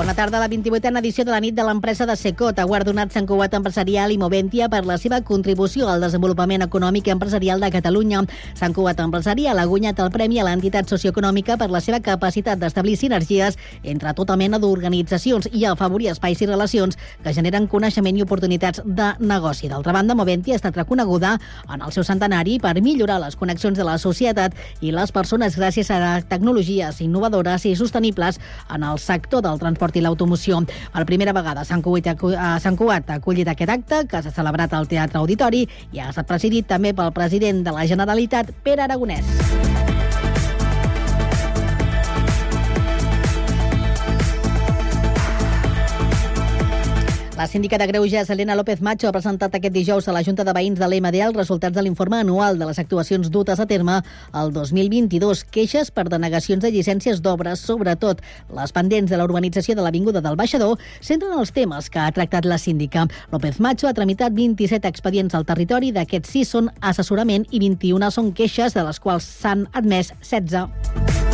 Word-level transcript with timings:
Bona 0.00 0.14
tarda 0.14 0.40
la 0.40 0.48
28a 0.48 0.96
edició 0.98 1.26
de 1.26 1.30
la 1.30 1.42
nit 1.44 1.52
de 1.52 1.60
l'empresa 1.60 2.06
de 2.08 2.14
Secot. 2.16 2.56
Ha 2.56 2.64
guardonat 2.64 3.12
Sant 3.12 3.26
Cugat 3.28 3.52
Empresarial 3.52 4.14
i 4.14 4.16
Moventia 4.16 4.70
per 4.72 4.78
la 4.88 4.94
seva 4.96 5.18
contribució 5.20 5.90
al 5.92 6.00
desenvolupament 6.00 6.62
econòmic 6.64 7.10
i 7.10 7.12
empresarial 7.12 7.60
de 7.60 7.68
Catalunya. 7.74 8.22
Sant 8.56 8.72
Cugat 8.72 9.02
Empresarial 9.04 9.60
ha 9.60 9.66
guanyat 9.68 10.00
el 10.00 10.08
premi 10.14 10.40
a 10.40 10.46
l'entitat 10.46 10.88
socioeconòmica 10.88 11.58
per 11.60 11.68
la 11.68 11.82
seva 11.84 11.98
capacitat 12.00 12.56
d'establir 12.62 12.94
sinergies 12.96 13.58
entre 13.82 14.14
tota 14.16 14.38
mena 14.40 14.56
d'organitzacions 14.62 15.50
i 15.52 15.66
afavorir 15.68 16.08
espais 16.14 16.40
i 16.40 16.48
relacions 16.48 16.96
que 17.20 17.36
generen 17.36 17.68
coneixement 17.68 18.16
i 18.16 18.24
oportunitats 18.24 18.80
de 18.86 19.10
negoci. 19.20 19.68
D'altra 19.68 19.92
banda, 19.92 20.16
Moventia 20.16 20.56
ha 20.56 20.62
estat 20.62 20.80
reconeguda 20.80 21.34
en 21.68 21.84
el 21.84 21.92
seu 21.92 22.08
centenari 22.08 22.56
per 22.58 22.72
millorar 22.80 23.20
les 23.20 23.36
connexions 23.36 23.76
de 23.76 23.84
la 23.84 23.98
societat 23.98 24.56
i 24.80 24.96
les 24.96 25.12
persones 25.12 25.60
gràcies 25.60 25.92
a 25.92 26.22
tecnologies 26.24 27.04
innovadores 27.04 27.68
i 27.68 27.76
sostenibles 27.76 28.40
en 28.72 28.88
el 28.94 28.96
sector 28.98 29.44
del 29.44 29.60
transport 29.60 29.89
transport 29.90 29.96
i 29.96 30.00
l'automoció. 30.00 30.60
Per 30.92 31.04
primera 31.06 31.32
vegada 31.32 31.64
Sant 31.64 31.82
Cugat, 31.82 32.22
Sant 32.60 32.76
Cugat 32.76 33.10
ha 33.10 33.18
acollit 33.18 33.48
aquest 33.48 33.70
acte 33.70 34.06
que 34.06 34.22
s'ha 34.22 34.30
celebrat 34.30 34.72
al 34.72 34.88
Teatre 34.88 35.18
Auditori 35.18 35.66
i 35.92 36.00
ha 36.00 36.10
estat 36.10 36.26
presidit 36.26 36.66
també 36.66 36.94
pel 36.94 37.12
president 37.12 37.64
de 37.64 37.72
la 37.72 37.86
Generalitat, 37.86 38.52
Pere 38.62 38.82
Aragonès. 38.82 40.09
La 47.40 47.46
síndica 47.46 47.78
de 47.78 47.86
Greuges, 47.86 48.28
Helena 48.28 48.54
López 48.54 48.82
Macho, 48.82 49.08
ha 49.08 49.14
presentat 49.16 49.54
aquest 49.56 49.72
dijous 49.72 50.06
a 50.08 50.12
la 50.12 50.20
Junta 50.20 50.44
de 50.44 50.52
Veïns 50.52 50.76
de 50.76 50.84
l'EMD 50.84 51.22
els 51.24 51.38
resultats 51.38 51.72
de 51.72 51.80
l'informe 51.80 52.18
anual 52.20 52.58
de 52.60 52.66
les 52.68 52.78
actuacions 52.82 53.30
dutes 53.32 53.56
a 53.56 53.64
terme 53.64 53.94
el 54.36 54.52
2022. 54.52 55.46
Queixes 55.48 55.88
per 55.88 56.04
denegacions 56.12 56.60
de 56.60 56.68
llicències 56.68 57.22
d'obres, 57.24 57.64
sobretot 57.64 58.20
les 58.52 58.76
pendents 58.76 59.08
de 59.08 59.16
la 59.16 59.24
urbanització 59.24 59.72
de 59.72 59.80
l'Avinguda 59.80 60.20
del 60.20 60.36
Baixador, 60.36 60.76
centren 61.00 61.32
els 61.40 61.56
temes 61.56 61.88
que 61.88 62.04
ha 62.04 62.12
tractat 62.12 62.44
la 62.44 62.60
síndica. 62.60 63.06
López 63.32 63.56
Macho 63.56 63.88
ha 63.88 63.96
tramitat 63.96 64.36
27 64.36 64.92
expedients 64.92 65.32
al 65.32 65.48
territori, 65.48 65.94
d'aquests 65.96 66.36
6 66.36 66.54
són 66.58 66.72
assessorament 66.92 67.48
i 67.48 67.64
21 67.64 68.12
són 68.12 68.34
queixes, 68.36 68.76
de 68.76 68.84
les 68.84 69.00
quals 69.00 69.24
s'han 69.40 69.64
admès 69.72 70.12
16. 70.20 71.29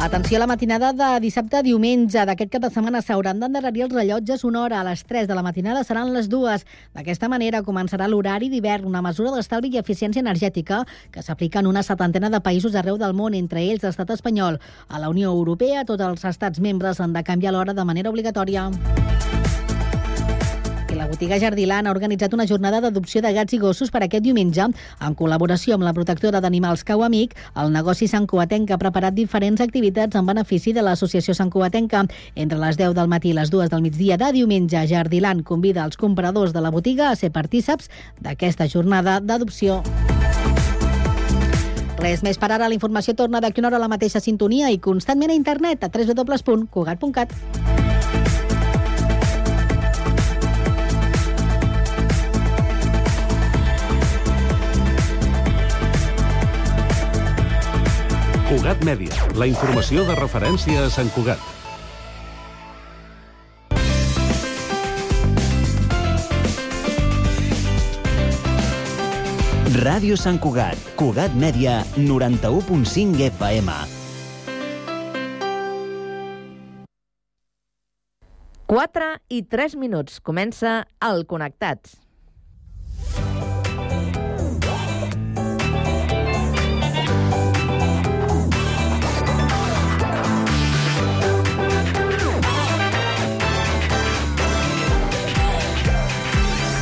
Atenció 0.00 0.38
a 0.38 0.40
la 0.40 0.46
matinada 0.46 0.94
de 0.94 1.20
dissabte 1.20 1.58
a 1.58 1.62
diumenge. 1.62 2.22
D'aquest 2.24 2.48
cap 2.54 2.62
de 2.64 2.70
setmana 2.72 3.02
s'hauran 3.04 3.36
d'endarrerir 3.36 3.82
els 3.84 3.92
rellotges 3.92 4.46
una 4.48 4.62
hora. 4.62 4.78
A 4.80 4.86
les 4.88 5.02
3 5.04 5.28
de 5.28 5.36
la 5.36 5.42
matinada 5.44 5.82
seran 5.84 6.14
les 6.14 6.30
dues. 6.32 6.64
D'aquesta 6.96 7.28
manera 7.28 7.60
començarà 7.60 8.08
l'horari 8.08 8.48
d'hivern, 8.48 8.88
una 8.88 9.02
mesura 9.04 9.34
d'estalvi 9.34 9.74
i 9.74 9.78
eficiència 9.82 10.24
energètica 10.24 10.86
que 11.12 11.20
s'aplica 11.20 11.60
en 11.60 11.68
una 11.68 11.82
setantena 11.84 12.32
de 12.32 12.40
països 12.40 12.74
arreu 12.80 12.96
del 12.96 13.12
món, 13.12 13.36
entre 13.36 13.60
ells 13.60 13.84
l'estat 13.84 14.16
espanyol. 14.16 14.56
A 14.88 15.04
la 15.04 15.12
Unió 15.12 15.36
Europea, 15.36 15.84
tots 15.84 16.00
els 16.00 16.24
estats 16.24 16.64
membres 16.64 16.98
han 16.98 17.12
de 17.12 17.22
canviar 17.22 17.52
l'hora 17.52 17.76
de 17.76 17.84
manera 17.84 18.08
obligatòria. 18.08 18.70
La 21.00 21.06
botiga 21.08 21.38
Jardilan 21.40 21.86
ha 21.86 21.92
organitzat 21.94 22.34
una 22.36 22.44
jornada 22.44 22.76
d'adopció 22.84 23.22
de 23.24 23.30
gats 23.32 23.54
i 23.56 23.58
gossos 23.58 23.88
per 23.88 24.02
aquest 24.04 24.20
diumenge. 24.20 24.66
En 25.00 25.14
col·laboració 25.16 25.78
amb 25.78 25.86
la 25.86 25.94
protectora 25.96 26.42
d'animals 26.44 26.82
Cau 26.84 27.00
Amic, 27.06 27.32
el 27.56 27.72
negoci 27.72 28.04
Sant 28.04 28.26
Cuatenca 28.28 28.76
ha 28.76 28.82
preparat 28.82 29.16
diferents 29.16 29.62
activitats 29.64 30.18
en 30.20 30.28
benefici 30.28 30.74
de 30.76 30.84
l'associació 30.84 31.32
Sant 31.32 31.48
Cuatenca. 31.48 32.04
Entre 32.34 32.60
les 32.60 32.76
10 32.76 32.92
del 32.98 33.08
matí 33.08 33.32
i 33.32 33.38
les 33.38 33.48
2 33.48 33.72
del 33.72 33.80
migdia 33.80 34.20
de 34.20 34.28
diumenge, 34.36 34.84
Jardilan 34.92 35.40
convida 35.40 35.86
els 35.88 35.96
compradors 35.96 36.52
de 36.52 36.60
la 36.60 36.68
botiga 36.68 37.08
a 37.08 37.16
ser 37.16 37.32
partíceps 37.32 37.88
d'aquesta 38.20 38.68
jornada 38.68 39.22
d'adopció. 39.24 39.80
Res 41.96 42.20
més 42.20 42.36
per 42.36 42.52
ara. 42.52 42.68
La 42.68 42.76
informació 42.76 43.16
torna 43.16 43.40
d'aquí 43.40 43.64
una 43.64 43.72
hora 43.72 43.80
a 43.80 43.86
la 43.86 43.88
mateixa 43.88 44.20
sintonia 44.20 44.68
i 44.68 44.76
constantment 44.76 45.32
a 45.32 45.40
internet 45.40 45.80
a 45.80 45.88
www.cugat.cat. 45.88 47.32
Cugat 58.50 58.80
Mèdia, 58.82 59.14
la 59.38 59.46
informació 59.46 60.02
de 60.08 60.14
referència 60.18 60.80
a 60.82 60.88
Sant 60.90 61.06
Cugat. 61.14 61.38
Ràdio 69.78 70.18
Sant 70.18 70.42
Cugat, 70.42 70.82
Cugat 70.98 71.38
Mèdia, 71.38 71.78
91.5 71.94 73.22
FM. 73.30 73.78
Quatre 78.66 79.14
i 79.30 79.44
tres 79.46 79.78
minuts. 79.78 80.18
Comença 80.18 80.80
el 80.98 81.22
Connectats. 81.30 82.00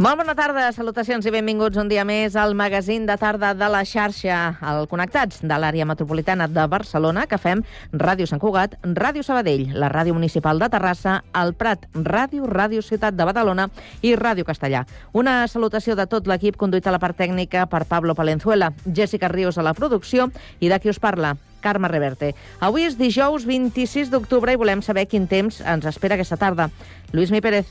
Molt 0.00 0.16
bona 0.16 0.32
tarda, 0.32 0.62
salutacions 0.72 1.26
i 1.28 1.30
benvinguts 1.34 1.76
un 1.76 1.90
dia 1.90 2.06
més 2.08 2.32
al 2.40 2.54
magazín 2.56 3.02
de 3.04 3.18
tarda 3.20 3.50
de 3.52 3.66
la 3.68 3.82
xarxa, 3.84 4.36
al 4.64 4.86
Connectats 4.88 5.42
de 5.44 5.58
l'àrea 5.60 5.84
metropolitana 5.84 6.46
de 6.48 6.62
Barcelona, 6.72 7.26
que 7.28 7.36
fem 7.36 7.60
Ràdio 7.92 8.24
Sant 8.24 8.40
Cugat, 8.40 8.78
Ràdio 8.80 9.20
Sabadell, 9.20 9.66
la 9.76 9.90
Ràdio 9.92 10.16
Municipal 10.16 10.56
de 10.56 10.70
Terrassa, 10.72 11.18
el 11.36 11.52
Prat, 11.52 11.84
Ràdio, 11.92 12.48
Ràdio 12.48 12.80
Ciutat 12.80 13.18
de 13.18 13.26
Badalona 13.28 13.68
i 14.00 14.14
Ràdio 14.16 14.46
Castellà. 14.48 14.86
Una 15.12 15.42
salutació 15.52 15.98
de 16.00 16.08
tot 16.08 16.32
l'equip 16.32 16.56
conduït 16.56 16.88
a 16.88 16.96
la 16.96 17.02
part 17.02 17.20
tècnica 17.20 17.66
per 17.68 17.82
Pablo 17.84 18.16
Palenzuela, 18.16 18.72
Jessica 18.86 19.28
Ríos 19.28 19.60
a 19.60 19.66
la 19.68 19.76
producció 19.76 20.30
i 20.60 20.72
de 20.72 20.80
qui 20.80 20.88
us 20.88 21.02
parla, 21.04 21.34
Carme 21.60 21.92
Reverte. 21.92 22.32
Avui 22.64 22.88
és 22.88 22.96
dijous 22.96 23.44
26 23.44 24.08
d'octubre 24.08 24.56
i 24.56 24.62
volem 24.64 24.80
saber 24.80 25.04
quin 25.12 25.28
temps 25.28 25.60
ens 25.60 25.84
espera 25.92 26.16
aquesta 26.16 26.40
tarda. 26.40 26.70
Lluís 27.12 27.36
Mi 27.36 27.44
Pérez, 27.44 27.68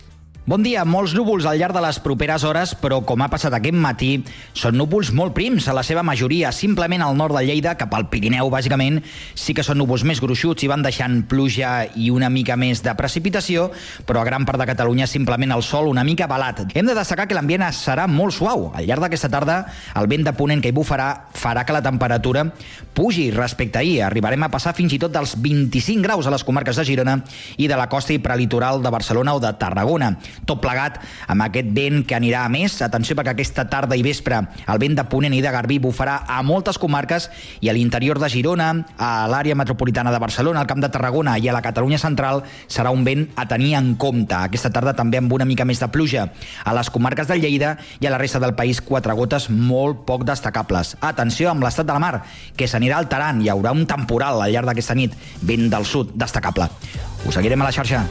Bon 0.50 0.63
dia, 0.66 0.81
molts 0.81 1.12
núvols 1.13 1.46
al 1.46 1.60
llarg 1.62 1.75
de 1.78 1.81
les 1.84 2.00
properes 2.01 2.42
hores, 2.42 2.72
però 2.81 3.04
com 3.06 3.22
ha 3.22 3.28
passat 3.30 3.54
aquest 3.54 3.75
matí, 3.78 4.07
són 4.57 4.80
núvols 4.80 5.12
molt 5.13 5.36
prims, 5.38 5.68
a 5.69 5.75
la 5.78 5.84
seva 5.86 6.01
majoria, 6.01 6.50
simplement 6.50 7.04
al 7.06 7.13
nord 7.19 7.36
de 7.38 7.44
Lleida, 7.46 7.75
cap 7.78 7.94
al 7.94 8.07
Pirineu, 8.10 8.50
bàsicament, 8.50 8.98
sí 9.38 9.54
que 9.54 9.62
són 9.62 9.78
núvols 9.78 10.01
més 10.10 10.18
gruixuts 10.18 10.66
i 10.66 10.69
van 10.72 10.81
deixant 10.81 11.19
pluja 11.30 11.84
i 11.94 12.10
una 12.10 12.31
mica 12.34 12.57
més 12.57 12.81
de 12.81 12.96
precipitació, 12.98 13.68
però 14.10 14.24
a 14.24 14.25
gran 14.25 14.48
part 14.50 14.57
de 14.57 14.66
Catalunya 14.72 15.06
simplement 15.06 15.54
el 15.54 15.62
sol 15.62 15.92
una 15.92 16.01
mica 16.07 16.25
balat. 16.25 16.63
Hem 16.74 16.90
de 16.90 16.98
destacar 16.98 17.28
que 17.30 17.38
l'ambient 17.38 17.68
serà 17.69 18.07
molt 18.10 18.34
suau. 18.34 18.72
Al 18.74 18.90
llarg 18.90 19.06
d'aquesta 19.06 19.30
tarda, 19.30 19.60
el 20.01 20.10
vent 20.10 20.25
de 20.25 20.34
ponent 20.34 20.66
que 20.66 20.74
hi 20.74 20.78
bufarà 20.80 21.12
farà 21.30 21.62
que 21.62 21.78
la 21.78 21.86
temperatura 21.86 22.48
pugi 23.00 23.31
respecte 23.31 23.78
a 23.78 23.81
ahir. 23.81 24.04
Arribarem 24.04 24.44
a 24.44 24.50
passar 24.51 24.74
fins 24.75 24.92
i 24.92 24.98
tot 25.00 25.13
dels 25.16 25.38
25 25.40 26.04
graus 26.04 26.28
a 26.28 26.31
les 26.34 26.44
comarques 26.44 26.75
de 26.75 26.84
Girona 26.84 27.13
i 27.56 27.69
de 27.72 27.78
la 27.80 27.88
costa 27.88 28.12
i 28.12 28.19
prelitoral 28.19 28.81
de 28.84 28.92
Barcelona 28.92 29.38
o 29.38 29.40
de 29.40 29.54
Tarragona. 29.56 30.18
tot 30.44 30.60
plegat 30.60 30.98
amb 31.28 31.46
aquest 31.46 31.69
vent 31.72 32.04
que 32.04 32.16
anirà 32.18 32.44
a 32.44 32.50
més. 32.50 32.81
Atenció 32.81 33.16
perquè 33.16 33.31
aquesta 33.31 33.69
tarda 33.69 33.96
i 33.96 34.04
vespre 34.04 34.42
el 34.68 34.80
vent 34.80 34.98
de 34.98 35.06
Ponent 35.06 35.34
i 35.34 35.40
de 35.40 35.51
Garbí 35.51 35.78
bufarà 35.80 36.25
a 36.28 36.42
moltes 36.44 36.78
comarques 36.78 37.30
i 37.62 37.69
a 37.69 37.74
l'interior 37.74 38.19
de 38.19 38.28
Girona, 38.28 38.74
a 38.98 39.28
l'àrea 39.31 39.56
metropolitana 39.56 40.12
de 40.12 40.19
Barcelona, 40.19 40.60
al 40.60 40.68
Camp 40.68 40.81
de 40.81 40.90
Tarragona 40.90 41.38
i 41.38 41.48
a 41.48 41.54
la 41.54 41.62
Catalunya 41.62 41.98
central 41.98 42.44
serà 42.68 42.92
un 42.92 43.06
vent 43.06 43.30
a 43.38 43.48
tenir 43.48 43.75
en 43.75 43.96
compte. 43.96 44.36
Aquesta 44.36 44.74
tarda 44.75 44.94
també 44.94 45.22
amb 45.22 45.31
una 45.31 45.46
mica 45.46 45.63
més 45.63 45.80
de 45.80 45.88
pluja. 45.88 46.34
A 46.66 46.75
les 46.75 46.90
comarques 46.90 47.31
de 47.31 47.40
Lleida 47.40 47.78
i 48.01 48.07
a 48.07 48.12
la 48.12 48.18
resta 48.18 48.40
del 48.44 48.56
país 48.56 48.81
quatre 48.81 49.13
gotes 49.13 49.50
molt 49.50 50.04
poc 50.04 50.25
destacables. 50.25 50.98
Atenció 51.00 51.50
amb 51.50 51.63
l'estat 51.63 51.88
de 51.88 51.94
la 51.94 52.04
mar, 52.04 52.25
que 52.57 52.68
s'anirà 52.68 52.88
alterant. 52.97 53.41
Hi 53.44 53.51
haurà 53.53 53.74
un 53.75 53.86
temporal 53.89 54.41
al 54.41 54.53
llarg 54.53 54.71
d'aquesta 54.71 54.97
nit, 54.97 55.15
vent 55.41 55.69
del 55.71 55.86
sud 55.86 56.15
destacable. 56.15 56.69
Us 57.25 57.36
seguirem 57.36 57.62
a 57.62 57.69
la 57.69 57.75
xarxa. 57.75 58.06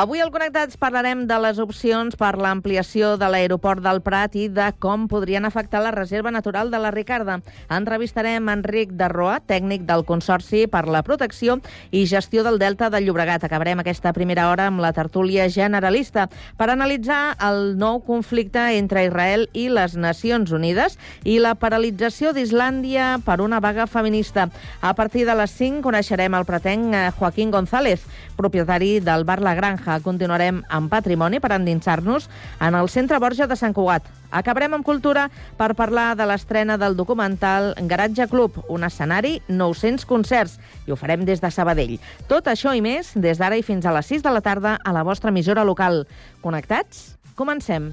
Avui 0.00 0.22
al 0.24 0.30
Connectats 0.32 0.78
parlarem 0.80 1.26
de 1.28 1.36
les 1.44 1.58
opcions 1.60 2.14
per 2.16 2.30
l'ampliació 2.40 3.18
de 3.20 3.26
l'aeroport 3.28 3.82
del 3.84 3.98
Prat 4.00 4.32
i 4.40 4.46
de 4.48 4.70
com 4.80 5.02
podrien 5.12 5.44
afectar 5.44 5.82
la 5.84 5.90
reserva 5.92 6.30
natural 6.32 6.70
de 6.72 6.78
la 6.80 6.88
Ricarda. 6.94 7.34
Entrevistarem 7.68 8.48
Enric 8.48 8.94
Darroa, 8.96 9.42
tècnic 9.44 9.84
del 9.84 10.06
Consorci 10.08 10.62
per 10.72 10.86
la 10.88 11.02
Protecció 11.04 11.58
i 11.92 12.06
Gestió 12.08 12.40
del 12.46 12.56
Delta 12.62 12.88
del 12.88 13.04
Llobregat. 13.04 13.44
Acabarem 13.44 13.82
aquesta 13.82 14.14
primera 14.16 14.46
hora 14.48 14.70
amb 14.70 14.80
la 14.80 14.94
tertúlia 14.96 15.50
generalista 15.52 16.30
per 16.56 16.70
analitzar 16.72 17.36
el 17.50 17.76
nou 17.76 18.00
conflicte 18.00 18.70
entre 18.78 19.04
Israel 19.04 19.50
i 19.52 19.66
les 19.68 19.98
Nacions 20.00 20.56
Unides 20.56 20.96
i 21.28 21.36
la 21.44 21.52
paralització 21.60 22.32
d'Islàndia 22.32 23.18
per 23.28 23.42
una 23.44 23.60
vaga 23.60 23.84
feminista. 23.84 24.48
A 24.80 24.96
partir 24.96 25.28
de 25.28 25.36
les 25.36 25.52
5 25.60 25.84
coneixerem 25.84 26.40
el 26.40 26.48
pretenc 26.48 26.96
eh, 26.96 27.06
Joaquín 27.20 27.52
González, 27.52 28.08
propietari 28.40 28.94
del 29.04 29.28
bar 29.28 29.42
La 29.44 29.52
Granja 29.52 29.89
Granja. 29.90 30.04
Continuarem 30.04 30.62
amb 30.68 30.90
patrimoni 30.90 31.40
per 31.40 31.52
endinsar-nos 31.52 32.28
en 32.60 32.74
el 32.74 32.88
Centre 32.88 33.18
Borja 33.18 33.46
de 33.46 33.56
Sant 33.56 33.74
Cugat. 33.74 34.02
Acabarem 34.30 34.74
amb 34.74 34.84
cultura 34.84 35.28
per 35.58 35.74
parlar 35.74 36.14
de 36.16 36.26
l'estrena 36.26 36.76
del 36.78 36.96
documental 36.96 37.74
Garatge 37.88 38.28
Club, 38.28 38.60
un 38.68 38.84
escenari, 38.84 39.40
900 39.48 40.06
concerts, 40.06 40.58
i 40.86 40.92
ho 40.92 40.96
farem 40.96 41.24
des 41.24 41.40
de 41.40 41.50
Sabadell. 41.50 41.98
Tot 42.28 42.46
això 42.46 42.74
i 42.74 42.80
més 42.80 43.12
des 43.14 43.38
d'ara 43.38 43.58
i 43.58 43.62
fins 43.62 43.86
a 43.86 43.92
les 43.92 44.06
6 44.06 44.22
de 44.22 44.30
la 44.30 44.40
tarda 44.40 44.78
a 44.84 44.92
la 44.92 45.02
vostra 45.02 45.30
emissora 45.30 45.64
local. 45.64 46.06
Connectats? 46.42 47.16
Comencem. 47.34 47.92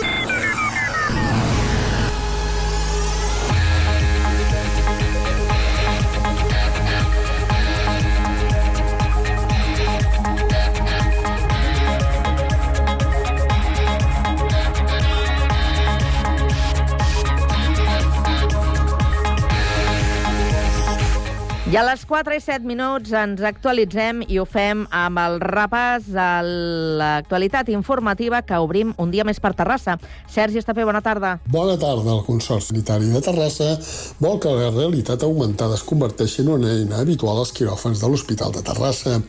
I 21.71 21.77
a 21.79 21.85
les 21.87 22.01
4 22.03 22.35
i 22.35 22.41
7 22.43 22.67
minuts 22.67 23.13
ens 23.15 23.39
actualitzem 23.47 24.25
i 24.27 24.41
ho 24.41 24.43
fem 24.43 24.81
amb 24.91 25.19
el 25.21 25.37
repàs 25.39 26.09
a 26.19 26.41
l'actualitat 26.43 27.69
informativa 27.71 28.41
que 28.43 28.59
obrim 28.59 28.91
un 28.99 29.13
dia 29.13 29.23
més 29.23 29.39
per 29.39 29.53
Terrassa. 29.55 29.95
Sergi 30.27 30.59
Estapé, 30.59 30.83
bona 30.83 30.99
tarda. 30.99 31.37
Bona 31.47 31.77
tarda. 31.79 32.17
El 32.17 32.25
Consorci 32.27 32.73
Sanitari 32.73 33.07
de 33.13 33.23
Terrassa 33.23 33.69
vol 34.19 34.35
que 34.43 34.51
la 34.51 34.67
realitat 34.75 35.23
augmentada 35.23 35.79
es 35.79 35.87
converteixi 35.87 36.43
en 36.43 36.51
una 36.57 36.75
eina 36.75 36.99
habitual 37.05 37.39
als 37.39 37.55
quiròfans 37.55 38.03
de 38.03 38.11
l'Hospital 38.11 38.51
de 38.51 38.67
Terrassa. 38.67 39.21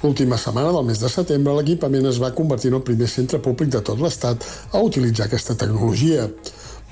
L'última 0.00 0.40
setmana 0.40 0.72
del 0.72 0.88
mes 0.88 1.04
de 1.04 1.12
setembre 1.12 1.58
l'equipament 1.58 2.08
es 2.08 2.22
va 2.24 2.32
convertir 2.32 2.72
en 2.72 2.80
el 2.80 2.88
primer 2.88 3.12
centre 3.12 3.44
públic 3.44 3.76
de 3.76 3.84
tot 3.84 4.00
l'Estat 4.00 4.40
a 4.72 4.80
utilitzar 4.80 5.28
aquesta 5.28 5.52
tecnologia. 5.52 6.30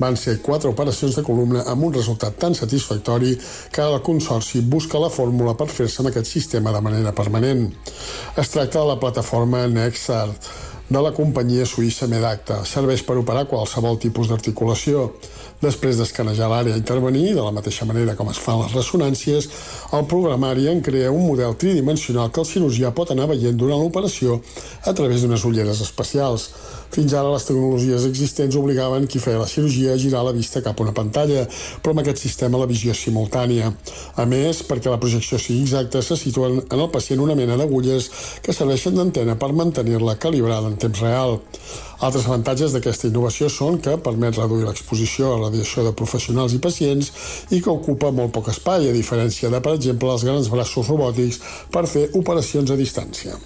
Van 0.01 0.17
ser 0.17 0.39
quatre 0.41 0.71
operacions 0.73 1.17
de 1.19 1.25
columna 1.27 1.67
amb 1.69 1.85
un 1.85 1.93
resultat 1.95 2.39
tan 2.41 2.57
satisfactori 2.57 3.37
que 3.73 3.85
el 3.85 4.01
Consorci 4.03 4.63
busca 4.65 5.01
la 5.03 5.13
fórmula 5.13 5.55
per 5.55 5.69
fer-se 5.69 6.01
amb 6.01 6.11
aquest 6.11 6.33
sistema 6.33 6.73
de 6.73 6.81
manera 6.81 7.13
permanent. 7.13 7.69
Es 8.37 8.51
tracta 8.55 8.81
de 8.81 8.87
la 8.89 9.01
plataforma 9.01 9.67
Nexart, 9.69 10.51
de 10.93 11.01
la 11.01 11.13
companyia 11.17 11.65
suïssa 11.69 12.09
Medacta. 12.11 12.63
Serveix 12.69 13.03
per 13.07 13.17
operar 13.17 13.47
qualsevol 13.49 13.99
tipus 14.03 14.29
d'articulació. 14.29 15.07
Després 15.63 15.97
d'escanejar 15.97 16.49
l'àrea 16.51 16.75
a 16.75 16.81
intervenir, 16.81 17.33
de 17.37 17.45
la 17.45 17.55
mateixa 17.55 17.87
manera 17.89 18.17
com 18.19 18.29
es 18.33 18.41
fan 18.43 18.61
les 18.65 18.75
ressonàncies, 18.75 19.49
el 19.97 20.05
programari 20.11 20.67
en 20.69 20.83
crea 20.83 21.13
un 21.15 21.25
model 21.29 21.55
tridimensional 21.57 22.33
que 22.33 22.43
el 22.43 22.49
cirurgià 22.51 22.91
pot 22.93 23.15
anar 23.15 23.31
veient 23.31 23.57
durant 23.57 23.81
l'operació 23.81 24.41
a 24.85 24.93
través 24.93 25.23
d'unes 25.23 25.47
ulleres 25.49 25.81
especials. 25.87 26.51
Fins 26.93 27.15
ara 27.17 27.31
les 27.33 27.45
tecnologies 27.49 28.03
existents 28.05 28.57
obligaven 28.61 29.07
qui 29.09 29.21
feia 29.23 29.39
la 29.41 29.49
cirurgia 29.49 29.95
a 29.95 30.01
girar 30.01 30.21
la 30.27 30.35
vista 30.37 30.61
cap 30.61 30.77
a 30.77 30.85
una 30.85 30.93
pantalla, 30.93 31.47
però 31.81 31.95
amb 31.95 32.03
aquest 32.03 32.21
sistema 32.21 32.61
la 32.61 32.67
visió 32.69 32.93
és 32.93 33.01
simultània. 33.07 33.71
A 34.21 34.27
més, 34.29 34.61
perquè 34.69 34.93
la 34.93 34.99
projecció 35.01 35.39
sigui 35.41 35.63
exacta, 35.65 36.03
se 36.05 36.19
situen 36.21 36.59
en 36.67 36.83
el 36.83 36.91
pacient 36.93 37.23
una 37.25 37.37
mena 37.39 37.57
d'agulles 37.57 38.11
que 38.45 38.53
serveixen 38.53 38.99
d'antena 38.99 39.39
per 39.41 39.55
mantenir-la 39.57 40.19
calibrada 40.21 40.69
en 40.69 40.77
temps 40.85 41.01
real. 41.01 41.39
Altres 42.05 42.29
avantatges 42.29 42.77
d'aquesta 42.77 43.09
innovació 43.09 43.49
són 43.49 43.81
que 43.81 43.97
permet 43.97 44.37
reduir 44.37 44.69
l'exposició 44.69 45.33
a 45.33 45.41
radiació 45.47 45.87
de 45.87 45.95
professionals 45.97 46.53
i 46.53 46.61
pacients 46.61 47.09
i 47.57 47.63
que 47.63 47.73
ocupa 47.73 48.13
molt 48.13 48.37
poc 48.37 48.53
espai, 48.53 48.91
a 48.91 48.99
diferència 49.01 49.49
de, 49.49 49.65
per 49.65 49.79
exemple, 49.79 50.13
els 50.13 50.29
grans 50.29 50.53
braços 50.53 50.93
robòtics 50.93 51.41
per 51.73 51.87
fer 51.89 52.11
operacions 52.21 52.69
a 52.69 52.81
distància. 52.85 53.41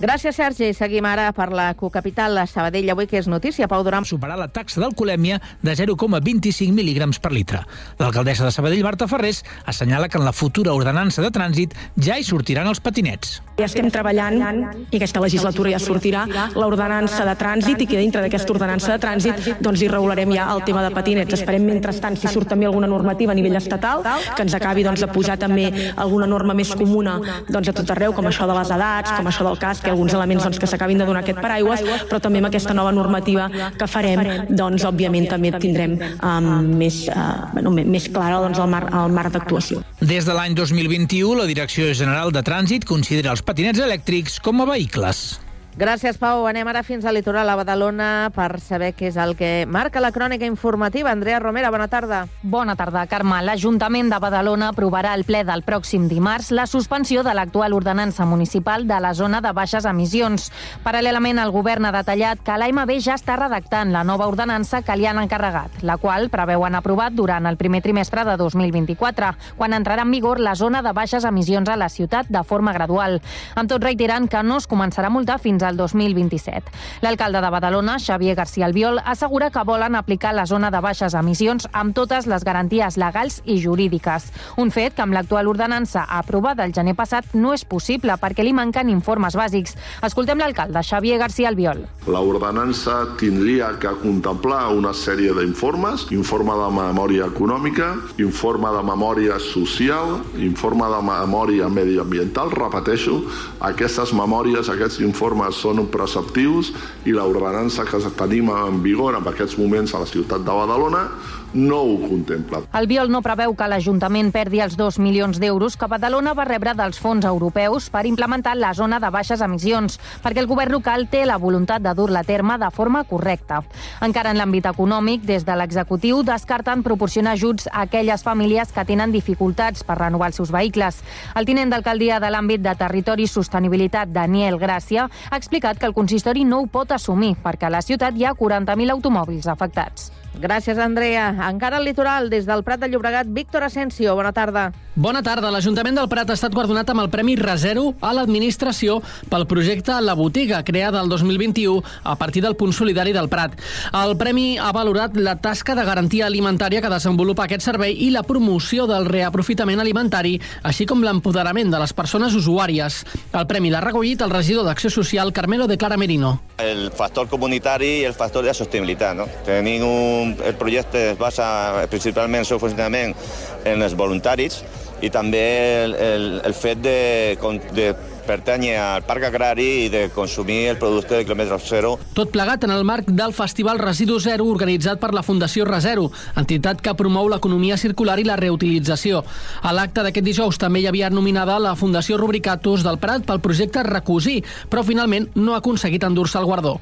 Gràcies, 0.00 0.32
Sergi. 0.32 0.70
Seguim 0.72 1.04
ara 1.04 1.26
per 1.36 1.50
la 1.52 1.74
cocapital, 1.76 2.32
la 2.32 2.46
Sabadell, 2.48 2.88
avui 2.88 3.04
que 3.06 3.18
és 3.20 3.26
notícia. 3.28 3.66
Pau 3.68 3.82
Duran. 3.84 4.06
Superar 4.08 4.38
la 4.40 4.46
taxa 4.48 4.80
d'alcoholèmia 4.80 5.36
de 5.60 5.74
0,25 5.76 6.72
mil·lígrams 6.72 7.18
per 7.20 7.34
litre. 7.36 7.60
L'alcaldessa 7.98 8.46
de 8.46 8.52
Sabadell, 8.54 8.80
Marta 8.82 9.04
Ferrés, 9.10 9.42
assenyala 9.68 10.08
que 10.08 10.16
en 10.16 10.24
la 10.24 10.32
futura 10.32 10.72
ordenança 10.72 11.20
de 11.20 11.28
trànsit 11.28 11.76
ja 12.00 12.16
hi 12.16 12.24
sortiran 12.24 12.70
els 12.70 12.80
patinets. 12.80 13.42
Ja 13.60 13.66
estem 13.68 13.90
treballant, 13.92 14.40
i 14.88 14.96
aquesta 14.96 15.20
legislatura 15.20 15.74
ja 15.74 15.82
sortirà, 15.84 16.24
l'ordenança 16.56 17.26
de 17.28 17.36
trànsit 17.36 17.84
i 17.84 17.88
que 17.90 18.00
dintre 18.00 18.24
d'aquesta 18.24 18.54
ordenança 18.54 18.94
de 18.94 19.02
trànsit 19.04 19.60
doncs 19.60 19.84
hi 19.84 19.90
regularem 19.92 20.32
ja 20.32 20.48
el 20.54 20.64
tema 20.64 20.80
de 20.86 20.94
patinets. 20.96 21.36
Esperem, 21.36 21.68
mentrestant, 21.68 22.16
si 22.16 22.32
surt 22.32 22.48
també 22.48 22.64
alguna 22.70 22.88
normativa 22.88 23.36
a 23.36 23.36
nivell 23.36 23.60
estatal, 23.60 24.00
que 24.32 24.48
ens 24.48 24.56
acabi 24.56 24.88
doncs, 24.88 25.04
de 25.04 25.12
posar 25.12 25.36
també 25.36 25.68
alguna 25.92 26.24
norma 26.24 26.56
més 26.56 26.72
comuna 26.72 27.18
doncs, 27.50 27.68
a 27.68 27.76
tot 27.76 27.92
arreu, 27.92 28.16
com 28.16 28.32
això 28.32 28.48
de 28.48 28.56
les 28.56 28.72
edats, 28.80 29.12
com 29.12 29.28
això 29.28 29.44
del 29.44 29.60
casc, 29.60 29.89
alguns 29.90 30.14
elements 30.16 30.46
doncs, 30.46 30.60
que 30.62 30.68
s'acabin 30.70 31.00
de 31.00 31.08
donar 31.08 31.24
aquest 31.24 31.40
paraigües, 31.42 31.84
però 32.10 32.20
també 32.22 32.42
amb 32.42 32.50
aquesta 32.50 32.74
nova 32.76 32.92
normativa 32.94 33.48
que 33.78 33.90
farem, 33.90 34.24
doncs, 34.48 34.86
òbviament, 34.88 35.28
també 35.30 35.52
tindrem 35.58 35.98
um, 35.98 36.50
més, 36.80 37.02
uh, 37.12 37.50
bueno, 37.54 37.74
més 37.76 38.08
clara 38.12 38.40
doncs, 38.46 38.62
el, 38.62 38.70
mar, 38.72 38.84
el 39.02 39.14
marc 39.14 39.34
d'actuació. 39.36 39.84
Des 40.00 40.26
de 40.28 40.36
l'any 40.36 40.56
2021, 40.58 41.36
la 41.42 41.50
Direcció 41.50 41.92
General 41.94 42.32
de 42.34 42.44
Trànsit 42.46 42.88
considera 42.88 43.34
els 43.34 43.44
patinets 43.44 43.82
elèctrics 43.82 44.40
com 44.44 44.62
a 44.62 44.68
vehicles. 44.72 45.49
Gràcies, 45.78 46.16
Pau. 46.18 46.48
Anem 46.50 46.66
ara 46.66 46.82
fins 46.82 47.04
al 47.06 47.14
litoral 47.14 47.48
a 47.48 47.54
Badalona 47.54 48.32
per 48.34 48.58
saber 48.58 48.90
què 48.98 49.06
és 49.06 49.16
el 49.22 49.36
que 49.38 49.68
marca 49.70 50.00
la 50.02 50.10
crònica 50.10 50.44
informativa. 50.44 51.12
Andrea 51.12 51.38
Romera, 51.38 51.70
bona 51.70 51.86
tarda. 51.86 52.24
Bona 52.42 52.74
tarda, 52.74 53.04
Carme. 53.06 53.38
L'Ajuntament 53.46 54.10
de 54.10 54.18
Badalona 54.18 54.72
aprovarà 54.74 55.12
el 55.14 55.22
ple 55.24 55.44
del 55.46 55.62
pròxim 55.62 56.08
dimarts 56.10 56.50
la 56.50 56.66
suspensió 56.66 57.22
de 57.22 57.34
l'actual 57.38 57.72
ordenança 57.72 58.26
municipal 58.26 58.88
de 58.88 58.98
la 58.98 59.12
zona 59.14 59.40
de 59.40 59.52
baixes 59.54 59.86
emissions. 59.86 60.48
Paral·lelament, 60.82 61.38
el 61.38 61.54
govern 61.54 61.86
ha 61.86 61.94
detallat 61.94 62.42
que 62.42 62.58
l'AMB 62.58 62.96
ja 62.98 63.14
està 63.14 63.38
redactant 63.38 63.94
la 63.94 64.02
nova 64.02 64.26
ordenança 64.26 64.82
que 64.82 64.98
li 64.98 65.06
han 65.06 65.22
encarregat, 65.22 65.84
la 65.86 66.00
qual 66.02 66.28
preveuen 66.34 66.74
aprovat 66.74 67.14
durant 67.14 67.46
el 67.46 67.56
primer 67.56 67.80
trimestre 67.86 68.26
de 68.26 68.36
2024, 68.42 69.30
quan 69.56 69.78
entrarà 69.78 70.02
en 70.02 70.10
vigor 70.10 70.42
la 70.42 70.56
zona 70.58 70.82
de 70.82 70.92
baixes 70.92 71.24
emissions 71.24 71.70
a 71.70 71.78
la 71.78 71.88
ciutat 71.88 72.26
de 72.28 72.42
forma 72.42 72.74
gradual. 72.74 73.20
Amb 73.54 73.70
tot 73.70 73.86
reiterant 73.86 74.26
que 74.26 74.42
no 74.42 74.58
es 74.58 74.66
començarà 74.66 75.06
a 75.06 75.14
multar 75.14 75.38
fins 75.38 75.59
al 75.62 75.76
2027. 75.76 76.72
L'alcalde 77.02 77.40
de 77.40 77.50
Badalona, 77.50 77.98
Xavier 77.98 78.34
García 78.34 78.66
Albiol, 78.66 79.00
assegura 79.04 79.50
que 79.50 79.64
volen 79.64 79.94
aplicar 79.94 80.34
la 80.34 80.46
zona 80.46 80.70
de 80.70 80.80
baixes 80.80 81.14
emissions 81.14 81.68
amb 81.72 81.94
totes 81.94 82.26
les 82.26 82.44
garanties 82.44 82.96
legals 82.96 83.40
i 83.44 83.60
jurídiques. 83.62 84.30
Un 84.56 84.70
fet 84.70 84.94
que 84.94 85.02
amb 85.02 85.16
l'actual 85.16 85.48
ordenança 85.50 86.04
aprovada 86.08 86.64
el 86.64 86.74
gener 86.74 86.94
passat 86.94 87.34
no 87.34 87.54
és 87.54 87.64
possible 87.64 88.16
perquè 88.20 88.44
li 88.46 88.54
manquen 88.56 88.90
informes 88.92 89.36
bàsics. 89.36 89.76
Escoltem 90.06 90.38
l'alcalde, 90.38 90.82
Xavier 90.82 91.18
García 91.18 91.48
Albiol. 91.48 91.84
La 92.06 92.20
ordenança 92.20 93.16
tindria 93.18 93.72
que 93.80 93.90
contemplar 94.02 94.68
una 94.76 94.92
sèrie 94.94 95.34
d'informes, 95.36 96.06
informe 96.14 96.54
de 96.58 96.68
memòria 96.76 97.26
econòmica, 97.30 97.90
informe 98.22 98.70
de 98.76 98.82
memòria 98.86 99.38
social, 99.40 100.20
informe 100.38 100.86
de 100.92 101.00
memòria 101.06 101.68
mediambiental, 101.68 102.52
repeteixo, 102.54 103.20
aquestes 103.60 104.14
memòries, 104.14 104.70
aquests 104.70 105.00
informes 105.02 105.49
són 105.54 105.82
preceptius 105.92 106.72
i 107.08 107.14
l'ordenança 107.16 107.86
que 107.88 108.00
tenim 108.18 108.50
en 108.54 108.80
vigor 108.84 109.18
en 109.18 109.28
aquests 109.30 109.58
moments 109.60 109.94
a 109.94 110.02
la 110.02 110.08
ciutat 110.10 110.44
de 110.46 110.56
Badalona 110.56 111.06
no 111.54 111.80
ho 111.82 111.96
contempla. 112.08 112.62
El 112.78 112.86
Biol 112.86 113.10
no 113.10 113.22
preveu 113.22 113.54
que 113.56 113.68
l'Ajuntament 113.68 114.30
perdi 114.34 114.60
els 114.62 114.76
2 114.78 114.98
milions 115.02 115.40
d'euros 115.42 115.76
que 115.76 115.88
Badalona 115.90 116.34
va 116.38 116.46
rebre 116.48 116.74
dels 116.78 117.00
fons 117.00 117.24
europeus 117.26 117.88
per 117.90 118.06
implementar 118.06 118.56
la 118.56 118.72
zona 118.74 119.00
de 119.00 119.10
baixes 119.10 119.42
emissions, 119.44 119.98
perquè 120.22 120.42
el 120.42 120.48
govern 120.50 120.72
local 120.72 121.08
té 121.10 121.24
la 121.26 121.38
voluntat 121.38 121.82
de 121.82 121.94
dur-la 121.94 122.22
a 122.22 122.28
terme 122.28 122.58
de 122.58 122.70
forma 122.70 123.04
correcta. 123.04 123.62
Encara 124.00 124.30
en 124.30 124.40
l'àmbit 124.40 124.70
econòmic, 124.70 125.24
des 125.26 125.44
de 125.44 125.56
l'executiu 125.56 126.22
descarten 126.22 126.84
proporcionar 126.86 127.34
ajuts 127.34 127.68
a 127.72 127.86
aquelles 127.86 128.22
famílies 128.22 128.72
que 128.72 128.84
tenen 128.84 129.12
dificultats 129.12 129.84
per 129.84 129.98
renovar 129.98 130.30
els 130.30 130.40
seus 130.40 130.52
vehicles. 130.54 131.02
El 131.34 131.46
tinent 131.46 131.70
d'alcaldia 131.70 132.20
de 132.20 132.30
l'àmbit 132.30 132.62
de 132.62 132.74
Territori 132.78 133.26
i 133.26 133.30
Sostenibilitat, 133.30 134.12
Daniel 134.14 134.58
Gràcia, 134.58 135.08
ha 135.30 135.36
explicat 135.36 135.78
que 135.78 135.86
el 135.86 135.94
consistori 135.94 136.44
no 136.44 136.60
ho 136.60 136.70
pot 136.70 136.92
assumir 136.92 137.36
perquè 137.42 137.66
a 137.66 137.74
la 137.76 137.82
ciutat 137.82 138.16
hi 138.16 138.24
ha 138.24 138.34
40.000 138.34 138.96
automòbils 138.96 139.48
afectats. 139.50 140.10
Gràcies, 140.38 140.78
Andrea. 140.78 141.30
Encara 141.50 141.78
al 141.78 141.84
litoral, 141.84 142.30
des 142.30 142.46
del 142.46 142.62
Prat 142.62 142.80
de 142.80 142.88
Llobregat, 142.88 143.26
Víctor 143.28 143.64
Asensio. 143.64 144.14
Bona 144.14 144.32
tarda. 144.32 144.70
Bona 145.00 145.22
tarda. 145.22 145.48
L'Ajuntament 145.54 145.96
del 145.96 146.08
Prat 146.12 146.28
ha 146.28 146.34
estat 146.36 146.52
guardonat 146.52 146.88
amb 146.92 147.00
el 147.00 147.08
Premi 147.08 147.32
Resero 147.38 147.94
a 148.04 148.10
l'administració 148.12 148.98
pel 149.30 149.46
projecte 149.48 149.94
La 150.04 150.12
Botiga, 150.18 150.58
creada 150.66 151.00
el 151.00 151.08
2021 151.08 151.80
a 152.04 152.16
partir 152.20 152.42
del 152.42 152.56
Punt 152.56 152.74
Solidari 152.76 153.14
del 153.16 153.30
Prat. 153.32 153.54
El 153.96 154.16
Premi 154.20 154.58
ha 154.58 154.72
valorat 154.76 155.16
la 155.16 155.36
tasca 155.40 155.76
de 155.78 155.86
garantia 155.88 156.26
alimentària 156.26 156.82
que 156.84 156.90
desenvolupa 156.92 157.46
aquest 157.46 157.64
servei 157.64 157.96
i 158.04 158.10
la 158.12 158.24
promoció 158.28 158.84
del 158.90 159.08
reaprofitament 159.08 159.80
alimentari, 159.80 160.34
així 160.62 160.84
com 160.84 161.00
l'empoderament 161.00 161.72
de 161.72 161.80
les 161.80 161.96
persones 161.96 162.36
usuàries. 162.36 163.00
El 163.32 163.48
Premi 163.48 163.72
l'ha 163.72 163.80
recollit 163.80 164.20
el 164.20 164.34
regidor 164.36 164.68
d'Acció 164.68 164.92
Social, 164.92 165.32
Carmelo 165.32 165.64
de 165.70 165.78
Clara 165.78 165.96
Merino. 165.96 166.34
El 166.60 166.90
factor 166.92 167.30
comunitari 167.32 168.02
i 168.02 168.04
el 168.04 168.18
factor 168.18 168.44
de 168.44 168.52
sostenibilitat. 168.52 169.16
No? 169.16 169.30
Tenim 169.48 169.86
un, 169.86 170.19
el 170.22 170.54
projecte 170.60 171.10
es 171.12 171.18
basa 171.18 171.86
principalment 171.90 172.44
el 172.44 172.48
seu 172.48 172.60
funcionament 172.62 173.16
en 173.64 173.82
els 173.82 173.96
voluntaris 173.98 174.62
i 175.00 175.10
també 175.10 175.42
el, 175.84 175.94
el, 175.94 176.24
el 176.44 176.54
fet 176.54 176.80
de, 176.84 177.36
de 177.76 177.92
pertànyer 178.30 178.76
al 178.78 179.04
parc 179.08 179.26
agrari 179.30 179.86
i 179.86 179.88
de 179.92 180.02
consumir 180.14 180.60
el 180.74 180.78
producte 180.80 181.16
de 181.16 181.24
quilòmetre 181.26 181.58
zero. 181.64 181.94
Tot 182.14 182.30
plegat 182.34 182.64
en 182.66 182.74
el 182.74 182.84
marc 182.86 183.08
del 183.08 183.34
Festival 183.36 183.80
Residu 183.80 184.20
Zero 184.20 184.46
organitzat 184.52 185.00
per 185.02 185.12
la 185.16 185.24
Fundació 185.26 185.66
Resero, 185.68 186.10
entitat 186.36 186.84
que 186.84 186.94
promou 186.98 187.30
l'economia 187.32 187.80
circular 187.80 188.18
i 188.20 188.28
la 188.28 188.38
reutilització. 188.40 189.24
A 189.62 189.74
l'acte 189.76 190.04
d'aquest 190.06 190.26
dijous 190.26 190.60
també 190.60 190.84
hi 190.84 190.88
havia 190.90 191.10
nominada 191.10 191.58
la 191.58 191.76
Fundació 191.76 192.20
Rubricatus 192.20 192.86
del 192.86 193.00
Prat 193.02 193.26
pel 193.26 193.42
projecte 193.42 193.84
Recosir, 193.86 194.40
però 194.70 194.84
finalment 194.86 195.30
no 195.34 195.54
ha 195.54 195.64
aconseguit 195.64 196.04
endur-se 196.06 196.38
el 196.38 196.48
guardó. 196.48 196.78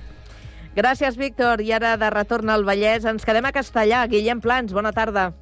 Gràcies, 0.77 1.17
Víctor. 1.17 1.63
I 1.65 1.73
ara, 1.73 1.97
de 1.97 2.11
retorn 2.11 2.51
al 2.51 2.65
Vallès, 2.65 3.09
ens 3.09 3.25
quedem 3.25 3.45
a 3.49 3.53
Castellà. 3.53 4.07
Guillem 4.07 4.41
Plans, 4.41 4.73
bona 4.73 4.93
tarda. 4.93 5.33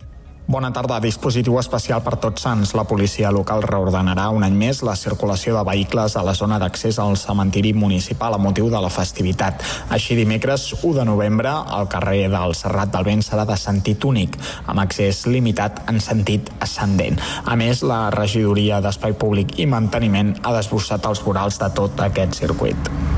Bona 0.47 0.71
tarda. 0.71 1.01
Dispositiu 1.03 1.57
especial 1.59 2.05
per 2.07 2.21
tots 2.23 2.45
sants. 2.47 2.71
La 2.79 2.85
policia 2.87 3.33
local 3.35 3.65
reordenarà 3.67 4.29
un 4.31 4.47
any 4.47 4.55
més 4.55 4.79
la 4.87 4.95
circulació 4.95 5.57
de 5.57 5.65
vehicles 5.67 6.15
a 6.15 6.23
la 6.23 6.37
zona 6.39 6.61
d'accés 6.63 7.01
al 7.03 7.19
cementiri 7.19 7.73
municipal 7.75 8.37
a 8.37 8.39
motiu 8.39 8.71
de 8.71 8.79
la 8.79 8.91
festivitat. 8.91 9.65
Així, 9.91 10.15
dimecres 10.15 10.69
1 10.79 10.95
de 11.01 11.09
novembre, 11.11 11.51
el 11.51 11.91
carrer 11.91 12.29
del 12.31 12.55
Serrat 12.55 12.95
del 12.95 13.11
Vent 13.11 13.27
serà 13.27 13.43
de 13.45 13.59
sentit 13.59 14.07
únic, 14.07 14.39
amb 14.71 14.87
accés 14.87 15.27
limitat 15.27 15.83
en 15.91 15.99
sentit 15.99 16.55
ascendent. 16.61 17.19
A 17.45 17.59
més, 17.59 17.83
la 17.83 18.07
regidoria 18.15 18.79
d'Espai 18.81 19.19
Públic 19.19 19.59
i 19.59 19.67
Manteniment 19.67 20.37
ha 20.45 20.55
desbossat 20.55 21.11
els 21.11 21.27
vorals 21.27 21.59
de 21.59 21.75
tot 21.75 22.07
aquest 22.07 22.39
circuit. 22.39 23.16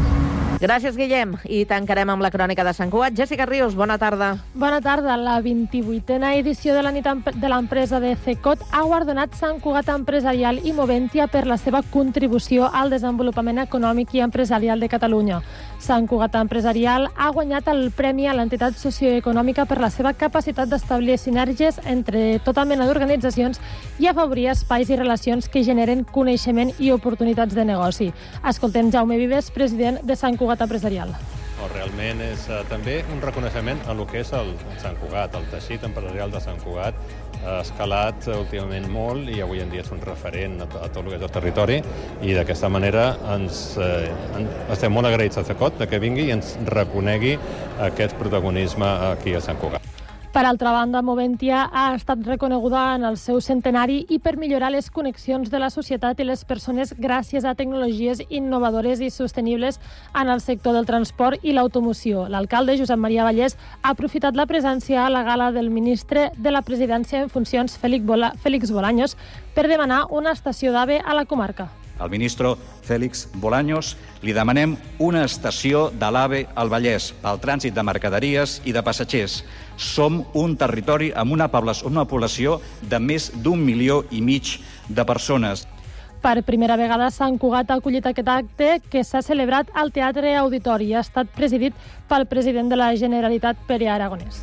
Gràcies, 0.59 0.97
Guillem. 0.99 1.37
I 1.47 1.63
tancarem 1.71 2.11
amb 2.11 2.23
la 2.25 2.33
crònica 2.35 2.65
de 2.67 2.73
Sant 2.75 2.91
Cugat. 2.91 3.15
Jessica 3.15 3.47
Rius, 3.47 3.77
bona 3.79 3.95
tarda. 3.99 4.33
Bona 4.59 4.81
tarda. 4.83 5.15
La 5.17 5.37
28a 5.41 6.33
edició 6.35 6.75
de 6.75 6.83
la 6.83 6.91
nit 6.91 7.07
de 7.07 7.49
l'empresa 7.49 8.01
de 8.03 8.17
CECOT 8.25 8.65
ha 8.73 8.83
guardonat 8.83 9.39
Sant 9.39 9.61
Cugat 9.63 9.93
Empresarial 9.95 10.59
i 10.67 10.75
Moventia 10.75 11.29
per 11.31 11.47
la 11.47 11.61
seva 11.63 11.85
contribució 11.93 12.67
al 12.73 12.91
desenvolupament 12.91 13.63
econòmic 13.63 14.17
i 14.19 14.25
empresarial 14.27 14.83
de 14.83 14.91
Catalunya. 14.91 15.43
Sant 15.79 16.09
Cugat 16.11 16.35
Empresarial 16.35 17.07
ha 17.15 17.29
guanyat 17.31 17.69
el 17.71 17.93
premi 17.95 18.27
a 18.27 18.35
l'entitat 18.35 18.75
socioeconòmica 18.81 19.65
per 19.71 19.79
la 19.79 19.91
seva 19.95 20.13
capacitat 20.13 20.69
d'establir 20.69 21.17
sinergies 21.23 21.79
entre 21.87 22.41
tota 22.45 22.65
mena 22.67 22.89
d'organitzacions 22.89 23.63
i 24.03 24.11
afavorir 24.11 24.49
espais 24.51 24.91
i 24.91 24.99
relacions 24.99 25.47
que 25.49 25.63
generen 25.63 26.03
coneixement 26.03 26.75
i 26.79 26.91
oportunitats 26.91 27.55
de 27.55 27.65
negoci. 27.65 28.11
Escoltem 28.43 28.91
Jaume 28.91 29.21
Vives, 29.23 29.53
president 29.55 30.03
de 30.03 30.19
Sant 30.19 30.37
Cugat 30.37 30.67
Empresarial. 30.67 31.15
No, 31.59 31.67
realment 31.73 32.21
és 32.23 32.45
uh, 32.51 32.61
també 32.71 33.01
un 33.15 33.23
reconeixement 33.23 33.81
a 33.87 33.95
lo 33.95 34.07
que 34.07 34.21
és 34.23 34.29
el 34.35 34.53
Sant 34.83 34.99
Cugat, 35.01 35.35
el 35.35 35.47
teixit 35.51 35.87
empresarial 35.87 36.31
de 36.35 36.43
Sant 36.43 36.61
Cugat 36.63 36.99
ha 37.47 37.59
escalat 37.63 38.29
últimament 38.35 38.89
molt 38.93 39.31
i 39.33 39.41
avui 39.45 39.63
en 39.63 39.71
dia 39.73 39.85
és 39.85 39.93
un 39.95 40.03
referent 40.05 40.61
a, 40.65 40.69
a 40.85 40.89
tot 40.89 41.05
el 41.05 41.13
que 41.13 41.19
és 41.21 41.27
el 41.27 41.35
territori 41.35 41.81
i 42.23 42.37
d'aquesta 42.37 42.71
manera 42.73 43.11
ens, 43.35 43.63
eh, 43.83 44.09
en, 44.39 44.49
estem 44.75 44.95
molt 44.95 45.11
agraïts 45.11 45.41
a 45.41 45.47
CECOT 45.49 45.87
que 45.91 46.03
vingui 46.03 46.29
i 46.29 46.35
ens 46.37 46.57
reconegui 46.69 47.37
aquest 47.91 48.19
protagonisme 48.21 48.89
aquí 49.13 49.37
a 49.39 49.45
Sant 49.45 49.61
Cugat. 49.63 49.88
Per 50.39 50.47
altra 50.47 50.71
banda, 50.71 51.01
Moventia 51.03 51.65
ha 51.67 51.97
estat 51.97 52.21
reconeguda 52.23 52.95
en 52.95 53.03
el 53.09 53.17
seu 53.19 53.41
centenari 53.43 54.05
i 54.15 54.21
per 54.23 54.37
millorar 54.39 54.69
les 54.71 54.87
connexions 54.95 55.51
de 55.51 55.59
la 55.59 55.67
societat 55.75 56.21
i 56.23 56.27
les 56.29 56.45
persones 56.47 56.93
gràcies 56.95 57.43
a 57.43 57.57
tecnologies 57.59 58.23
innovadores 58.29 59.03
i 59.03 59.09
sostenibles 59.11 59.81
en 60.15 60.31
el 60.31 60.39
sector 60.45 60.79
del 60.79 60.87
transport 60.87 61.43
i 61.43 61.57
l'automoció. 61.57 62.29
L'alcalde 62.31 62.79
Josep 62.79 63.03
Maria 63.03 63.27
Vallès 63.27 63.59
ha 63.83 63.97
aprofitat 63.97 64.39
la 64.39 64.47
presència 64.47 65.03
a 65.03 65.11
la 65.11 65.25
gala 65.27 65.51
del 65.51 65.73
ministre 65.75 66.29
de 66.39 66.55
la 66.55 66.63
presidència 66.63 67.25
en 67.25 67.35
funcions, 67.35 67.75
Félix, 67.75 68.07
Bola, 68.07 68.31
Félix 68.39 68.71
Bolaños, 68.71 69.19
per 69.59 69.67
demanar 69.67 70.05
una 70.15 70.39
estació 70.39 70.71
d'AVE 70.71 71.03
a 71.03 71.19
la 71.19 71.27
comarca 71.27 71.67
al 71.99 72.11
ministre 72.11 72.55
Fèlix 72.87 73.27
Bolaños, 73.35 73.97
li 74.23 74.35
demanem 74.35 74.77
una 74.99 75.25
estació 75.27 75.89
de 75.91 76.11
l'AVE 76.11 76.45
al 76.55 76.71
Vallès 76.73 77.13
pel 77.23 77.41
trànsit 77.43 77.75
de 77.75 77.85
mercaderies 77.87 78.61
i 78.65 78.73
de 78.73 78.83
passatgers. 78.83 79.43
Som 79.77 80.25
un 80.35 80.57
territori 80.57 81.13
amb 81.15 81.33
una 81.33 81.49
població, 81.53 81.89
una 81.89 82.07
població 82.07 82.61
de 82.83 82.99
més 82.99 83.31
d'un 83.35 83.61
milió 83.65 84.05
i 84.11 84.23
mig 84.23 84.59
de 84.89 85.05
persones. 85.05 85.67
Per 86.23 86.43
primera 86.43 86.75
vegada, 86.77 87.13
Sant 87.15 87.39
Cugat 87.39 87.71
ha 87.71 87.79
acollit 87.79 88.07
aquest 88.11 88.29
acte 88.33 88.73
que 88.91 89.05
s'ha 89.07 89.23
celebrat 89.23 89.71
al 89.75 89.93
Teatre 89.95 90.35
Auditori 90.41 90.91
i 90.91 90.99
ha 90.99 91.05
estat 91.07 91.31
presidit 91.37 91.79
pel 92.11 92.27
president 92.27 92.73
de 92.73 92.81
la 92.81 92.91
Generalitat, 92.99 93.61
Pere 93.69 93.87
Aragonès. 93.95 94.43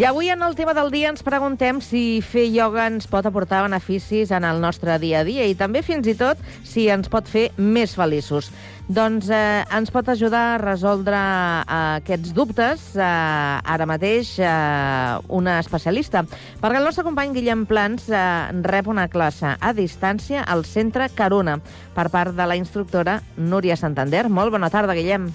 I 0.00 0.04
avui 0.08 0.30
en 0.30 0.40
el 0.40 0.54
tema 0.56 0.72
del 0.72 0.88
dia 0.88 1.10
ens 1.12 1.20
preguntem 1.20 1.76
si 1.84 2.22
fer 2.24 2.46
ioga 2.48 2.86
ens 2.88 3.04
pot 3.04 3.26
aportar 3.28 3.58
beneficis 3.66 4.30
en 4.32 4.46
el 4.48 4.62
nostre 4.62 4.94
dia 5.02 5.18
a 5.20 5.26
dia 5.28 5.44
i 5.44 5.52
també 5.52 5.82
fins 5.84 6.08
i 6.08 6.14
tot 6.16 6.40
si 6.64 6.86
ens 6.88 7.10
pot 7.12 7.28
fer 7.28 7.50
més 7.60 7.92
feliços. 7.98 8.48
Doncs 8.88 9.28
eh, 9.28 9.60
ens 9.76 9.92
pot 9.92 10.08
ajudar 10.08 10.54
a 10.54 10.62
resoldre 10.62 11.18
eh, 11.20 11.66
aquests 11.98 12.32
dubtes 12.32 12.86
eh, 12.96 13.02
ara 13.04 13.84
mateix 13.84 14.32
eh, 14.40 15.20
una 15.28 15.58
especialista. 15.60 16.24
Perquè 16.64 16.80
el 16.80 16.88
nostre 16.88 17.04
company 17.04 17.36
Guillem 17.36 17.68
Plans 17.68 18.08
eh, 18.08 18.24
rep 18.64 18.88
una 18.88 19.04
classe 19.12 19.52
a 19.52 19.76
distància 19.76 20.48
al 20.48 20.64
Centre 20.64 21.12
Carona 21.12 21.60
per 21.92 22.08
part 22.08 22.32
de 22.32 22.48
la 22.48 22.56
instructora 22.56 23.20
Núria 23.36 23.76
Santander. 23.76 24.30
Molt 24.32 24.56
bona 24.56 24.72
tarda, 24.72 24.96
Guillem. 24.96 25.28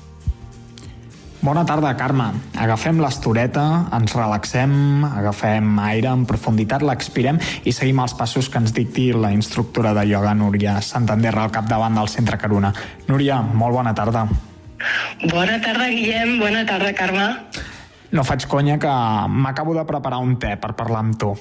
Bona 1.45 1.61
tarda, 1.61 1.91
Carme. 1.93 2.31
Agafem 2.57 2.97
l'estoreta, 2.97 3.61
ens 3.93 4.15
relaxem, 4.17 4.71
agafem 5.05 5.75
aire 5.83 6.09
en 6.09 6.23
profunditat, 6.25 6.81
l'expirem 6.81 7.37
i 7.69 7.73
seguim 7.75 7.99
els 8.01 8.15
passos 8.17 8.49
que 8.49 8.57
ens 8.57 8.73
dicti 8.73 9.11
la 9.13 9.29
instructora 9.29 9.91
de 9.93 10.07
ioga, 10.09 10.33
Núria 10.33 10.79
Santander, 10.81 11.35
al 11.37 11.53
capdavant 11.53 11.99
del 11.99 12.09
Centre 12.09 12.39
Caruna. 12.41 12.71
Núria, 13.05 13.43
molt 13.45 13.77
bona 13.77 13.93
tarda. 13.93 14.25
Bona 15.29 15.59
tarda, 15.61 15.91
Guillem. 15.93 16.39
Bona 16.41 16.65
tarda, 16.65 16.95
Carme. 16.97 17.27
No 18.09 18.25
faig 18.25 18.47
conya 18.49 18.79
que 18.81 18.95
m'acabo 19.29 19.77
de 19.77 19.85
preparar 19.85 20.23
un 20.25 20.39
te 20.41 20.55
per 20.57 20.73
parlar 20.73 21.05
amb 21.05 21.19
tu. 21.21 21.35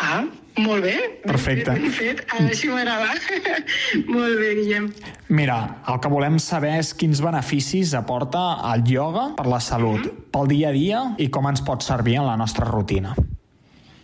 Ah, 0.00 0.22
molt 0.58 0.84
bé. 0.84 0.94
Perfecte. 1.24 1.74
Ben 1.78 1.94
fet, 1.94 2.22
així 2.38 2.70
m'agrada. 2.72 3.12
molt 4.14 4.38
bé, 4.40 4.52
Guillem. 4.60 4.88
Mira, 5.32 5.58
el 5.88 6.00
que 6.02 6.12
volem 6.12 6.38
saber 6.42 6.74
és 6.80 6.92
quins 6.98 7.22
beneficis 7.24 7.94
aporta 7.98 8.44
el 8.72 8.84
ioga 8.92 9.30
per 9.38 9.48
la 9.48 9.62
salut, 9.64 10.08
pel 10.32 10.50
dia 10.52 10.72
a 10.72 10.76
dia 10.76 11.04
i 11.22 11.30
com 11.32 11.48
ens 11.48 11.64
pot 11.64 11.84
servir 11.86 12.20
en 12.20 12.28
la 12.28 12.36
nostra 12.40 12.68
rutina. 12.68 13.16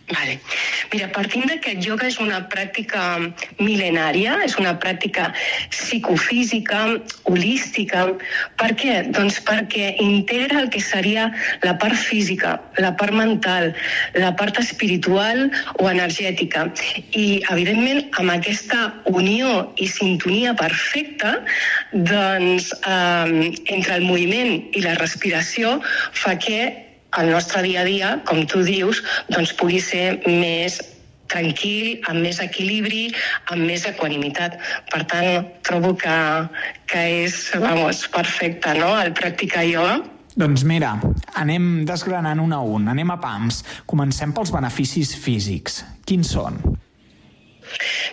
Vale. 0.09 0.39
Mira, 0.91 1.11
partint 1.13 1.45
de 1.45 1.59
que 1.61 1.75
el 1.75 1.85
ioga 1.85 2.07
és 2.09 2.17
una 2.17 2.39
pràctica 2.49 3.01
mil·lenària, 3.59 4.39
és 4.41 4.55
una 4.57 4.73
pràctica 4.81 5.27
psicofísica, 5.69 6.79
holística. 7.29 8.07
Per 8.57 8.69
què? 8.79 8.95
Doncs 9.13 9.37
perquè 9.45 9.91
integra 10.01 10.63
el 10.63 10.71
que 10.73 10.81
seria 10.81 11.27
la 11.61 11.75
part 11.77 11.93
física, 11.93 12.55
la 12.81 12.95
part 12.97 13.13
mental, 13.13 13.69
la 14.17 14.33
part 14.39 14.57
espiritual 14.63 15.45
o 15.77 15.89
energètica. 15.93 16.65
I, 17.13 17.43
evidentment, 17.53 18.07
amb 18.17 18.33
aquesta 18.33 18.89
unió 19.13 19.69
i 19.77 19.85
sintonia 19.93 20.57
perfecta, 20.57 21.37
doncs, 21.93 22.73
eh, 22.81 23.53
entre 23.77 24.01
el 24.01 24.09
moviment 24.09 24.57
i 24.73 24.85
la 24.89 24.97
respiració 24.97 25.77
fa 26.17 26.39
que 26.41 26.88
el 27.17 27.31
nostre 27.31 27.63
dia 27.65 27.81
a 27.81 27.87
dia, 27.87 28.13
com 28.29 28.45
tu 28.45 28.61
dius, 28.65 29.01
doncs 29.33 29.53
pugui 29.57 29.81
ser 29.81 30.19
més 30.27 30.79
tranquil, 31.29 31.99
amb 32.09 32.23
més 32.25 32.39
equilibri, 32.41 33.09
amb 33.53 33.65
més 33.69 33.85
equanimitat. 33.89 34.57
Per 34.89 35.03
tant, 35.09 35.45
trobo 35.65 35.93
que, 35.97 36.15
que 36.89 37.03
és, 37.25 37.41
vamos, 37.61 38.05
perfecte, 38.13 38.73
no?, 38.81 38.95
el 39.01 39.13
practicar 39.17 39.65
ioga. 39.67 39.99
Doncs 40.39 40.63
mira, 40.63 40.93
anem 41.41 41.83
desgranant 41.89 42.39
un 42.39 42.53
a 42.55 42.61
un, 42.63 42.87
anem 42.93 43.09
a 43.11 43.17
pams. 43.21 43.63
Comencem 43.89 44.33
pels 44.35 44.53
beneficis 44.55 45.15
físics. 45.19 45.83
Quins 46.07 46.37
són? 46.37 46.61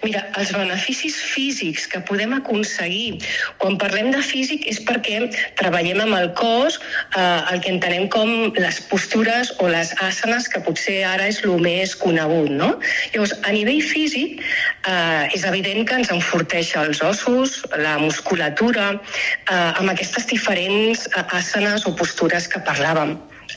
Mira, 0.05 0.23
els 0.39 0.53
beneficis 0.55 1.17
físics 1.33 1.87
que 1.91 2.01
podem 2.09 2.35
aconseguir 2.37 3.21
quan 3.61 3.79
parlem 3.81 4.11
de 4.15 4.23
físic 4.25 4.67
és 4.71 4.81
perquè 4.87 5.23
treballem 5.61 6.03
amb 6.05 6.19
el 6.19 6.31
cos 6.39 6.79
eh, 7.17 7.53
el 7.53 7.63
que 7.65 7.73
entenem 7.75 8.09
com 8.13 8.33
les 8.57 8.81
postures 8.91 9.53
o 9.63 9.71
les 9.73 9.93
asanes 10.05 10.49
que 10.53 10.63
potser 10.67 10.99
ara 11.09 11.29
és 11.31 11.43
el 11.45 11.57
més 11.63 11.95
conegut, 11.99 12.51
no? 12.51 12.73
Llavors, 13.15 13.37
a 13.43 13.55
nivell 13.55 13.83
físic 13.85 14.43
eh, 14.43 15.29
és 15.37 15.47
evident 15.49 15.87
que 15.89 16.01
ens 16.03 16.13
enforteix 16.15 16.75
els 16.81 17.03
ossos, 17.05 17.63
la 17.81 17.97
musculatura, 18.03 18.93
eh, 18.97 19.81
amb 19.81 19.95
aquestes 19.95 20.29
diferents 20.33 21.07
asanes 21.27 21.87
o 21.87 21.95
postures 21.97 22.49
que 22.51 22.63
parlàvem. 22.67 23.17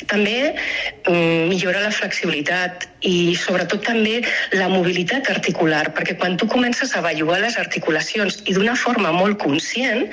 També 0.09 0.53
mm, 0.53 1.49
millora 1.49 1.81
la 1.83 1.91
flexibilitat 1.93 2.85
i 3.05 3.33
sobretot 3.39 3.83
també 3.87 4.19
la 4.53 4.67
mobilitat 4.71 5.29
articular, 5.31 5.85
perquè 5.95 6.15
quan 6.19 6.37
tu 6.37 6.47
comences 6.51 6.93
a 6.95 7.01
bellugar 7.05 7.39
les 7.43 7.57
articulacions 7.61 8.39
i 8.45 8.55
d'una 8.57 8.75
forma 8.79 9.11
molt 9.15 9.39
conscient, 9.41 10.05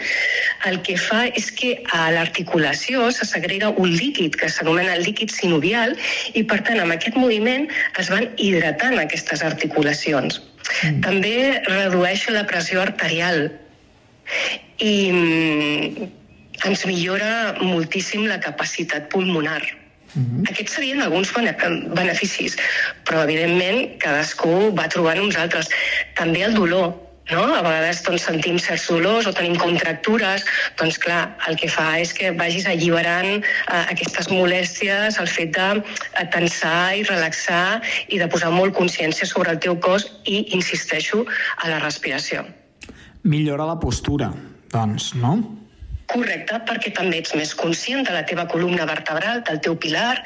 el 0.71 0.81
que 0.87 0.97
fa 1.01 1.27
és 1.29 1.51
que 1.53 1.77
a 1.93 2.09
l'articulació 2.15 3.11
se 3.15 3.29
segrega 3.29 3.73
un 3.77 3.93
líquid 3.93 4.39
que 4.41 4.51
s'anomena 4.51 4.99
líquid 5.03 5.35
sinovial 5.35 5.97
i 6.35 6.45
per 6.45 6.63
tant 6.67 6.81
amb 6.83 6.97
aquest 6.97 7.19
moviment 7.21 7.69
es 8.01 8.13
van 8.13 8.29
hidratant 8.37 8.99
aquestes 9.03 9.45
articulacions. 9.47 10.41
Mm. 10.83 11.01
També 11.05 11.37
redueix 11.69 12.27
la 12.35 12.47
pressió 12.49 12.83
arterial 12.83 13.51
i 14.83 14.95
mm, 15.13 16.09
ens 16.65 16.87
millora 16.89 17.57
moltíssim 17.61 18.27
la 18.27 18.41
capacitat 18.41 19.11
pulmonar. 19.13 19.63
Mm 20.15 20.25
-hmm. 20.25 20.51
Aquests 20.51 20.73
serien 20.73 21.03
alguns 21.03 21.33
bene 21.33 21.57
beneficis, 21.95 22.57
però 23.05 23.23
evidentment 23.23 23.99
cadascú 23.99 24.73
va 24.75 24.89
trobant 24.89 25.21
uns 25.21 25.37
altres. 25.37 25.69
També 26.15 26.43
el 26.43 26.55
dolor, 26.55 26.95
no? 27.31 27.43
A 27.55 27.63
vegades 27.63 28.03
doncs, 28.07 28.23
sentim 28.29 28.59
certs 28.59 28.87
dolors 28.89 29.27
o 29.27 29.33
tenim 29.33 29.57
contractures, 29.59 30.45
doncs 30.79 30.99
clar, 31.03 31.37
el 31.49 31.57
que 31.57 31.69
fa 31.69 31.99
és 31.99 32.13
que 32.15 32.31
vagis 32.39 32.69
alliberant 32.71 33.43
eh, 33.43 33.83
aquestes 33.93 34.31
molèsties, 34.31 35.19
el 35.19 35.27
fet 35.27 35.53
de 35.57 35.69
eh, 35.83 36.27
tensar 36.31 36.95
i 36.97 37.03
relaxar 37.03 37.83
i 38.09 38.19
de 38.23 38.29
posar 38.29 38.53
molt 38.55 38.75
consciència 38.79 39.27
sobre 39.27 39.51
el 39.51 39.59
teu 39.59 39.77
cos 39.81 40.07
i, 40.25 40.47
insisteixo, 40.55 41.27
a 41.57 41.69
la 41.69 41.79
respiració. 41.83 42.47
Millora 43.23 43.67
la 43.67 43.79
postura, 43.83 44.31
doncs, 44.71 45.15
no? 45.19 45.66
Correcte, 46.07 46.61
perquè 46.69 46.93
també 46.95 47.19
ets 47.23 47.35
més 47.35 47.55
conscient 47.59 48.05
de 48.07 48.13
la 48.15 48.23
teva 48.29 48.47
columna 48.51 48.87
vertebral, 48.87 49.43
del 49.49 49.59
teu 49.65 49.75
pilar, 49.75 50.21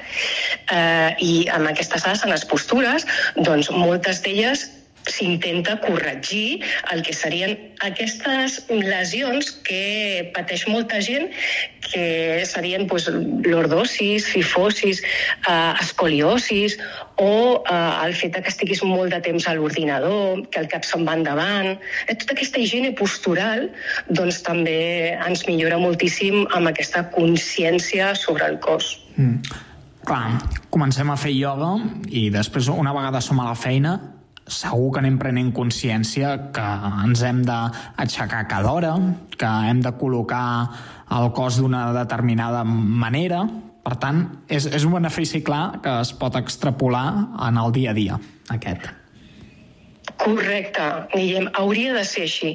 eh, 0.72 1.14
i 1.24 1.32
amb 1.54 1.70
aquestes 1.70 2.04
asanes 2.06 2.44
postures, 2.44 3.06
doncs 3.36 3.70
moltes 3.72 4.20
d'elles 4.26 4.66
s'intenta 5.08 5.78
corregir 5.80 6.60
el 6.92 7.02
que 7.06 7.14
serien 7.16 7.56
aquestes 7.86 8.60
lesions 8.68 9.50
que 9.66 10.30
pateix 10.34 10.66
molta 10.68 11.00
gent, 11.04 11.30
que 11.90 12.42
serien 12.46 12.86
pues, 12.86 13.08
lordosis, 13.08 14.26
fifosis, 14.28 15.02
eh, 15.48 15.72
escoliosis, 15.80 16.76
o 17.16 17.62
eh, 17.64 18.06
el 18.06 18.14
fet 18.14 18.36
que 18.38 18.52
estiguis 18.52 18.82
molt 18.86 19.12
de 19.14 19.20
temps 19.24 19.48
a 19.48 19.56
l'ordinador, 19.56 20.44
que 20.52 20.62
el 20.62 20.68
cap 20.72 20.86
se'n 20.86 21.06
va 21.08 21.16
endavant. 21.18 21.74
Eh, 22.06 22.14
tota 22.14 22.36
aquesta 22.36 22.60
higiene 22.62 22.92
postural 22.96 23.68
doncs, 24.08 24.42
també 24.46 25.16
ens 25.16 25.46
millora 25.48 25.80
moltíssim 25.80 26.44
amb 26.56 26.70
aquesta 26.70 27.06
consciència 27.16 28.14
sobre 28.14 28.46
el 28.52 28.60
cos. 28.62 28.94
Mm. 29.16 29.66
Clar, 30.06 30.40
comencem 30.72 31.10
a 31.12 31.18
fer 31.20 31.34
ioga 31.36 31.74
i 32.08 32.30
després, 32.32 32.70
una 32.72 32.94
vegada 32.96 33.20
som 33.20 33.40
a 33.42 33.50
la 33.50 33.58
feina, 33.58 33.98
segur 34.50 34.90
que 34.92 35.00
anem 35.02 35.16
prenent 35.20 35.50
consciència 35.56 36.34
que 36.54 36.66
ens 37.06 37.24
hem 37.26 37.42
d'aixecar 37.46 38.44
cada 38.50 38.74
hora, 38.74 38.94
que 39.38 39.50
hem 39.70 39.82
de 39.84 39.94
col·locar 39.96 40.44
el 41.16 41.32
cos 41.36 41.60
d'una 41.62 41.88
determinada 41.96 42.64
manera. 42.66 43.44
Per 43.80 43.96
tant, 43.96 44.24
és, 44.50 44.68
és 44.68 44.84
un 44.84 44.98
benefici 44.98 45.40
clar 45.46 45.80
que 45.82 46.00
es 46.04 46.12
pot 46.12 46.36
extrapolar 46.36 47.06
en 47.48 47.60
el 47.64 47.72
dia 47.78 47.94
a 47.94 47.96
dia, 47.96 48.20
aquest. 48.52 48.99
Correcte, 50.20 50.84
Guillem, 51.14 51.48
hauria 51.56 51.94
de 51.96 52.04
ser 52.04 52.26
així. 52.26 52.50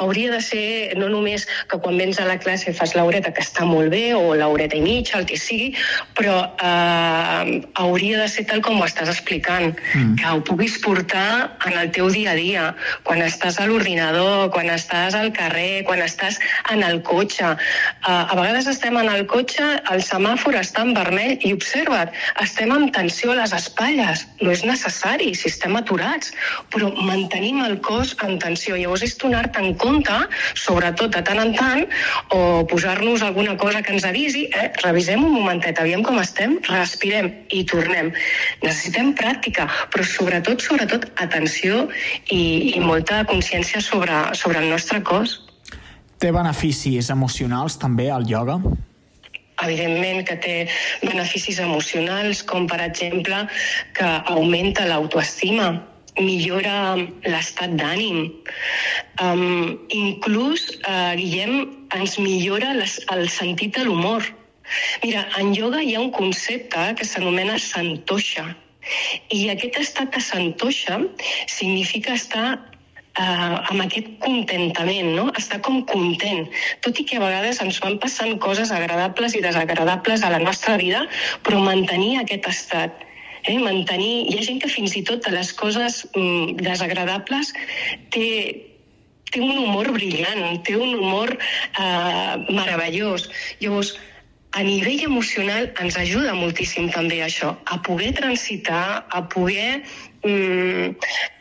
Hauria 0.00 0.32
de 0.32 0.40
ser 0.40 0.96
no 0.96 1.10
només 1.12 1.44
que 1.68 1.76
quan 1.84 1.98
vens 2.00 2.16
a 2.20 2.24
la 2.24 2.38
classe 2.40 2.72
fas 2.72 2.94
l'horeta, 2.96 3.34
que 3.36 3.44
està 3.44 3.66
molt 3.68 3.92
bé, 3.92 4.14
o 4.16 4.32
l'horeta 4.38 4.78
i 4.78 4.80
mitja, 4.84 5.18
el 5.20 5.26
que 5.28 5.36
sigui, 5.36 5.74
però 6.16 6.38
eh, 6.56 7.58
hauria 7.84 8.22
de 8.22 8.28
ser 8.32 8.46
tal 8.48 8.62
com 8.64 8.80
ho 8.80 8.86
estàs 8.88 9.10
explicant, 9.12 9.74
mm. 9.92 10.14
que 10.22 10.30
ho 10.32 10.40
puguis 10.48 10.78
portar 10.80 11.52
en 11.68 11.76
el 11.82 11.92
teu 11.92 12.08
dia 12.14 12.32
a 12.32 12.38
dia, 12.38 12.64
quan 13.04 13.20
estàs 13.26 13.60
a 13.60 13.68
l'ordinador, 13.68 14.48
quan 14.56 14.72
estàs 14.72 15.16
al 15.18 15.32
carrer, 15.36 15.84
quan 15.88 16.00
estàs 16.00 16.40
en 16.72 16.80
el 16.86 17.02
cotxe. 17.04 17.52
Eh, 17.52 18.08
a 18.08 18.32
vegades 18.32 18.70
estem 18.72 18.96
en 19.02 19.12
el 19.12 19.26
cotxe, 19.28 19.68
el 19.92 20.00
semàfor 20.08 20.56
està 20.62 20.86
en 20.86 20.96
vermell 20.96 21.36
i 21.44 21.52
observa't, 21.58 22.16
estem 22.40 22.72
amb 22.72 22.88
tensió 22.96 23.36
a 23.36 23.40
les 23.42 23.52
espatlles. 23.60 24.24
No 24.40 24.56
és 24.56 24.64
necessari 24.64 25.34
si 25.36 25.52
estem 25.52 25.76
aturats, 25.76 26.32
però 26.72 26.88
mantenim 27.04 27.60
el 27.64 27.78
cos 27.84 28.14
en 28.26 28.38
tensió. 28.42 28.76
Llavors 28.78 29.04
és 29.06 29.16
donar-te 29.20 29.62
en 29.62 29.74
compte, 29.80 30.16
sobretot 30.58 31.12
de 31.16 31.22
tant 31.26 31.40
en 31.42 31.52
tant, 31.58 31.84
o 32.34 32.62
posar-nos 32.70 33.24
alguna 33.26 33.56
cosa 33.60 33.82
que 33.82 33.94
ens 33.94 34.06
avisi, 34.08 34.46
eh? 34.50 34.70
revisem 34.82 35.24
un 35.24 35.34
momentet, 35.34 35.80
aviam 35.80 36.04
com 36.06 36.20
estem, 36.22 36.58
respirem 36.68 37.30
i 37.50 37.64
tornem. 37.68 38.12
Necessitem 38.62 39.12
pràctica, 39.18 39.68
però 39.92 40.06
sobretot, 40.06 40.62
sobretot, 40.64 41.08
atenció 41.22 41.86
i, 42.28 42.72
i 42.76 42.80
molta 42.80 43.24
consciència 43.28 43.82
sobre, 43.82 44.24
sobre 44.38 44.62
el 44.62 44.70
nostre 44.72 45.02
cos. 45.06 45.40
Té 46.22 46.30
beneficis 46.30 47.10
emocionals 47.10 47.78
també 47.82 48.08
el 48.14 48.28
ioga? 48.30 48.60
evidentment 49.62 50.24
que 50.26 50.36
té 50.42 50.54
beneficis 51.04 51.60
emocionals, 51.62 52.42
com 52.42 52.66
per 52.66 52.80
exemple 52.82 53.44
que 53.96 54.08
augmenta 54.34 54.88
l'autoestima, 54.88 55.70
millora 56.20 56.96
l'estat 57.24 57.76
d'ànim. 57.78 58.26
Um, 59.22 59.78
inclús, 59.88 60.66
uh, 60.84 61.14
Guillem, 61.16 61.70
ens 61.96 62.18
millora 62.18 62.74
les, 62.76 62.98
el 63.14 63.28
sentit 63.28 63.76
de 63.76 63.86
l'humor. 63.86 64.26
Mira, 65.04 65.24
en 65.38 65.54
ioga 65.54 65.82
hi 65.82 65.94
ha 65.94 66.02
un 66.02 66.12
concepte 66.12 66.92
que 66.98 67.06
s'anomena 67.08 67.58
santosha. 67.60 68.44
I 69.30 69.48
aquest 69.52 69.78
estat 69.78 70.14
de 70.14 70.20
santosha 70.20 70.98
significa 71.46 72.14
estar 72.18 72.46
eh, 73.18 73.22
amb 73.70 73.84
aquest 73.84 74.08
contentament, 74.24 75.12
no? 75.16 75.28
estar 75.38 75.60
com 75.66 75.82
content. 75.90 76.48
Tot 76.84 76.98
i 76.98 77.06
que 77.08 77.18
a 77.18 77.22
vegades 77.22 77.60
ens 77.64 77.80
van 77.84 77.98
passant 78.02 78.38
coses 78.42 78.72
agradables 78.74 79.36
i 79.36 79.44
desagradables 79.44 80.22
a 80.22 80.32
la 80.34 80.42
nostra 80.42 80.76
vida, 80.80 81.04
però 81.46 81.62
mantenir 81.62 82.16
aquest 82.20 82.48
estat 82.50 83.06
eh, 83.44 83.58
mantenir... 83.58 84.28
Hi 84.30 84.38
ha 84.38 84.46
gent 84.46 84.60
que 84.62 84.70
fins 84.72 84.96
i 84.98 85.02
tot 85.06 85.24
de 85.26 85.34
les 85.34 85.52
coses 85.56 86.02
mm, 86.12 86.60
desagradables 86.62 87.52
té, 88.14 88.28
té 89.32 89.42
un 89.42 89.64
humor 89.64 89.92
brillant, 89.96 90.62
té 90.66 90.76
un 90.78 90.94
humor 90.98 91.34
eh, 91.36 92.34
meravellós. 92.50 93.28
Llavors, 93.62 93.96
a 94.52 94.62
nivell 94.62 95.06
emocional 95.06 95.70
ens 95.80 95.96
ajuda 95.96 96.34
moltíssim 96.36 96.90
també 96.92 97.22
això, 97.24 97.54
a 97.64 97.78
poder 97.86 98.12
transitar, 98.18 99.06
a 99.08 99.22
poder 99.32 99.80
mm, 100.26 100.92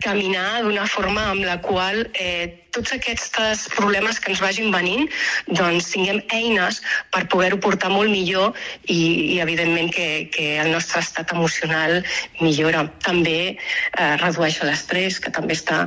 caminar 0.04 0.64
d'una 0.64 0.88
forma 0.88 1.28
amb 1.34 1.44
la 1.44 1.60
qual 1.66 2.06
eh, 2.14 2.61
tots 2.76 2.94
aquests 2.96 3.68
problemes 3.76 4.20
que 4.20 4.32
ens 4.32 4.42
vagin 4.44 4.72
venint 4.74 5.10
doncs 5.50 5.92
tinguem 5.92 6.22
eines 6.34 6.80
per 7.14 7.26
poder-ho 7.32 7.60
portar 7.64 7.92
molt 7.92 8.12
millor 8.12 8.56
i, 8.88 9.36
i 9.36 9.40
evidentment 9.44 9.92
que, 9.94 10.08
que 10.34 10.56
el 10.64 10.72
nostre 10.72 11.04
estat 11.04 11.34
emocional 11.36 12.00
millora. 12.40 12.86
També 13.04 13.38
eh, 13.52 14.16
redueix 14.22 14.62
l'estrès, 14.64 15.20
que 15.20 15.34
també 15.34 15.58
està 15.58 15.84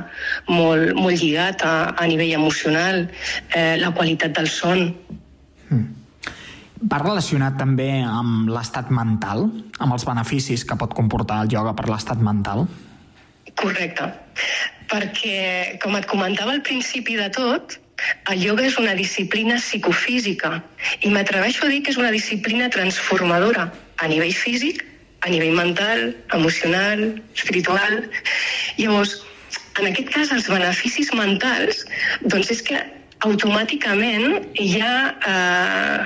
molt, 0.47 0.93
molt 0.97 1.21
lligat 1.21 1.65
a, 1.65 1.75
a 1.97 2.07
nivell 2.09 2.35
emocional, 2.37 3.05
eh, 3.55 3.75
la 3.81 3.91
qualitat 3.95 4.35
del 4.37 4.49
son. 4.51 4.89
Mm. 5.69 5.85
Va 6.85 6.99
relacionat 7.01 7.55
també 7.57 7.89
amb 8.05 8.49
l'estat 8.51 8.91
mental, 8.93 9.47
amb 9.79 9.95
els 9.95 10.05
beneficis 10.05 10.65
que 10.67 10.77
pot 10.77 10.93
comportar 10.93 11.41
el 11.45 11.53
ioga 11.55 11.73
per 11.73 11.87
l'estat 11.89 12.21
mental? 12.21 12.67
Correcte. 13.59 14.09
Perquè, 14.91 15.79
com 15.81 15.95
et 15.97 16.05
comentava 16.09 16.53
al 16.53 16.63
principi 16.65 17.17
de 17.17 17.29
tot, 17.33 17.77
el 18.31 18.43
ioga 18.43 18.65
és 18.67 18.75
una 18.81 18.95
disciplina 18.97 19.55
psicofísica 19.61 20.57
i 21.01 21.11
m'atreveixo 21.13 21.65
a 21.65 21.71
dir 21.71 21.81
que 21.83 21.93
és 21.93 21.99
una 22.01 22.11
disciplina 22.13 22.67
transformadora 22.73 23.69
a 24.03 24.09
nivell 24.11 24.35
físic, 24.35 24.83
a 25.25 25.31
nivell 25.31 25.55
mental, 25.57 26.11
emocional, 26.35 27.05
espiritual. 27.33 28.03
Llavors, 28.77 29.15
en 29.79 29.89
aquest 29.89 30.11
cas, 30.13 30.33
els 30.35 30.49
beneficis 30.51 31.09
mentals, 31.15 31.85
doncs 32.27 32.51
és 32.53 32.61
que 32.67 32.83
automàticament 33.25 34.51
ha 34.83 34.95
eh, 35.31 35.99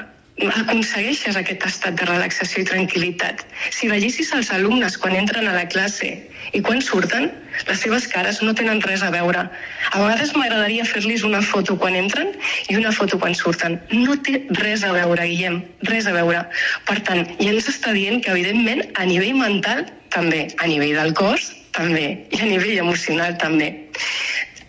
aconsegueixes 0.47 1.35
aquest 1.35 1.65
estat 1.67 1.97
de 1.99 2.05
relaxació 2.07 2.63
i 2.63 2.67
tranquil·litat. 2.69 3.43
Si 3.75 3.89
veiessis 3.91 4.31
els 4.37 4.51
alumnes 4.55 4.95
quan 4.97 5.17
entren 5.19 5.49
a 5.49 5.55
la 5.55 5.65
classe 5.67 6.09
i 6.55 6.61
quan 6.63 6.81
surten, 6.81 7.27
les 7.67 7.81
seves 7.83 8.07
cares 8.07 8.39
no 8.41 8.53
tenen 8.55 8.79
res 8.85 9.03
a 9.03 9.11
veure. 9.11 9.43
A 9.91 9.99
vegades 9.99 10.31
m'agradaria 10.37 10.87
fer-los 10.87 11.25
una 11.27 11.41
foto 11.43 11.75
quan 11.77 11.97
entren 11.99 12.31
i 12.69 12.77
una 12.79 12.93
foto 12.95 13.19
quan 13.19 13.35
surten. 13.35 13.79
No 13.91 14.15
té 14.23 14.45
res 14.61 14.85
a 14.87 14.93
veure, 14.95 15.27
Guillem, 15.27 15.61
res 15.91 16.07
a 16.07 16.15
veure. 16.15 16.45
Per 16.87 16.99
tant, 17.07 17.25
ja 17.41 17.51
ens 17.51 17.69
està 17.71 17.93
dient 17.97 18.23
que, 18.23 18.31
evidentment, 18.31 18.85
a 18.95 19.07
nivell 19.09 19.35
mental, 19.41 19.85
també, 20.13 20.47
a 20.57 20.69
nivell 20.71 20.95
del 21.01 21.13
cos, 21.17 21.51
també, 21.75 22.15
i 22.31 22.41
a 22.41 22.47
nivell 22.49 22.85
emocional, 22.85 23.35
també 23.41 23.73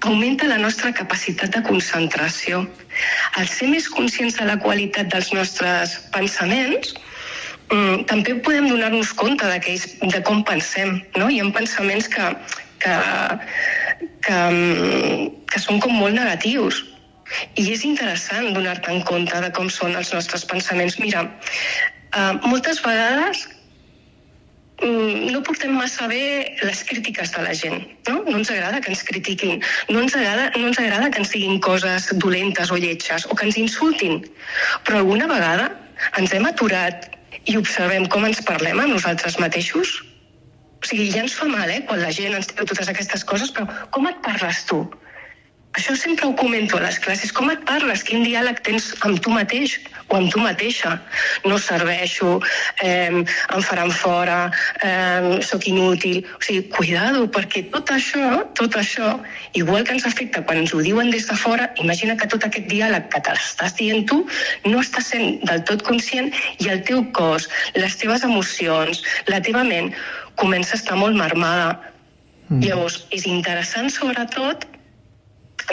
augmenta 0.01 0.47
la 0.49 0.59
nostra 0.59 0.93
capacitat 0.93 1.53
de 1.57 1.63
concentració. 1.63 2.65
Al 3.39 3.49
ser 3.49 3.69
més 3.71 3.89
conscients 3.89 4.39
de 4.39 4.47
la 4.49 4.59
qualitat 4.63 5.11
dels 5.13 5.31
nostres 5.37 5.97
pensaments, 6.15 6.95
mm, 7.71 8.07
també 8.11 8.37
podem 8.47 8.69
donar-nos 8.69 9.13
compte 9.13 9.47
de, 9.47 10.23
com 10.27 10.43
pensem. 10.45 11.01
No? 11.17 11.29
Hi 11.31 11.41
ha 11.41 11.51
pensaments 11.55 12.09
que, 12.09 12.31
que, 12.83 12.97
que, 14.27 14.39
mm, 14.39 15.29
que 15.53 15.63
són 15.63 15.81
com 15.81 15.95
molt 15.99 16.15
negatius. 16.15 16.85
I 17.55 17.69
és 17.71 17.85
interessant 17.87 18.51
donar-te 18.57 18.91
en 18.91 19.05
compte 19.07 19.39
de 19.41 19.53
com 19.55 19.71
són 19.71 19.95
els 19.95 20.13
nostres 20.13 20.45
pensaments. 20.45 20.99
Mira, 20.99 21.23
eh, 22.17 22.33
moltes 22.43 22.83
vegades 22.83 23.47
no 24.81 25.43
portem 25.45 25.73
massa 25.77 26.07
bé 26.09 26.57
les 26.63 26.83
crítiques 26.85 27.33
de 27.35 27.43
la 27.45 27.55
gent. 27.55 27.83
No, 28.09 28.23
no 28.25 28.37
ens 28.39 28.51
agrada 28.51 28.81
que 28.81 28.91
ens 28.93 29.03
critiquin, 29.05 29.61
no 29.89 30.01
ens, 30.01 30.17
agrada, 30.17 30.51
no 30.57 30.69
ens 30.69 30.79
agrada 30.81 31.11
que 31.11 31.21
ens 31.21 31.33
diguin 31.35 31.61
coses 31.61 32.09
dolentes 32.17 32.71
o 32.71 32.79
lletges 32.81 33.27
o 33.29 33.37
que 33.37 33.49
ens 33.49 33.59
insultin. 33.61 34.23
Però 34.87 35.03
alguna 35.03 35.29
vegada 35.31 35.71
ens 36.17 36.33
hem 36.33 36.49
aturat 36.49 37.11
i 37.45 37.57
observem 37.61 38.07
com 38.09 38.25
ens 38.27 38.41
parlem 38.47 38.81
a 38.81 38.89
nosaltres 38.89 39.39
mateixos? 39.41 40.01
O 40.81 40.89
sigui, 40.89 41.11
ja 41.13 41.25
ens 41.27 41.37
fa 41.37 41.49
mal, 41.49 41.69
eh, 41.69 41.83
quan 41.85 42.01
la 42.01 42.13
gent 42.17 42.35
ens 42.37 42.49
diu 42.49 42.65
totes 42.65 42.89
aquestes 42.89 43.25
coses, 43.25 43.53
però 43.53 43.69
com 43.93 44.09
et 44.09 44.21
parles 44.25 44.65
tu? 44.69 44.87
Això 45.79 45.95
sempre 45.95 46.27
ho 46.27 46.35
comento 46.35 46.77
a 46.77 46.81
les 46.83 46.99
classes. 46.99 47.31
Com 47.31 47.51
et 47.53 47.61
parles? 47.67 48.03
Quin 48.03 48.25
diàleg 48.27 48.59
tens 48.67 48.89
amb 49.07 49.21
tu 49.23 49.31
mateix 49.31 49.77
o 50.11 50.17
amb 50.19 50.33
tu 50.33 50.41
mateixa? 50.43 50.97
No 51.47 51.61
serveixo, 51.63 52.41
eh, 52.83 53.23
em 53.23 53.63
faran 53.69 53.93
fora, 53.95 54.41
eh, 54.83 55.39
sóc 55.47 55.69
inútil... 55.71 56.25
O 56.41 56.43
sigui, 56.43 56.65
cuidado, 56.75 57.23
perquè 57.31 57.63
tot 57.71 57.93
això, 57.95 58.41
tot 58.59 58.75
això, 58.81 59.13
igual 59.61 59.87
que 59.87 59.95
ens 59.95 60.09
afecta 60.09 60.43
quan 60.43 60.65
ens 60.65 60.75
ho 60.75 60.81
diuen 60.83 61.13
des 61.15 61.29
de 61.29 61.37
fora, 61.39 61.71
imagina 61.85 62.17
que 62.19 62.27
tot 62.27 62.49
aquest 62.49 62.67
diàleg 62.67 63.07
que 63.13 63.23
t'estàs 63.29 63.79
dient 63.79 64.09
tu 64.11 64.25
no 64.67 64.83
estàs 64.83 65.13
sent 65.15 65.39
del 65.47 65.63
tot 65.71 65.87
conscient 65.87 66.33
i 66.59 66.73
el 66.73 66.83
teu 66.83 67.05
cos, 67.15 67.47
les 67.79 67.95
teves 68.01 68.27
emocions, 68.27 69.05
la 69.31 69.39
teva 69.39 69.63
ment 69.63 69.95
comença 70.35 70.75
a 70.75 70.83
estar 70.83 70.99
molt 70.99 71.15
marmada. 71.15 71.79
Mm. 72.49 72.65
Llavors, 72.67 73.05
és 73.15 73.29
interessant, 73.31 73.93
sobretot, 73.95 74.67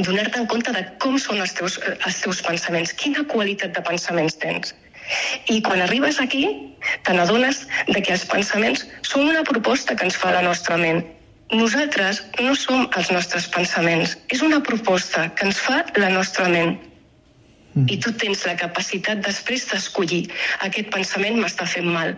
donar-te 0.05 0.39
en 0.39 0.47
compte 0.51 0.73
de 0.73 0.83
com 1.01 1.17
són 1.21 1.41
els 1.41 1.53
teus, 1.57 1.77
els 1.97 2.19
teus 2.23 2.41
pensaments, 2.45 2.93
quina 2.93 3.25
qualitat 3.31 3.73
de 3.75 3.83
pensaments 3.86 4.38
tens. 4.41 4.73
I 5.47 5.62
quan 5.63 5.81
arribes 5.81 6.19
aquí, 6.19 6.43
te 7.07 7.13
n'adones 7.15 7.63
de 7.88 8.01
que 8.01 8.13
els 8.15 8.25
pensaments 8.27 8.83
són 9.07 9.29
una 9.29 9.43
proposta 9.47 9.95
que 9.95 10.07
ens 10.07 10.17
fa 10.19 10.33
la 10.36 10.43
nostra 10.43 10.77
ment. 10.81 11.05
Nosaltres 11.53 12.19
no 12.43 12.55
som 12.60 12.89
els 12.99 13.12
nostres 13.15 13.47
pensaments, 13.53 14.17
és 14.27 14.43
una 14.43 14.60
proposta 14.60 15.29
que 15.36 15.47
ens 15.47 15.62
fa 15.63 15.79
la 15.95 16.10
nostra 16.12 16.49
ment. 16.51 16.75
Mm. 17.77 17.88
I 17.93 17.99
tu 18.03 18.12
tens 18.19 18.43
la 18.49 18.57
capacitat 18.60 19.23
després 19.23 19.69
d'escollir 19.71 20.25
aquest 20.67 20.91
pensament 20.91 21.39
m'està 21.39 21.69
fent 21.69 21.88
mal. 21.88 22.17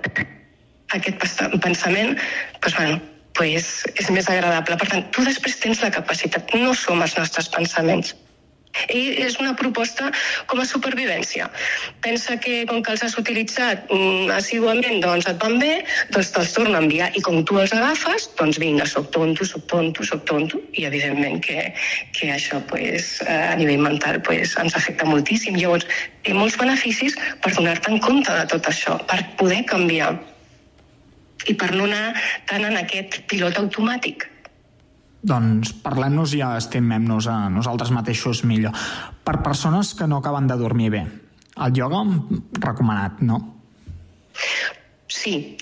Aquest 0.98 1.22
pensament, 1.62 2.16
doncs, 2.64 2.76
bueno, 2.80 2.98
pues, 3.40 3.84
és 3.96 4.10
més 4.12 4.28
agradable. 4.28 4.78
Per 4.80 4.88
tant, 4.92 5.06
tu 5.16 5.24
després 5.26 5.60
tens 5.64 5.84
la 5.86 5.94
capacitat, 5.96 6.52
no 6.60 6.76
som 6.76 7.00
els 7.06 7.16
nostres 7.18 7.48
pensaments. 7.54 8.18
I 8.94 9.00
és 9.26 9.36
una 9.42 9.56
proposta 9.58 10.12
com 10.48 10.60
a 10.62 10.66
supervivència. 10.68 11.48
Pensa 12.06 12.36
que 12.38 12.62
com 12.70 12.84
que 12.86 12.94
els 12.94 13.02
has 13.04 13.16
utilitzat 13.18 13.90
mm, 13.90 14.30
assiduament 14.36 15.02
doncs 15.04 15.26
et 15.32 15.40
van 15.42 15.58
bé, 15.62 15.72
doncs 16.14 16.30
te'ls 16.36 16.54
torna 16.54 16.78
a 16.78 16.84
enviar. 16.84 17.10
I 17.18 17.24
com 17.26 17.42
tu 17.50 17.58
els 17.60 17.74
agafes, 17.76 18.30
doncs 18.40 18.62
vinga, 18.62 18.86
soc 18.88 19.10
tonto, 19.16 19.48
soc 19.50 19.66
tonto, 19.72 20.06
soc 20.06 20.24
tonto. 20.30 20.62
I 20.78 20.86
evidentment 20.92 21.42
que, 21.48 21.72
que 22.16 22.32
això 22.36 22.62
pues, 22.70 23.16
a 23.26 23.56
nivell 23.60 23.82
mental 23.90 24.22
pues, 24.28 24.54
ens 24.62 24.78
afecta 24.78 25.10
moltíssim. 25.10 25.58
Llavors, 25.58 25.90
té 26.24 26.38
molts 26.38 26.60
beneficis 26.62 27.18
per 27.44 27.56
donar-te 27.58 27.96
en 27.96 28.04
compte 28.06 28.36
de 28.38 28.46
tot 28.54 28.70
això, 28.70 29.00
per 29.10 29.24
poder 29.42 29.64
canviar 29.72 30.14
i 31.50 31.56
per 31.58 31.74
no 31.76 31.88
anar 31.90 32.14
tant 32.50 32.66
en 32.68 32.78
aquest 32.80 33.24
pilot 33.30 33.58
automàtic. 33.62 34.28
Doncs 35.20 35.74
parlem-nos 35.84 36.34
i 36.38 36.44
estimem-nos 36.46 37.28
a 37.28 37.38
nosaltres 37.52 37.92
mateixos 37.92 38.46
millor. 38.48 38.76
Per 39.26 39.42
persones 39.44 39.92
que 39.98 40.08
no 40.08 40.22
acaben 40.22 40.48
de 40.48 40.56
dormir 40.60 40.94
bé, 40.94 41.02
el 41.60 41.76
ioga 41.76 42.06
recomanat, 42.64 43.20
no? 43.20 43.42
Sí, 45.10 45.58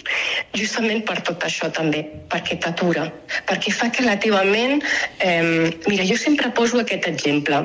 justament 0.53 1.01
per 1.07 1.21
tot 1.25 1.41
això 1.47 1.71
també, 1.73 2.03
perquè 2.29 2.59
t'atura, 2.61 3.07
perquè 3.47 3.73
fa 3.73 3.89
que 3.89 4.05
la 4.05 4.17
teva 4.21 4.43
ment... 4.45 4.83
Eh, 5.23 5.71
mira, 5.87 6.05
jo 6.05 6.19
sempre 6.19 6.51
poso 6.53 6.83
aquest 6.83 7.07
exemple. 7.09 7.63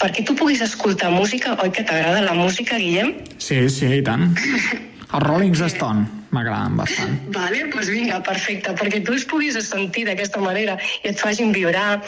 Perquè 0.00 0.24
tu 0.26 0.34
puguis 0.36 0.64
escoltar 0.64 1.12
música, 1.12 1.54
oi 1.62 1.70
que 1.70 1.84
t'agrada 1.86 2.24
la 2.24 2.34
música, 2.34 2.80
Guillem? 2.80 3.14
Sí, 3.38 3.62
sí, 3.70 3.92
i 4.00 4.02
tant. 4.04 4.32
Els 5.14 5.22
Rolling 5.22 5.54
Stone 5.54 6.06
m'agraden 6.34 6.76
bastant. 6.80 7.14
Vale, 7.34 7.62
doncs 7.62 7.74
pues 7.76 7.90
vinga, 7.92 8.18
perfecte, 8.26 8.74
perquè 8.78 9.02
tu 9.06 9.14
els 9.14 9.26
puguis 9.30 9.56
sentir 9.68 10.06
d'aquesta 10.08 10.42
manera 10.42 10.76
i 11.04 11.12
et 11.12 11.22
facin 11.22 11.54
vibrar. 11.54 12.00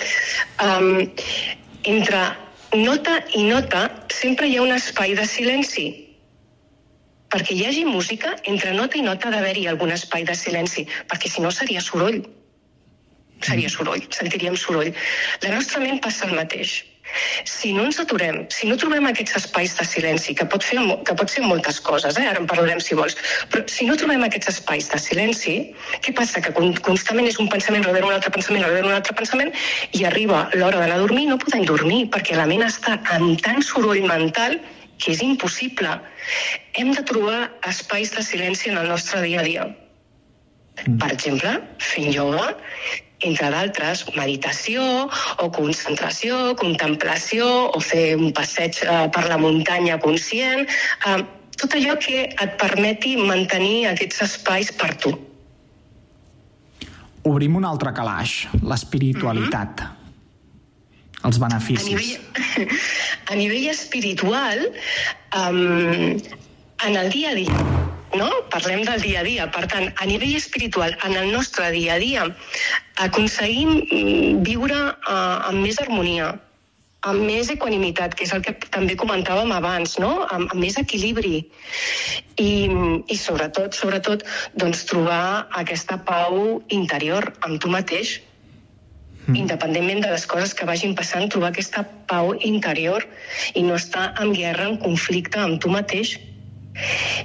Um, 0.65 1.07
entre 1.87 2.25
nota 2.75 3.21
i 3.39 3.45
nota 3.47 3.87
sempre 4.13 4.49
hi 4.49 4.59
ha 4.59 4.67
un 4.67 4.75
espai 4.75 5.15
de 5.19 5.27
silenci. 5.27 5.87
Perquè 7.29 7.55
hi 7.55 7.65
hagi 7.69 7.85
música, 7.85 8.35
entre 8.49 8.75
nota 8.75 8.99
i 8.99 9.05
nota 9.05 9.29
ha 9.29 9.35
d'haver-hi 9.37 9.67
algun 9.69 9.93
espai 9.95 10.25
de 10.25 10.35
silenci, 10.35 10.87
perquè 11.09 11.31
si 11.31 11.45
no 11.45 11.53
seria 11.53 11.85
soroll. 11.85 12.23
Seria 13.45 13.71
soroll, 13.71 14.03
sentiríem 14.11 14.57
soroll. 14.59 14.91
La 15.45 15.53
nostra 15.55 15.83
ment 15.85 16.01
passa 16.03 16.27
el 16.27 16.35
mateix. 16.35 16.81
Si 17.49 17.73
no 17.75 17.85
ens 17.89 17.99
aturem, 18.03 18.43
si 18.53 18.69
no 18.69 18.77
trobem 18.81 19.07
aquests 19.09 19.39
espais 19.41 19.75
de 19.79 19.87
silenci, 19.89 20.35
que 20.39 20.47
pot, 20.51 20.65
fer, 20.65 20.79
que 21.09 21.17
pot 21.19 21.33
ser 21.33 21.45
moltes 21.47 21.81
coses, 21.85 22.19
eh? 22.21 22.27
ara 22.31 22.43
en 22.43 22.49
parlarem 22.51 22.81
si 22.85 22.99
vols, 22.99 23.17
però 23.53 23.65
si 23.71 23.89
no 23.89 23.97
trobem 24.01 24.25
aquests 24.27 24.53
espais 24.55 24.91
de 24.93 25.01
silenci, 25.03 25.57
què 26.05 26.15
passa? 26.17 26.43
Que 26.45 26.53
constantment 26.55 27.31
és 27.31 27.41
un 27.43 27.51
pensament 27.53 27.87
darrere 27.87 28.11
un 28.11 28.17
altre 28.17 28.33
pensament, 28.35 28.65
darrere 28.67 28.87
un 28.87 28.97
altre 28.97 29.17
pensament, 29.19 29.55
i 29.97 30.05
arriba 30.09 30.47
l'hora 30.55 30.83
d'anar 30.83 31.01
a 31.01 31.05
dormir, 31.07 31.29
no 31.31 31.41
podem 31.43 31.65
dormir, 31.69 32.05
perquè 32.15 32.39
la 32.39 32.49
ment 32.51 32.67
està 32.67 32.99
amb 33.17 33.41
tant 33.45 33.63
soroll 33.65 34.05
mental 34.07 34.59
que 34.99 35.13
és 35.15 35.21
impossible. 35.23 35.99
Hem 36.79 36.95
de 36.95 37.05
trobar 37.07 37.49
espais 37.71 38.13
de 38.15 38.25
silenci 38.27 38.73
en 38.73 38.81
el 38.83 38.89
nostre 38.91 39.23
dia 39.25 39.43
a 39.43 39.47
dia. 39.47 39.69
Per 40.79 41.11
exemple, 41.11 41.57
fent 41.83 42.13
ioga, 42.13 42.53
entre 43.27 43.51
d'altres, 43.51 44.05
meditació 44.15 44.83
o 45.43 45.49
concentració, 45.55 46.55
contemplació 46.61 47.49
o 47.75 47.81
fer 47.83 48.13
un 48.19 48.33
passeig 48.37 48.79
eh, 48.85 49.07
per 49.15 49.27
la 49.29 49.39
muntanya 49.41 49.99
conscient, 50.03 50.67
eh, 51.07 51.19
tot 51.59 51.75
allò 51.75 51.97
que 51.99 52.29
et 52.31 52.57
permeti 52.61 53.17
mantenir 53.19 53.89
aquests 53.91 54.23
espais 54.29 54.71
per 54.79 54.95
tu. 55.03 55.15
Obrim 57.27 57.59
un 57.59 57.67
altre 57.67 57.93
calaix, 57.93 58.47
l'espiritualitat. 58.63 59.81
Mm 59.81 59.87
-hmm. 59.87 59.97
Els 61.27 61.39
beneficis. 61.39 61.87
A 61.87 61.91
nivell, 61.91 62.71
a 63.31 63.35
nivell 63.35 63.69
espiritual, 63.69 64.59
um, 65.35 66.21
en 66.87 66.97
el 66.97 67.11
dia 67.11 67.31
a 67.31 67.35
dia, 67.35 67.57
no? 68.17 68.29
Parlem 68.53 68.85
del 68.87 69.03
dia 69.03 69.21
a 69.21 69.27
dia. 69.27 69.47
Per 69.53 69.67
tant, 69.71 69.89
a 69.97 70.09
nivell 70.09 70.37
espiritual, 70.37 70.97
en 71.05 71.17
el 71.17 71.33
nostre 71.33 71.71
dia 71.75 71.97
a 71.97 72.03
dia, 72.03 72.27
aconseguim 73.05 73.81
mm, 73.81 74.45
viure 74.47 74.79
uh, 74.79 75.49
amb 75.51 75.61
més 75.65 75.81
harmonia, 75.83 76.33
amb 77.07 77.23
més 77.23 77.51
equanimitat, 77.53 78.15
que 78.19 78.25
és 78.27 78.33
el 78.35 78.43
que 78.43 78.55
també 78.75 78.97
comentàvem 78.99 79.53
abans, 79.55 79.99
no? 80.03 80.25
amb, 80.27 80.49
amb 80.51 80.61
més 80.61 80.79
equilibri. 80.81 81.45
I, 82.39 82.51
i 83.07 83.19
sobretot, 83.19 83.77
sobretot, 83.77 84.25
doncs, 84.59 84.87
trobar 84.89 85.49
aquesta 85.61 86.01
pau 86.09 86.63
interior 86.75 87.31
amb 87.47 87.61
tu 87.63 87.71
mateix, 87.71 88.19
mm. 89.27 89.37
independentment 89.37 90.03
de 90.07 90.15
les 90.15 90.27
coses 90.27 90.55
que 90.55 90.67
vagin 90.67 90.97
passant, 90.99 91.29
trobar 91.31 91.53
aquesta 91.53 91.85
pau 92.11 92.35
interior 92.41 93.07
i 93.55 93.63
no 93.63 93.79
estar 93.79 94.11
en 94.23 94.35
guerra, 94.35 94.67
en 94.73 94.81
conflicte 94.83 95.39
amb 95.45 95.63
tu 95.63 95.71
mateix, 95.71 96.17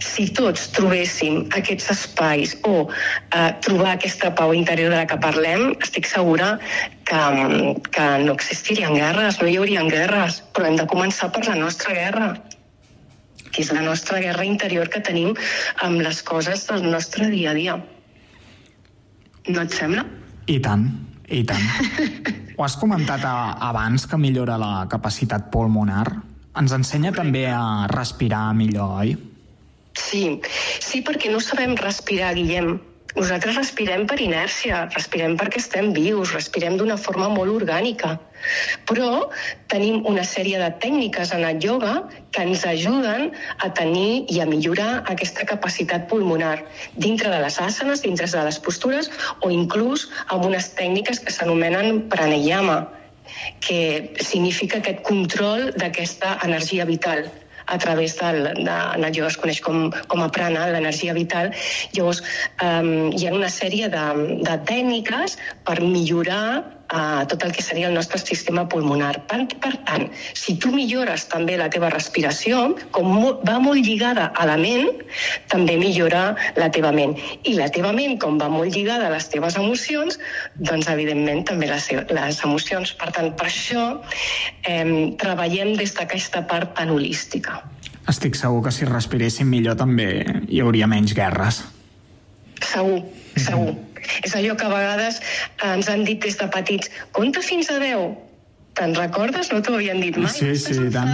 si 0.01 0.27
tots 0.33 0.69
trobéssim 0.75 1.43
aquests 1.53 1.91
espais 1.93 2.55
o 2.69 2.87
eh, 2.87 3.51
trobar 3.65 3.93
aquesta 3.95 4.33
pau 4.35 4.53
interior 4.53 4.93
de 4.93 5.01
la 5.01 5.07
que 5.09 5.19
parlem, 5.21 5.71
estic 5.83 6.09
segura 6.09 6.57
que, 7.05 7.21
que 7.93 8.07
no 8.25 8.33
existirien 8.33 8.97
guerres, 8.97 9.39
no 9.41 9.49
hi 9.49 9.59
haurien 9.61 9.91
guerres, 9.91 10.41
però 10.55 10.69
hem 10.69 10.79
de 10.79 10.89
començar 10.89 11.31
per 11.33 11.45
la 11.47 11.59
nostra 11.59 11.95
guerra 11.97 12.33
que 13.53 13.61
és 13.61 13.69
la 13.69 13.83
nostra 13.85 14.17
guerra 14.17 14.45
interior 14.49 14.89
que 14.89 15.03
tenim 15.05 15.35
amb 15.85 16.01
les 16.01 16.23
coses 16.25 16.65
del 16.65 16.87
nostre 16.89 17.29
dia 17.29 17.51
a 17.51 17.53
dia. 17.53 17.75
No 19.53 19.61
et 19.61 19.75
sembla? 19.75 20.07
I 20.49 20.57
tant, 20.63 20.87
i 21.29 21.43
tant. 21.45 21.61
Ho 22.57 22.65
has 22.65 22.77
comentat 22.81 23.21
a, 23.29 23.35
abans 23.69 24.07
que 24.09 24.17
millora 24.17 24.57
la 24.57 24.87
capacitat 24.89 25.51
pulmonar. 25.53 26.07
Ens 26.57 26.73
ensenya 26.73 27.13
també 27.13 27.45
a 27.49 27.85
respirar 27.93 28.47
millor, 28.57 28.97
oi? 29.03 29.13
Sí, 29.99 30.41
sí, 30.79 31.03
perquè 31.05 31.29
no 31.31 31.39
sabem 31.41 31.77
respirar, 31.77 32.33
Guillem. 32.37 32.79
Nosaltres 33.13 33.59
respirem 33.59 34.07
per 34.09 34.15
inèrcia, 34.23 34.87
respirem 34.95 35.35
perquè 35.37 35.59
estem 35.61 35.91
vius, 35.93 36.31
respirem 36.33 36.79
d'una 36.79 36.95
forma 36.97 37.27
molt 37.29 37.53
orgànica. 37.59 38.15
Però 38.89 39.27
tenim 39.69 40.01
una 40.09 40.23
sèrie 40.25 40.57
de 40.57 40.71
tècniques 40.81 41.29
en 41.35 41.45
el 41.45 41.61
ioga 41.61 41.91
que 42.33 42.41
ens 42.41 42.65
ajuden 42.65 43.29
a 43.61 43.69
tenir 43.77 44.25
i 44.33 44.41
a 44.41 44.47
millorar 44.49 45.03
aquesta 45.13 45.45
capacitat 45.45 46.09
pulmonar 46.09 46.55
dintre 47.05 47.29
de 47.29 47.43
les 47.45 47.59
asanes, 47.61 48.01
dintre 48.01 48.25
de 48.33 48.47
les 48.49 48.59
postures 48.65 49.11
o 49.45 49.53
inclús 49.53 50.09
amb 50.33 50.49
unes 50.49 50.73
tècniques 50.73 51.21
que 51.21 51.37
s'anomenen 51.37 52.07
pranayama, 52.09 52.81
que 53.61 54.09
significa 54.25 54.81
aquest 54.81 55.05
control 55.05 55.69
d'aquesta 55.77 56.39
energia 56.49 56.89
vital 56.89 57.29
a 57.65 57.77
través 57.77 58.17
del, 58.19 58.43
de, 58.59 58.77
en 58.95 59.07
ioga 59.09 59.31
es 59.31 59.39
coneix 59.39 59.61
com, 59.63 59.89
com 60.11 60.23
a 60.23 60.29
prana, 60.33 60.67
l'energia 60.73 61.15
vital. 61.17 61.51
Llavors, 61.95 62.23
um, 62.63 63.11
hi 63.13 63.27
ha 63.27 63.35
una 63.35 63.51
sèrie 63.51 63.89
de, 63.93 64.05
de 64.43 64.57
tècniques 64.69 65.37
per 65.67 65.79
millorar 65.81 66.63
uh, 66.93 67.25
tot 67.27 67.43
el 67.43 67.51
que 67.55 67.63
seria 67.65 67.89
el 67.89 67.95
nostre 67.97 68.19
sistema 68.21 68.67
pulmonar. 68.69 69.15
Per, 69.29 69.41
per 69.61 69.73
tant, 69.87 70.07
si 70.37 70.55
tu 70.61 70.71
millores 70.73 71.25
també 71.31 71.57
la 71.59 71.69
teva 71.73 71.89
respiració, 71.93 72.61
com 72.95 73.09
mo 73.09 73.33
va 73.47 73.57
molt 73.63 73.81
lligada 73.83 74.29
a 74.37 74.47
la 74.49 74.57
ment, 74.61 74.87
també 75.51 75.77
millora 75.81 76.23
la 76.59 76.69
teva 76.73 76.93
ment. 76.95 77.17
I 77.49 77.55
la 77.57 77.69
teva 77.73 77.93
ment, 77.95 78.17
com 78.21 78.39
va 78.41 78.49
molt 78.53 78.75
lligada 78.75 79.09
a 79.09 79.13
les 79.13 79.27
teves 79.33 79.57
emocions, 79.59 80.19
doncs 80.61 80.89
evidentment 80.93 81.43
també 81.49 81.69
les, 81.71 81.89
les 82.13 82.43
emocions. 82.45 82.95
Per 82.99 83.11
tant, 83.15 83.33
per 83.39 83.49
això 83.49 83.85
eh, 84.69 85.15
treballem 85.19 85.75
des 85.79 85.95
d'aquesta 85.97 86.45
part 86.49 86.75
tan 86.77 86.93
holística. 86.93 87.61
Estic 88.09 88.35
segur 88.35 88.65
que 88.65 88.73
si 88.75 88.85
respiréssim 88.87 89.47
millor 89.47 89.77
també 89.79 90.09
hi 90.51 90.59
hauria 90.59 90.89
menys 90.91 91.15
guerres. 91.15 91.63
Segur, 92.59 93.01
segur. 93.37 93.71
Mm 93.71 93.79
-hmm. 93.79 93.92
És 94.23 94.35
allò 94.35 94.57
que 94.59 94.67
a 94.67 94.73
vegades 94.73 95.21
ens 95.71 95.89
han 95.89 96.05
dit 96.07 96.21
des 96.23 96.37
de 96.39 96.49
petits, 96.53 96.91
compta 97.11 97.41
fins 97.45 97.71
a 97.73 97.79
10, 97.81 98.13
Te'n 98.73 98.95
recordes? 98.97 99.51
No 99.53 99.59
t'ho 99.61 99.75
havien 99.77 99.99
dit 100.01 100.15
mai? 100.17 100.31
Sí, 100.33 100.47
sí, 100.57 100.73
i 100.73 100.89
tant. 100.93 101.11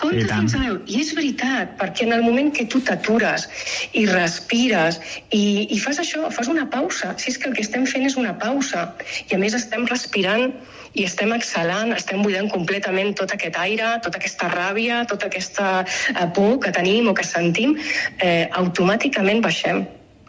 Compte 0.00 0.20
I 0.20 0.26
tant. 0.28 0.50
fins 0.50 0.56
a 0.58 0.60
10. 0.66 0.80
I 0.92 0.98
és 1.00 1.12
veritat, 1.16 1.70
perquè 1.80 2.04
en 2.04 2.12
el 2.12 2.24
moment 2.26 2.50
que 2.52 2.66
tu 2.68 2.82
t'atures 2.84 3.46
i 3.96 4.02
respires 4.10 4.98
i, 5.32 5.42
i 5.72 5.78
fas 5.80 6.00
això, 6.02 6.28
fas 6.34 6.50
una 6.52 6.66
pausa. 6.74 7.14
Si 7.16 7.32
és 7.32 7.38
que 7.40 7.48
el 7.48 7.56
que 7.56 7.64
estem 7.64 7.86
fent 7.88 8.04
és 8.08 8.18
una 8.20 8.34
pausa. 8.42 8.90
I 9.30 9.38
a 9.38 9.40
més 9.40 9.56
estem 9.56 9.86
respirant 9.88 10.50
i 10.92 11.06
estem 11.06 11.32
exhalant, 11.32 11.94
estem 11.96 12.20
buidant 12.26 12.50
completament 12.52 13.14
tot 13.16 13.32
aquest 13.32 13.56
aire, 13.62 13.94
tota 14.04 14.20
aquesta 14.20 14.50
ràbia, 14.52 15.00
tota 15.08 15.30
aquesta 15.30 15.70
eh, 15.86 16.28
por 16.36 16.58
que 16.60 16.74
tenim 16.76 17.08
o 17.08 17.16
que 17.16 17.24
sentim, 17.24 17.78
eh, 18.18 18.44
automàticament 18.60 19.40
baixem 19.46 19.86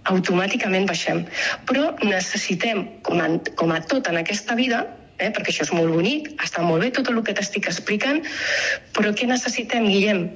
automàticament 0.09 0.87
baixem. 0.89 1.25
Però 1.69 1.91
necessitem, 2.01 2.85
com 3.05 3.21
a, 3.21 3.29
com 3.59 3.73
a 3.73 3.81
tot 3.91 4.09
en 4.09 4.21
aquesta 4.21 4.57
vida, 4.57 4.85
eh, 5.21 5.29
perquè 5.29 5.53
això 5.53 5.67
és 5.67 5.73
molt 5.75 5.93
bonic, 5.93 6.31
està 6.41 6.63
molt 6.65 6.83
bé 6.83 6.91
tot 6.95 7.09
el 7.11 7.21
que 7.25 7.35
t'estic 7.37 7.69
explicant, 7.69 8.23
però 8.97 9.13
què 9.13 9.29
necessitem, 9.29 9.89
Guillem? 9.89 10.29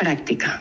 Pràctica. 0.00 0.58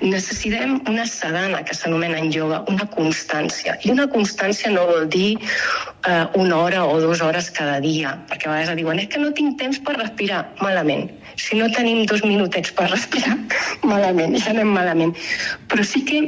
Necessitem 0.00 0.76
una 0.88 1.04
sadhana, 1.10 1.62
que 1.66 1.74
s'anomena 1.74 2.20
en 2.22 2.30
yoga, 2.32 2.62
una 2.70 2.86
constància. 2.94 3.74
I 3.84 3.90
una 3.92 4.06
constància 4.12 4.70
no 4.72 4.86
vol 4.88 5.08
dir 5.10 5.36
eh, 5.36 6.24
una 6.38 6.60
hora 6.62 6.84
o 6.86 7.00
dues 7.02 7.20
hores 7.20 7.50
cada 7.50 7.80
dia, 7.82 8.14
perquè 8.30 8.48
a 8.48 8.54
vegades 8.54 8.78
diuen 8.78 9.02
és 9.02 9.10
que 9.12 9.20
no 9.20 9.34
tinc 9.36 9.58
temps 9.60 9.82
per 9.82 9.98
respirar. 9.98 10.44
Malament. 10.62 11.10
Si 11.36 11.56
no 11.58 11.68
tenim 11.72 12.04
dos 12.08 12.24
minutets 12.24 12.72
per 12.76 12.90
respirar, 12.90 13.36
malament, 13.92 14.36
ja 14.40 14.52
anem 14.54 14.72
malament. 14.72 15.16
Però 15.70 15.84
sí 15.86 16.04
que 16.08 16.22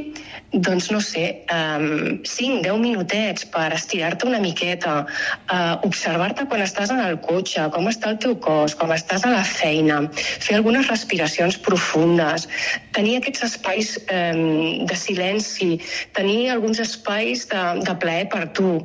doncs 0.52 0.90
no 0.90 1.00
sé, 1.04 1.44
um, 1.52 2.22
5-10 2.24 2.78
minutets 2.80 3.44
per 3.52 3.68
estirar-te 3.76 4.26
una 4.26 4.40
miqueta, 4.40 5.02
uh, 5.04 5.74
observar-te 5.84 6.46
quan 6.48 6.62
estàs 6.64 6.92
en 6.94 7.02
el 7.04 7.18
cotxe, 7.20 7.66
com 7.74 7.88
està 7.90 8.14
el 8.14 8.20
teu 8.22 8.36
cos, 8.40 8.74
com 8.78 8.92
estàs 8.94 9.26
a 9.28 9.32
la 9.34 9.44
feina, 9.44 10.00
fer 10.16 10.56
algunes 10.56 10.88
respiracions 10.88 11.58
profundes, 11.60 12.48
tenir 12.96 13.18
aquests 13.18 13.44
espais 13.50 13.96
um, 14.08 14.86
de 14.88 14.96
silenci, 14.96 15.82
tenir 16.16 16.48
alguns 16.54 16.80
espais 16.80 17.44
de, 17.52 17.64
de 17.84 17.98
plaer 18.00 18.30
per 18.32 18.46
tu, 18.56 18.78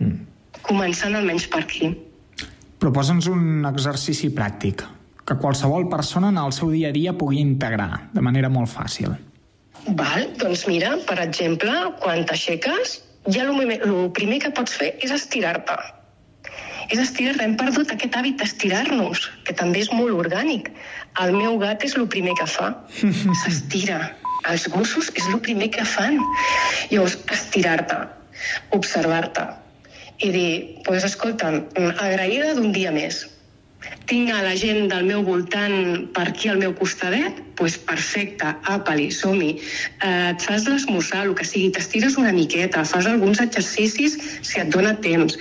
mm. 0.00 0.18
començant 0.66 1.14
almenys 1.14 1.46
per 1.46 1.62
aquí. 1.62 1.94
Proposa'ns 2.82 3.30
un 3.30 3.62
exercici 3.70 4.34
pràctic 4.34 4.82
que 5.24 5.36
qualsevol 5.40 5.88
persona 5.88 6.30
en 6.32 6.38
el 6.40 6.52
seu 6.52 6.70
dia 6.72 6.90
a 6.90 6.96
dia 6.96 7.14
pugui 7.16 7.40
integrar 7.40 8.08
de 8.12 8.22
manera 8.24 8.50
molt 8.52 8.70
fàcil. 8.72 9.14
Val, 9.98 10.28
doncs 10.40 10.64
mira, 10.68 10.94
per 11.08 11.18
exemple, 11.22 11.72
quan 12.00 12.24
t'aixeques, 12.28 12.98
ja 13.32 13.44
el 13.44 14.10
primer 14.16 14.40
que 14.40 14.52
pots 14.56 14.76
fer 14.80 14.94
és 15.04 15.12
estirar-te. 15.12 15.76
És 16.92 17.00
estirar-te. 17.00 17.44
Hem 17.44 17.56
perdut 17.60 17.92
aquest 17.92 18.16
hàbit 18.16 18.36
d'estirar-nos, 18.40 19.28
que 19.44 19.56
també 19.56 19.80
és 19.84 19.90
molt 19.92 20.12
orgànic. 20.12 20.70
El 21.20 21.32
meu 21.36 21.58
gat 21.60 21.84
és 21.84 21.96
el 22.00 22.08
primer 22.08 22.36
que 22.40 22.48
fa. 22.48 22.72
S'estira. 23.44 24.00
Els 24.48 24.66
gossos 24.68 25.08
és 25.16 25.28
el 25.32 25.40
primer 25.40 25.70
que 25.72 25.84
fan. 25.88 26.18
Llavors, 26.90 27.16
estirar-te, 27.32 28.02
observar-te 28.76 29.46
i 30.20 30.30
dir, 30.30 30.50
pues, 30.84 31.04
escolta, 31.04 31.50
agraïda 31.98 32.54
d'un 32.54 32.70
dia 32.72 32.92
més, 32.94 33.24
tinc 34.10 34.30
a 34.32 34.42
la 34.44 34.54
gent 34.58 34.88
del 34.92 35.06
meu 35.08 35.22
voltant 35.24 36.04
per 36.16 36.26
aquí 36.28 36.50
al 36.52 36.60
meu 36.60 36.74
costadet, 36.76 37.38
doncs 37.38 37.50
pues 37.54 37.76
perfecte, 37.86 38.50
apa-li, 38.70 39.10
som-hi. 39.14 39.52
Eh, 40.02 40.30
et 40.32 40.42
fas 40.42 40.66
l'esmorzar, 40.66 41.22
el 41.28 41.34
que 41.38 41.46
sigui, 41.46 41.70
t'estires 41.74 42.18
una 42.18 42.32
miqueta, 42.34 42.82
fas 42.84 43.06
alguns 43.06 43.40
exercicis 43.44 44.18
si 44.42 44.60
et 44.60 44.72
dona 44.74 44.96
temps. 45.06 45.38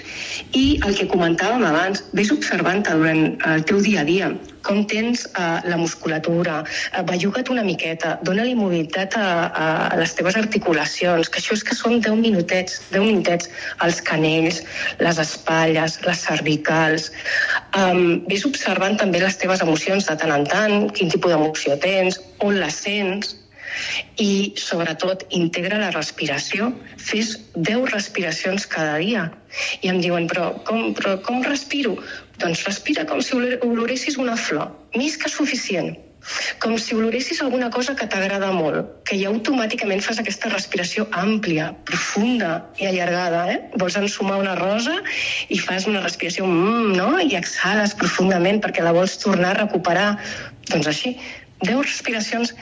I 0.54 0.66
el 0.86 0.94
que 1.00 1.10
comentàvem 1.10 1.66
abans, 1.66 2.06
vés 2.14 2.32
observant-te 2.36 3.00
durant 3.02 3.24
el 3.50 3.66
teu 3.70 3.82
dia 3.82 4.06
a 4.06 4.10
dia 4.10 4.34
com 4.66 4.84
tens 4.90 5.26
uh, 5.34 5.60
la 5.68 5.78
musculatura, 5.80 6.62
uh, 6.64 7.04
belluga't 7.10 7.52
una 7.54 7.66
miqueta, 7.68 8.16
dona-li 8.26 8.56
mobilitat 8.58 9.18
a, 9.20 9.28
a 9.52 9.68
les 10.00 10.16
teves 10.18 10.38
articulacions, 10.40 11.30
que 11.30 11.42
això 11.42 11.58
és 11.58 11.66
que 11.68 11.78
són 11.78 12.00
10 12.00 12.20
minutets, 12.24 12.80
10 12.94 13.06
minutets, 13.06 13.52
els 13.86 14.02
canells, 14.08 14.64
les 15.04 15.22
espatlles, 15.22 16.00
les 16.08 16.26
cervicals. 16.30 17.12
Um, 17.78 18.24
ves 18.32 18.48
observant 18.50 18.98
també 19.00 19.24
les 19.24 19.40
teves 19.42 19.64
emocions 19.66 20.10
de 20.10 20.18
tant 20.20 20.36
en 20.36 20.50
tant, 20.50 20.90
quin 20.96 21.14
tipus 21.14 21.36
d'emoció 21.36 21.80
tens, 21.84 22.20
on 22.44 22.60
la 22.60 22.72
sents, 22.74 23.38
i, 24.22 24.54
sobretot, 24.60 25.26
integra 25.34 25.80
la 25.82 25.92
respiració. 25.94 26.72
Fes 27.02 27.36
10 27.56 27.90
respiracions 27.92 28.68
cada 28.70 29.00
dia. 29.02 29.30
I 29.82 29.92
em 29.94 30.02
diuen, 30.02 30.28
però 30.30 30.52
com, 30.68 30.92
però 30.98 31.18
com 31.26 31.44
respiro? 31.46 31.98
Doncs 32.44 32.66
respira 32.68 33.06
com 33.08 33.22
si 33.24 33.38
oloressis 33.38 34.18
una 34.20 34.36
flor. 34.36 34.74
Més 35.00 35.16
que 35.20 35.32
suficient. 35.32 35.94
Com 36.64 36.78
si 36.80 36.96
oloressis 36.96 37.42
alguna 37.44 37.70
cosa 37.72 37.96
que 38.00 38.08
t'agrada 38.08 38.50
molt, 38.56 38.92
que 39.08 39.18
ja 39.20 39.28
automàticament 39.32 40.04
fas 40.06 40.20
aquesta 40.22 40.52
respiració 40.54 41.06
àmplia, 41.20 41.70
profunda 41.90 42.52
i 42.80 42.88
allargada. 42.88 43.44
Eh? 43.52 43.58
Vols 43.80 43.98
ensumar 44.00 44.40
una 44.44 44.56
rosa 44.60 44.96
i 45.52 45.60
fas 45.60 45.88
una 45.92 46.04
respiració 46.04 46.48
mm, 46.48 46.96
no? 47.00 47.10
i 47.20 47.36
exhales 47.40 47.96
profundament 48.00 48.64
perquè 48.64 48.86
la 48.86 48.96
vols 48.96 49.18
tornar 49.24 49.54
a 49.54 49.62
recuperar. 49.66 50.10
Doncs 50.72 50.92
així, 50.94 51.18
10 51.64 51.84
respiracions 51.84 52.56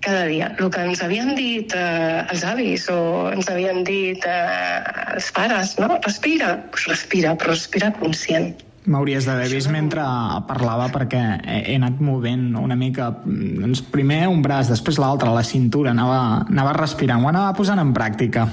cada 0.00 0.24
dia. 0.30 0.54
El 0.58 0.70
que 0.72 0.86
ens 0.86 1.02
havien 1.04 1.34
dit 1.36 1.74
eh, 1.76 2.24
els 2.32 2.46
avis 2.46 2.88
o 2.90 2.98
ens 3.34 3.50
havien 3.52 3.84
dit 3.86 4.26
eh, 4.26 4.80
els 5.14 5.30
pares, 5.36 5.76
no? 5.82 5.98
Respira, 6.06 6.56
pues 6.72 6.88
respira, 6.90 7.36
però 7.38 7.54
respira 7.54 7.92
conscient. 8.00 8.54
M'hauries 8.88 9.26
d'haver 9.28 9.50
vist 9.52 9.68
mentre 9.68 10.00
parlava 10.48 10.86
perquè 10.88 11.20
he 11.44 11.74
anat 11.76 11.98
movent 12.00 12.54
una 12.56 12.78
mica, 12.80 13.10
doncs 13.26 13.82
primer 13.92 14.22
un 14.30 14.40
braç, 14.40 14.70
després 14.72 14.96
l'altre, 15.02 15.28
la 15.36 15.44
cintura, 15.44 15.92
anava, 15.92 16.46
anava 16.48 16.72
respirant, 16.78 17.20
ho 17.20 17.28
anava 17.28 17.52
posant 17.58 17.82
en 17.82 17.92
pràctica. 17.96 18.46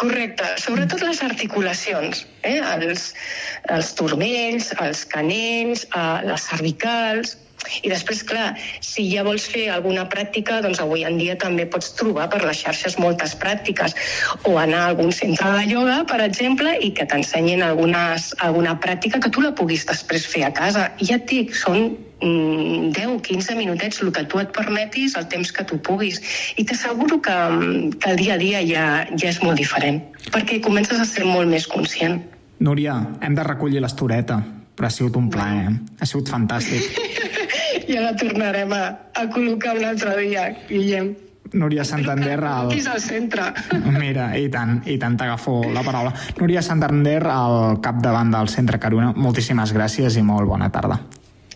Correcte, 0.00 0.48
sobretot 0.58 1.04
les 1.06 1.22
articulacions, 1.22 2.24
eh? 2.42 2.58
els, 2.74 3.12
els 3.70 3.92
turmells, 3.94 4.72
els 4.82 5.04
canells, 5.06 5.86
eh, 5.86 6.04
les 6.26 6.48
cervicals, 6.50 7.36
i 7.82 7.90
després, 7.92 8.22
clar, 8.26 8.54
si 8.84 9.06
ja 9.10 9.24
vols 9.26 9.46
fer 9.50 9.66
alguna 9.72 10.06
pràctica, 10.10 10.60
doncs 10.64 10.80
avui 10.82 11.04
en 11.08 11.18
dia 11.20 11.36
també 11.40 11.66
pots 11.70 11.92
trobar 11.98 12.28
per 12.32 12.42
les 12.44 12.62
xarxes 12.64 12.98
moltes 13.02 13.36
pràctiques 13.40 13.96
o 14.44 14.56
anar 14.60 14.84
a 14.84 14.88
algun 14.92 15.12
centre 15.12 15.50
de 15.58 15.68
ioga, 15.74 16.00
per 16.08 16.20
exemple, 16.24 16.76
i 16.80 16.92
que 16.96 17.06
t'ensenyin 17.10 17.64
algunes, 17.66 18.32
alguna 18.44 18.76
pràctica 18.80 19.20
que 19.20 19.32
tu 19.32 19.44
la 19.44 19.54
puguis 19.56 19.86
després 19.88 20.26
fer 20.30 20.44
a 20.48 20.52
casa. 20.54 20.90
Ja 21.02 21.18
et 21.20 21.28
dic, 21.30 21.54
són 21.56 21.94
10-15 22.24 23.56
minutets, 23.56 24.00
el 24.02 24.12
que 24.12 24.24
tu 24.24 24.40
et 24.40 24.52
permetis, 24.54 25.16
el 25.18 25.26
temps 25.28 25.50
que 25.52 25.64
tu 25.64 25.78
puguis. 25.78 26.20
I 26.56 26.64
t'asseguro 26.64 27.20
que, 27.20 27.36
que 28.00 28.10
el 28.10 28.20
dia 28.20 28.34
a 28.34 28.40
dia 28.40 28.62
ja, 28.64 28.86
ja 29.12 29.32
és 29.32 29.40
molt 29.42 29.60
diferent, 29.60 30.00
perquè 30.32 30.60
comences 30.64 31.00
a 31.00 31.08
ser 31.08 31.26
molt 31.28 31.50
més 31.50 31.66
conscient. 31.70 32.22
Núria, 32.64 32.96
hem 33.20 33.34
de 33.36 33.44
recollir 33.44 33.82
l'estoreta, 33.82 34.40
però 34.74 34.88
ha 34.88 34.94
sigut 34.94 35.18
un 35.20 35.28
plaer, 35.30 35.68
eh? 35.68 35.74
ha 36.00 36.08
sigut 36.08 36.30
fantàstic. 36.32 36.94
ja 37.88 38.00
la 38.04 38.14
tornarem 38.18 38.72
a, 38.72 38.82
a 39.14 39.26
col·locar 39.32 39.76
un 39.78 39.86
altre 39.90 40.16
dia, 40.22 40.48
Guillem. 40.68 41.14
Núria 41.54 41.84
Santander... 41.84 42.38
Al... 42.44 42.72
al 42.72 43.00
centre. 43.00 43.46
Mira, 44.00 44.32
i 44.36 44.48
tant, 44.50 44.80
i 44.90 44.96
tant 44.98 45.16
t'agafo 45.20 45.60
la 45.72 45.84
paraula. 45.86 46.12
Núria 46.40 46.62
Santander, 46.66 47.20
al 47.30 47.80
capdavant 47.84 48.32
del 48.34 48.50
Centre 48.50 48.80
Caruna, 48.82 49.12
moltíssimes 49.16 49.74
gràcies 49.76 50.18
i 50.18 50.24
molt 50.26 50.50
bona 50.50 50.70
tarda. 50.74 50.98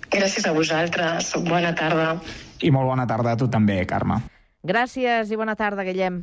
Gràcies 0.08 0.46
a 0.48 0.54
vosaltres, 0.56 1.34
bona 1.48 1.74
tarda. 1.76 2.14
I 2.64 2.70
molt 2.74 2.88
bona 2.88 3.06
tarda 3.06 3.34
a 3.34 3.38
tu 3.40 3.50
també, 3.50 3.82
Carme. 3.86 4.22
Gràcies 4.66 5.30
i 5.32 5.38
bona 5.38 5.56
tarda, 5.58 5.84
Guillem. 5.86 6.22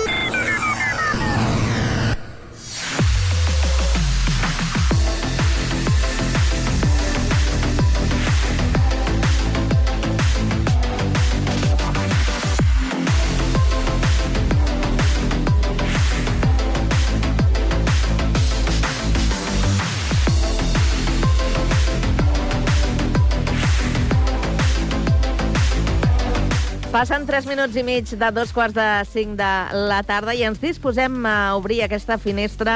Passen 27.01 27.23
3 27.25 27.47
minuts 27.49 27.73
i 27.73 27.81
mig 27.81 28.11
de 28.13 28.27
dos 28.29 28.51
quarts 28.53 28.75
de 28.77 28.83
5 29.09 29.33
de 29.33 29.77
la 29.89 30.03
tarda 30.05 30.35
i 30.37 30.43
ens 30.45 30.59
disposem 30.61 31.15
a 31.25 31.55
obrir 31.57 31.79
aquesta 31.81 32.19
finestra 32.21 32.75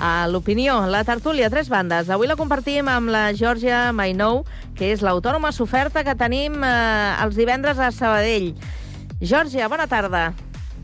a 0.00 0.12
l'opinió, 0.32 0.78
la 0.88 1.02
tertúlia, 1.04 1.50
tres 1.52 1.68
bandes. 1.68 2.08
Avui 2.08 2.24
la 2.24 2.38
compartim 2.40 2.88
amb 2.88 3.12
la 3.12 3.26
Georgia 3.36 3.90
Mainou, 3.92 4.46
que 4.80 4.88
és 4.94 5.04
l'autònoma 5.04 5.52
soferta 5.52 6.06
que 6.08 6.16
tenim 6.16 6.56
eh, 6.64 6.72
els 7.20 7.36
divendres 7.36 7.76
a 7.76 7.90
Sabadell. 7.92 8.54
Georgia, 9.20 9.68
bona 9.68 9.84
tarda. 9.92 10.30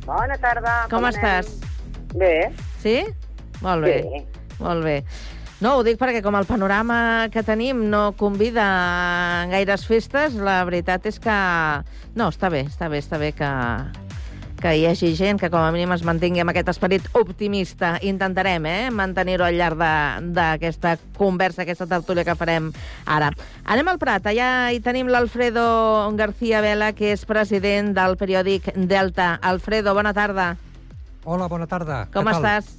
Bona 0.05 0.37
tarda. 0.37 0.83
Com, 0.93 0.99
Com 0.99 1.09
estàs? 1.09 1.49
Bé. 2.13 2.51
Sí? 2.85 2.99
Molt 3.65 3.89
bé. 3.89 4.03
Bé. 4.05 4.25
Molt 4.61 4.85
bé. 4.85 4.99
No, 5.63 5.77
ho 5.79 5.83
dic 5.87 5.95
perquè 5.95 6.25
com 6.25 6.35
el 6.35 6.47
panorama 6.49 7.29
que 7.31 7.45
tenim 7.47 7.85
no 7.87 8.17
convida 8.19 8.65
a 8.67 9.43
gaires 9.47 9.85
festes, 9.87 10.35
la 10.35 10.57
veritat 10.67 11.05
és 11.07 11.21
que... 11.23 11.35
No, 12.19 12.33
està 12.33 12.49
bé, 12.51 12.65
està 12.67 12.89
bé, 12.91 12.99
està 12.99 13.21
bé 13.21 13.29
que, 13.39 13.51
que 14.59 14.73
hi 14.75 14.89
hagi 14.91 15.13
gent 15.15 15.39
que 15.39 15.53
com 15.53 15.63
a 15.63 15.69
mínim 15.71 15.93
es 15.95 16.03
mantingui 16.03 16.43
amb 16.43 16.51
aquest 16.51 16.73
esperit 16.73 17.07
optimista. 17.15 17.93
Intentarem 18.03 18.67
eh, 18.67 18.89
mantenir-ho 18.91 19.47
al 19.47 19.55
llarg 19.61 19.79
d'aquesta 20.35 20.97
conversa, 21.15 21.63
aquesta 21.63 21.87
tertúlia 21.87 22.25
que 22.27 22.35
farem 22.41 22.73
ara. 23.07 23.29
Anem 23.63 23.93
al 23.93 24.01
Prat. 24.03 24.27
Allà 24.33 24.73
hi 24.75 24.81
tenim 24.83 25.13
l'Alfredo 25.15 25.63
García 26.19 26.65
Vela, 26.65 26.91
que 26.91 27.13
és 27.15 27.23
president 27.23 27.93
del 27.95 28.19
periòdic 28.19 28.73
Delta. 28.91 29.37
Alfredo, 29.39 29.95
bona 29.95 30.11
tarda. 30.11 30.57
Hola, 31.23 31.47
bona 31.47 31.71
tarda. 31.71 32.09
Com 32.11 32.27
Què 32.27 32.35
tal? 32.35 32.43
estàs? 32.43 32.75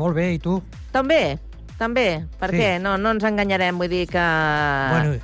Molt 0.00 0.16
bé, 0.16 0.30
i 0.38 0.40
tu? 0.40 0.56
També, 0.94 1.36
també. 1.78 2.24
Per 2.38 2.50
Sí. 2.50 2.56
què? 2.60 2.70
No, 2.82 2.96
no 2.98 3.12
ens 3.14 3.24
enganyarem, 3.24 3.78
vull 3.78 3.88
dir 3.88 4.06
que... 4.10 4.24
Bueno, 4.90 5.14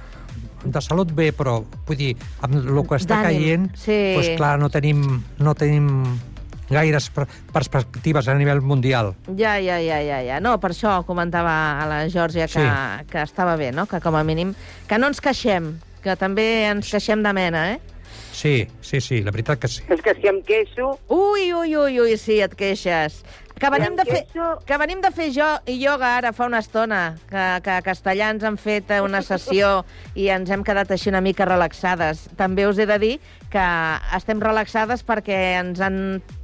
de 0.65 0.81
salut 0.81 1.11
bé, 1.13 1.33
però 1.37 1.59
vull 1.87 1.97
dir, 1.99 2.15
amb 2.41 2.55
el 2.57 2.87
que 2.89 2.97
està 2.97 3.19
caient, 3.27 3.69
sí. 3.77 4.15
doncs 4.17 4.31
clar, 4.39 4.55
no 4.59 4.71
tenim, 4.73 5.03
no 5.39 5.53
tenim 5.55 5.91
gaires 6.71 7.11
per- 7.13 7.27
perspectives 7.53 8.27
a 8.29 8.35
nivell 8.35 8.63
mundial. 8.65 9.13
Ja, 9.37 9.59
ja, 9.61 9.77
ja, 9.85 9.99
ja, 10.01 10.23
ja. 10.25 10.39
No, 10.41 10.57
per 10.61 10.71
això 10.73 11.03
comentava 11.05 11.53
a 11.83 11.87
la 11.87 11.99
Georgia 12.09 12.47
que, 12.49 12.63
Sí. 12.65 13.07
que 13.11 13.21
estava 13.23 13.57
bé, 13.57 13.73
no? 13.73 13.85
Que 13.87 14.01
com 14.01 14.17
a 14.17 14.25
mínim... 14.25 14.55
Que 14.89 14.97
no 14.99 15.07
ens 15.13 15.21
queixem, 15.21 15.75
que 16.03 16.17
també 16.17 16.65
ens 16.71 16.89
queixem 16.91 17.23
de 17.23 17.33
mena, 17.37 17.73
eh? 17.75 17.81
Sí, 18.35 18.67
sí, 18.81 19.01
sí, 19.01 19.21
la 19.23 19.31
veritat 19.31 19.61
que 19.61 19.69
sí. 19.69 19.83
És 19.89 20.01
que 20.03 20.15
si 20.17 20.27
em 20.27 20.41
queixo... 20.43 20.99
Ui, 21.09 21.53
ui, 21.55 21.77
ui, 21.77 22.01
ui, 22.01 22.17
sí, 22.19 22.41
et 22.43 22.55
queixes. 22.59 23.21
Que 23.55 23.71
venim, 23.71 23.95
de 23.95 24.05
fer, 24.05 24.25
que 24.67 24.77
venim 24.83 25.01
de 25.01 25.11
fer 25.15 25.29
jo 25.33 25.47
i 25.71 25.77
ioga 25.79 26.17
ara 26.19 26.33
fa 26.35 26.49
una 26.49 26.59
estona, 26.59 27.15
que, 27.31 27.77
que 27.87 27.95
ens 28.27 28.43
han 28.45 28.57
fet 28.59 28.91
una 29.01 29.23
sessió 29.23 29.85
i 30.21 30.27
ens 30.35 30.51
hem 30.51 30.65
quedat 30.67 30.91
així 30.91 31.09
una 31.13 31.23
mica 31.23 31.47
relaxades. 31.47 32.27
També 32.37 32.67
us 32.67 32.79
he 32.79 32.87
de 32.87 32.99
dir 32.99 33.13
que 33.55 33.67
estem 34.17 34.41
relaxades 34.43 35.05
perquè 35.07 35.39
ens 35.61 35.79
han 35.81 35.99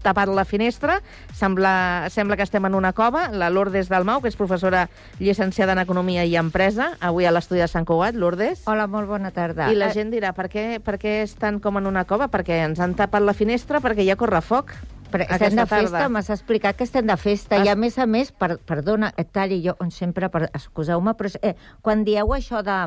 tapat 0.04 0.30
la 0.30 0.44
finestra, 0.46 1.00
sembla, 1.34 2.06
sembla 2.14 2.38
que 2.38 2.46
estem 2.46 2.64
en 2.68 2.78
una 2.78 2.92
cova, 2.94 3.26
la 3.34 3.50
Lourdes 3.50 3.90
Dalmau, 3.90 4.22
que 4.22 4.30
és 4.30 4.38
professora 4.38 4.86
llicenciada 5.18 5.74
en 5.74 5.82
Economia 5.82 6.24
i 6.24 6.38
Empresa, 6.38 6.92
avui 7.00 7.26
a 7.26 7.34
l'estudi 7.34 7.60
de 7.60 7.68
Sant 7.68 7.88
Cugat. 7.88 8.14
Lourdes? 8.14 8.62
Hola, 8.70 8.86
molt 8.86 9.10
bona 9.10 9.34
tarda. 9.34 9.72
I 9.74 9.76
la 9.76 9.90
gent 9.92 10.14
dirà, 10.14 10.30
per 10.36 10.46
què, 10.52 10.78
per 10.78 10.96
què 11.02 11.20
estan 11.26 11.58
com 11.58 11.82
en 11.82 11.90
una 11.90 12.06
cova? 12.06 12.30
Perquè 12.30 12.62
ens 12.68 12.80
han 12.80 12.94
tapat 12.94 13.26
la 13.26 13.34
finestra, 13.34 13.82
perquè 13.82 14.06
hi 14.06 14.14
ha 14.14 14.18
correfoc. 14.20 14.76
Però 15.10 15.26
estem 15.26 15.58
aquesta 15.58 15.64
de 15.64 15.68
festa, 15.70 16.08
m'has 16.08 16.30
explicat 16.30 16.78
que 16.78 16.86
estem 16.86 17.06
de 17.06 17.16
festa, 17.20 17.60
i 17.64 17.70
a 17.70 17.76
més 17.76 17.98
a 17.98 18.06
més, 18.06 18.32
per, 18.32 18.56
perdona, 18.66 19.12
et 19.18 19.32
talli 19.34 19.60
jo, 19.64 19.76
on 19.82 19.90
sempre, 19.94 20.30
per, 20.32 20.46
excuseu-me, 20.54 21.14
però 21.18 21.32
eh, 21.42 21.54
quan 21.82 22.04
dieu 22.06 22.34
això 22.36 22.62
de 22.66 22.80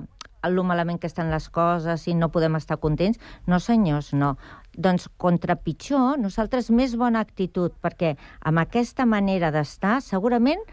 lo 0.49 0.63
malament 0.67 0.99
que 0.99 1.07
estan 1.07 1.31
les 1.31 1.47
coses 1.49 2.07
i 2.11 2.15
no 2.19 2.29
podem 2.31 2.57
estar 2.59 2.77
contents, 2.83 3.19
no 3.47 3.59
senyors, 3.63 4.11
no. 4.13 4.33
Doncs 4.75 5.07
contra 5.17 5.55
pitjor, 5.55 6.17
nosaltres 6.19 6.71
més 6.71 6.97
bona 6.99 7.21
actitud, 7.23 7.75
perquè 7.83 8.15
amb 8.43 8.63
aquesta 8.63 9.05
manera 9.07 9.53
d'estar 9.55 10.01
segurament 10.03 10.63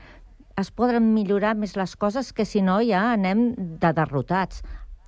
es 0.61 0.71
poden 0.75 1.13
millorar 1.15 1.55
més 1.57 1.77
les 1.79 1.95
coses 1.97 2.33
que 2.37 2.45
si 2.45 2.63
no 2.63 2.81
ja 2.85 3.13
anem 3.15 3.51
de 3.57 3.93
derrotats. 3.97 4.65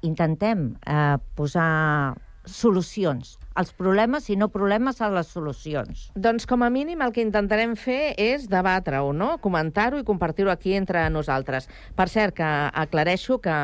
Intentem 0.07 0.72
eh, 0.86 1.18
posar 1.36 2.14
solucions 2.45 3.38
als 3.55 3.72
problemes 3.76 4.28
i 4.30 4.36
no 4.36 4.49
problemes 4.53 5.01
a 5.03 5.11
les 5.12 5.28
solucions. 5.28 6.07
Doncs 6.14 6.47
com 6.49 6.64
a 6.64 6.70
mínim 6.72 7.03
el 7.05 7.12
que 7.12 7.24
intentarem 7.24 7.74
fer 7.76 8.14
és 8.20 8.49
debatre-ho, 8.51 9.12
no? 9.12 9.36
comentar-ho 9.45 10.01
i 10.01 10.07
compartir-ho 10.09 10.53
aquí 10.53 10.74
entre 10.78 11.05
nosaltres. 11.12 11.68
Per 11.97 12.09
cert, 12.09 12.36
que 12.38 12.49
aclareixo 12.84 13.38
que 13.45 13.55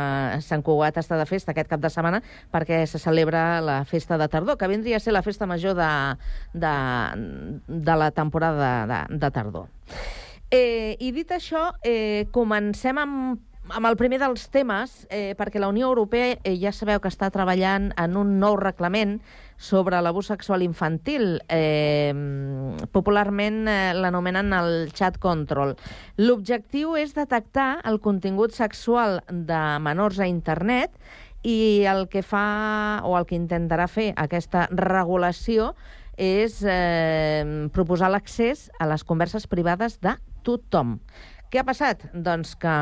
Sant 0.44 0.62
Cugat 0.66 1.00
està 1.00 1.18
de 1.18 1.26
festa 1.28 1.54
aquest 1.54 1.70
cap 1.72 1.80
de 1.80 1.90
setmana 1.92 2.22
perquè 2.52 2.84
se 2.86 3.00
celebra 3.00 3.62
la 3.64 3.80
festa 3.88 4.18
de 4.20 4.28
tardor, 4.28 4.58
que 4.58 4.68
vindria 4.68 4.98
a 4.98 5.00
ser 5.00 5.16
la 5.16 5.24
festa 5.24 5.48
major 5.48 5.76
de, 5.78 5.90
de, 6.52 6.76
de 7.66 7.98
la 8.04 8.10
temporada 8.12 8.86
de, 8.86 9.02
de 9.16 9.30
tardor. 9.32 9.68
Eh, 10.50 10.96
I 11.00 11.12
dit 11.12 11.28
això, 11.32 11.68
eh, 11.84 12.24
comencem 12.32 12.96
amb 13.00 13.47
amb 13.74 13.86
el 13.88 13.96
primer 14.00 14.18
dels 14.20 14.48
temes, 14.52 15.06
eh, 15.10 15.34
perquè 15.38 15.60
la 15.60 15.68
Unió 15.68 15.88
Europea 15.88 16.36
eh, 16.42 16.54
ja 16.60 16.72
sabeu 16.72 17.00
que 17.00 17.10
està 17.10 17.30
treballant 17.34 17.90
en 18.00 18.16
un 18.16 18.38
nou 18.40 18.56
reglament 18.60 19.18
sobre 19.58 20.00
l'abús 20.02 20.30
sexual 20.30 20.62
infantil. 20.62 21.40
Eh, 21.48 22.12
popularment 22.94 23.66
eh, 23.68 23.92
l'anomenen 23.94 24.52
el 24.56 24.92
chat 24.92 25.18
control. 25.22 25.76
L'objectiu 26.16 26.96
és 26.96 27.14
detectar 27.16 27.78
el 27.88 28.00
contingut 28.00 28.54
sexual 28.56 29.20
de 29.28 29.62
menors 29.84 30.20
a 30.20 30.28
internet 30.30 30.94
i 31.42 31.84
el 31.86 32.08
que 32.10 32.22
fa, 32.22 33.02
o 33.04 33.16
el 33.18 33.26
que 33.26 33.38
intentarà 33.38 33.86
fer 33.88 34.12
aquesta 34.16 34.66
regulació 34.72 35.72
és 36.18 36.60
eh, 36.66 37.68
proposar 37.72 38.10
l'accés 38.10 38.68
a 38.78 38.88
les 38.90 39.04
converses 39.06 39.46
privades 39.46 40.00
de 40.02 40.16
tothom. 40.42 40.98
Què 41.48 41.62
ha 41.62 41.64
passat? 41.64 42.02
Doncs 42.12 42.56
que 42.60 42.72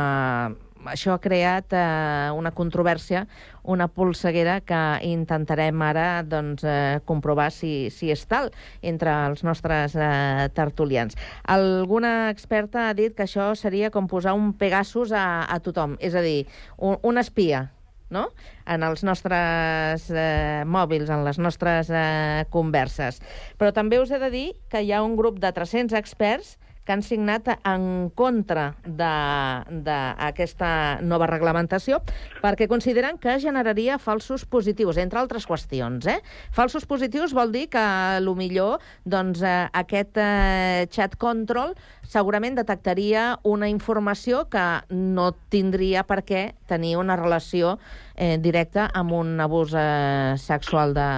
això 0.90 1.14
ha 1.14 1.22
creat 1.22 1.74
eh, 1.76 2.30
una 2.36 2.52
controvèrsia, 2.56 3.26
una 3.66 3.88
polseguera 3.88 4.60
que 4.62 4.80
intentarem 5.06 5.82
ara 5.82 6.22
doncs, 6.22 6.64
eh, 6.64 6.98
comprovar 7.04 7.50
si, 7.54 7.90
si 7.90 8.10
és 8.14 8.24
tal 8.30 8.52
entre 8.82 9.12
els 9.26 9.42
nostres 9.46 9.96
eh, 9.98 10.48
tertulians. 10.54 11.18
Alguna 11.44 12.30
experta 12.30 12.88
ha 12.88 12.96
dit 12.96 13.16
que 13.16 13.26
això 13.26 13.52
seria 13.58 13.90
com 13.90 14.08
posar 14.10 14.36
un 14.38 14.52
Pegasus 14.56 15.12
a, 15.12 15.46
a 15.50 15.58
tothom, 15.60 15.96
és 16.00 16.14
a 16.14 16.22
dir, 16.24 16.44
un, 16.78 17.00
un 17.02 17.18
espia, 17.18 17.66
no? 18.10 18.28
en 18.66 18.82
els 18.86 19.02
nostres 19.06 20.06
eh, 20.10 20.62
mòbils, 20.66 21.10
en 21.10 21.24
les 21.26 21.38
nostres 21.42 21.90
eh, 21.90 22.44
converses. 22.50 23.20
Però 23.58 23.72
també 23.74 24.00
us 24.02 24.12
he 24.14 24.20
de 24.22 24.30
dir 24.30 24.46
que 24.70 24.82
hi 24.82 24.92
ha 24.92 25.02
un 25.02 25.16
grup 25.18 25.40
de 25.42 25.52
300 25.52 25.96
experts 25.98 26.56
que 26.86 26.94
han 26.94 27.02
signat 27.02 27.48
en 27.58 28.10
contra 28.14 28.70
d'aquesta 28.86 30.70
nova 31.02 31.26
reglamentació 31.28 31.98
perquè 32.42 32.68
consideren 32.70 33.18
que 33.18 33.38
generaria 33.42 33.98
falsos 33.98 34.46
positius, 34.46 34.96
entre 35.02 35.18
altres 35.20 35.46
qüestions. 35.48 36.06
Eh? 36.06 36.20
Falsos 36.54 36.86
positius 36.86 37.34
vol 37.36 37.52
dir 37.52 37.66
que, 37.72 37.82
a 37.82 38.20
lo 38.22 38.36
millor, 38.38 38.80
doncs, 39.04 39.42
eh, 39.42 39.68
aquest 39.74 40.16
eh, 40.22 40.86
chat 40.94 41.16
control 41.18 41.74
segurament 42.06 42.54
detectaria 42.54 43.38
una 43.42 43.68
informació 43.68 44.46
que 44.50 44.64
no 44.94 45.32
tindria 45.50 46.06
per 46.06 46.22
què 46.26 46.54
tenir 46.70 46.96
una 47.00 47.16
relació 47.18 47.78
eh, 48.16 48.38
directa 48.42 48.88
amb 48.94 49.12
un 49.12 49.40
abús 49.40 49.74
eh, 49.76 50.34
sexual 50.40 50.94
de, 50.96 51.08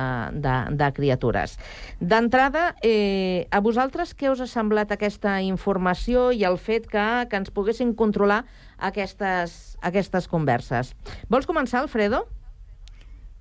de, 0.44 0.54
de 0.76 0.88
criatures. 0.92 1.56
D'entrada, 2.00 2.74
eh, 2.82 3.46
a 3.50 3.60
vosaltres 3.64 4.14
què 4.18 4.30
us 4.32 4.42
ha 4.42 4.48
semblat 4.50 4.92
aquesta 4.92 5.38
informació 5.42 6.28
i 6.34 6.44
el 6.44 6.58
fet 6.58 6.90
que, 6.90 7.06
que 7.30 7.40
ens 7.40 7.50
poguessin 7.54 7.94
controlar 7.94 8.42
aquestes, 8.78 9.78
aquestes 9.80 10.28
converses? 10.28 10.92
Vols 11.30 11.46
començar, 11.46 11.80
Alfredo? 11.86 12.26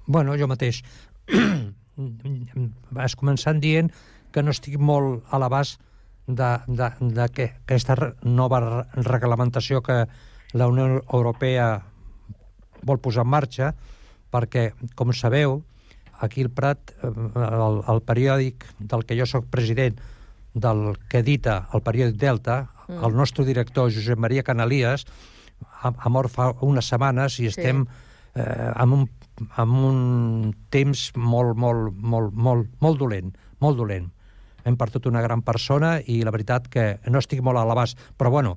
Bueno, 0.07 0.37
jo 0.39 0.47
mateix. 0.47 0.83
Vas 2.93 3.17
començant 3.17 3.59
dient 3.59 3.89
que 4.31 4.43
no 4.45 4.53
estic 4.53 4.77
molt 4.77 5.25
a 5.33 5.39
l'abast 5.41 5.81
de, 6.27 6.49
de, 6.67 6.89
de 7.17 7.27
que 7.33 7.47
nova 8.23 8.59
re- 8.61 9.03
reglamentació 9.07 9.81
que 9.81 10.05
la 10.53 10.67
Unió 10.67 11.01
Europea 11.11 11.83
vol 12.87 13.01
posar 13.03 13.25
en 13.27 13.33
marxa, 13.35 13.73
perquè, 14.31 14.71
com 14.95 15.11
sabeu, 15.11 15.59
aquí 16.23 16.41
al 16.47 16.49
Prat, 16.49 16.95
eh, 17.03 17.11
el, 17.11 17.83
el 17.91 18.01
periòdic 18.07 18.65
del 18.79 19.05
que 19.05 19.19
jo 19.19 19.27
sóc 19.29 19.51
president, 19.51 19.99
del 20.57 20.95
que 21.11 21.21
edita 21.21 21.67
el 21.75 21.83
periòdic 21.85 22.17
Delta, 22.17 22.63
Mm. 22.87 23.03
el 23.03 23.15
nostre 23.15 23.43
director, 23.45 23.91
Josep 23.91 24.17
Maria 24.17 24.43
Canalies, 24.43 25.05
ha, 25.81 25.91
ha 25.91 26.09
mort 26.09 26.31
fa 26.31 26.53
unes 26.63 26.87
setmanes 26.87 27.39
i 27.43 27.49
estem 27.49 27.83
eh, 28.35 28.71
amb, 28.75 28.93
un, 28.95 29.03
amb 29.59 29.81
un 29.89 30.53
temps 30.71 31.09
molt, 31.15 31.57
molt, 31.59 31.91
molt, 31.99 32.31
molt, 32.33 32.69
molt 32.79 33.01
dolent, 33.01 33.33
molt 33.59 33.79
dolent. 33.79 34.07
Hem 34.63 34.77
perdut 34.79 35.07
una 35.11 35.23
gran 35.23 35.43
persona 35.43 35.97
i 35.99 36.21
la 36.23 36.31
veritat 36.31 36.67
que 36.71 36.87
no 37.11 37.19
estic 37.19 37.43
molt 37.43 37.59
a 37.59 37.65
l'abast, 37.67 37.99
però 38.17 38.31
bueno, 38.31 38.55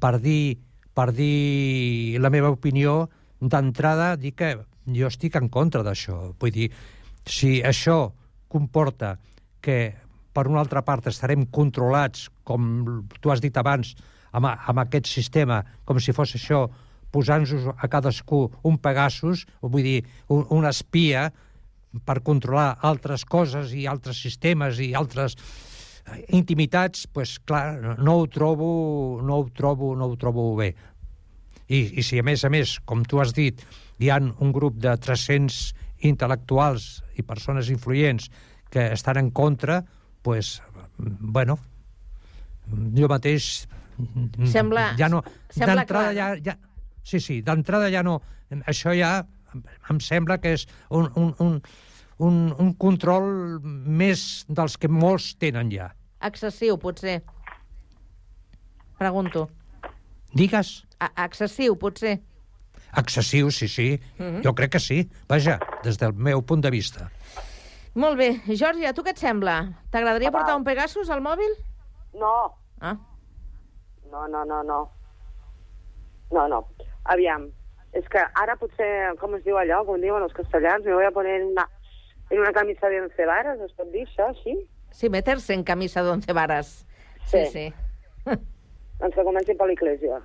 per 0.00 0.18
dir, 0.20 0.58
per 0.92 1.10
dir 1.16 2.20
la 2.20 2.32
meva 2.32 2.52
opinió, 2.52 3.08
d'entrada 3.42 4.14
dir 4.16 4.32
que 4.38 4.54
jo 4.86 5.10
estic 5.10 5.36
en 5.38 5.50
contra 5.50 5.82
d'això. 5.82 6.32
Vull 6.38 6.54
dir, 6.54 6.70
si 7.26 7.60
això 7.66 8.12
comporta 8.52 9.16
que 9.62 9.94
per 10.32 10.46
una 10.48 10.62
altra 10.62 10.82
part 10.86 11.06
estarem 11.10 11.44
controlats, 11.50 12.28
com 12.44 13.04
tu 13.20 13.32
has 13.32 13.42
dit 13.44 13.56
abans, 13.56 13.94
amb, 14.32 14.48
amb 14.48 14.82
aquest 14.84 15.10
sistema, 15.10 15.62
com 15.84 16.00
si 16.00 16.14
fos 16.16 16.34
això, 16.38 16.64
posant-nos 17.12 17.68
a 17.76 17.88
cadascú 17.92 18.46
un 18.64 18.78
Pegasus, 18.80 19.44
vull 19.60 19.84
dir, 19.84 19.98
un, 20.32 20.46
una 20.56 20.72
espia 20.72 21.28
per 22.06 22.22
controlar 22.24 22.78
altres 22.80 23.26
coses 23.28 23.74
i 23.76 23.84
altres 23.86 24.22
sistemes 24.24 24.80
i 24.80 24.94
altres 24.96 25.36
eh, 25.36 26.22
intimitats, 26.38 27.04
pues, 27.12 27.36
clar, 27.44 27.98
no 28.00 28.16
ho 28.22 28.26
trobo, 28.32 29.20
no 29.20 29.42
ho 29.42 29.48
trobo, 29.52 29.92
no 29.96 30.08
ho 30.08 30.16
trobo 30.16 30.48
bé. 30.56 30.72
I, 31.68 31.98
I 31.98 32.02
si, 32.02 32.18
a 32.18 32.24
més 32.26 32.44
a 32.44 32.50
més, 32.52 32.78
com 32.88 33.04
tu 33.04 33.20
has 33.22 33.32
dit, 33.36 33.60
hi 34.02 34.10
han 34.10 34.32
un 34.42 34.52
grup 34.52 34.78
de 34.82 34.94
300 34.98 35.74
intel·lectuals 36.08 37.02
i 37.16 37.22
persones 37.22 37.70
influents 37.70 38.28
que 38.72 38.88
estan 38.92 39.20
en 39.20 39.30
contra, 39.30 39.82
pues, 40.22 40.60
bueno, 40.98 41.58
jo 42.96 43.08
mateix... 43.10 43.66
Sembla- 44.48 44.94
ja 44.98 45.08
no, 45.12 45.22
sembla 45.52 45.84
clar, 45.86 46.10
ja, 46.16 46.32
ja... 46.42 46.56
Sí, 47.02 47.20
sí, 47.20 47.40
d'entrada 47.42 47.90
ja 47.92 48.02
no... 48.06 48.20
Això 48.68 48.92
ja 48.96 49.22
em 49.90 49.98
sembla 50.00 50.38
que 50.40 50.54
és 50.56 50.66
un, 50.90 51.08
un, 51.16 51.32
un, 51.44 51.56
un, 52.24 52.36
un 52.58 52.70
control 52.80 53.58
més 53.62 54.44
dels 54.48 54.76
que 54.80 54.88
molts 54.88 55.32
tenen 55.40 55.70
ja. 55.72 55.90
Excessiu, 56.24 56.78
potser. 56.80 57.20
Pregunto. 58.98 59.48
Digues, 60.34 60.86
A 60.98 61.10
excessiu, 61.26 61.76
potser. 61.78 62.20
excessiu, 62.96 63.50
sí, 63.50 63.68
sí, 63.68 64.00
Mhm. 64.18 64.42
jo 64.44 64.54
crec 64.54 64.72
que 64.72 64.80
sí. 64.80 65.10
Vaja, 65.28 65.58
des 65.82 65.98
del 65.98 66.12
meu 66.14 66.42
punt 66.42 66.62
de 66.62 66.70
vista. 66.70 67.10
Molt 67.94 68.16
bé. 68.16 68.40
Jordi, 68.56 68.86
a 68.86 68.92
tu 68.94 69.02
què 69.02 69.10
et 69.10 69.18
sembla? 69.18 69.72
T'agradaria 69.90 70.30
portar 70.32 70.56
un 70.56 70.64
Pegasus 70.64 71.10
al 71.10 71.20
mòbil? 71.20 71.50
No. 72.14 72.54
Ah. 72.80 72.96
No, 74.10 74.26
no, 74.28 74.44
no, 74.44 74.62
no. 74.62 74.90
No, 76.30 76.48
no. 76.48 76.68
Aviam. 77.04 77.50
És 77.92 78.08
que 78.08 78.18
ara 78.34 78.56
potser, 78.56 79.14
com 79.20 79.34
es 79.34 79.44
diu 79.44 79.56
allò, 79.60 79.84
com 79.84 80.00
diuen 80.00 80.22
els 80.22 80.32
castellans, 80.32 80.84
me 80.84 80.94
voy 80.94 81.04
a 81.04 81.10
poner 81.10 81.40
en 81.42 81.48
una, 81.48 81.68
en 82.30 82.38
una 82.40 82.52
camisa 82.52 82.88
de 82.88 83.02
once 83.02 83.26
varas, 83.26 83.60
es 83.60 83.72
pot 83.72 83.90
dir 83.92 84.06
això, 84.06 84.28
així? 84.30 84.56
Sí, 84.92 85.10
meterse 85.10 85.52
en 85.52 85.62
camisa 85.64 86.00
d'once 86.02 86.32
varas. 86.32 86.86
Sí, 87.26 87.44
sí. 87.52 87.74
Doncs 89.02 89.16
que 89.18 89.24
comenci 89.26 89.54
per 89.58 89.66
l'Iglésia. 89.66 90.20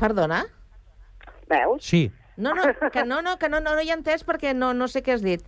Perdona? 0.00 0.44
Veus? 1.50 1.84
Sí. 1.84 2.06
No, 2.36 2.54
no, 2.56 2.70
que 2.90 3.04
no, 3.04 3.20
no, 3.22 3.36
que 3.38 3.50
no, 3.52 3.60
no, 3.60 3.74
no 3.76 3.82
hi 3.84 3.92
he 3.92 3.94
entès 3.94 4.24
perquè 4.26 4.54
no, 4.56 4.72
no 4.74 4.88
sé 4.88 5.04
què 5.04 5.14
has 5.14 5.22
dit. 5.22 5.44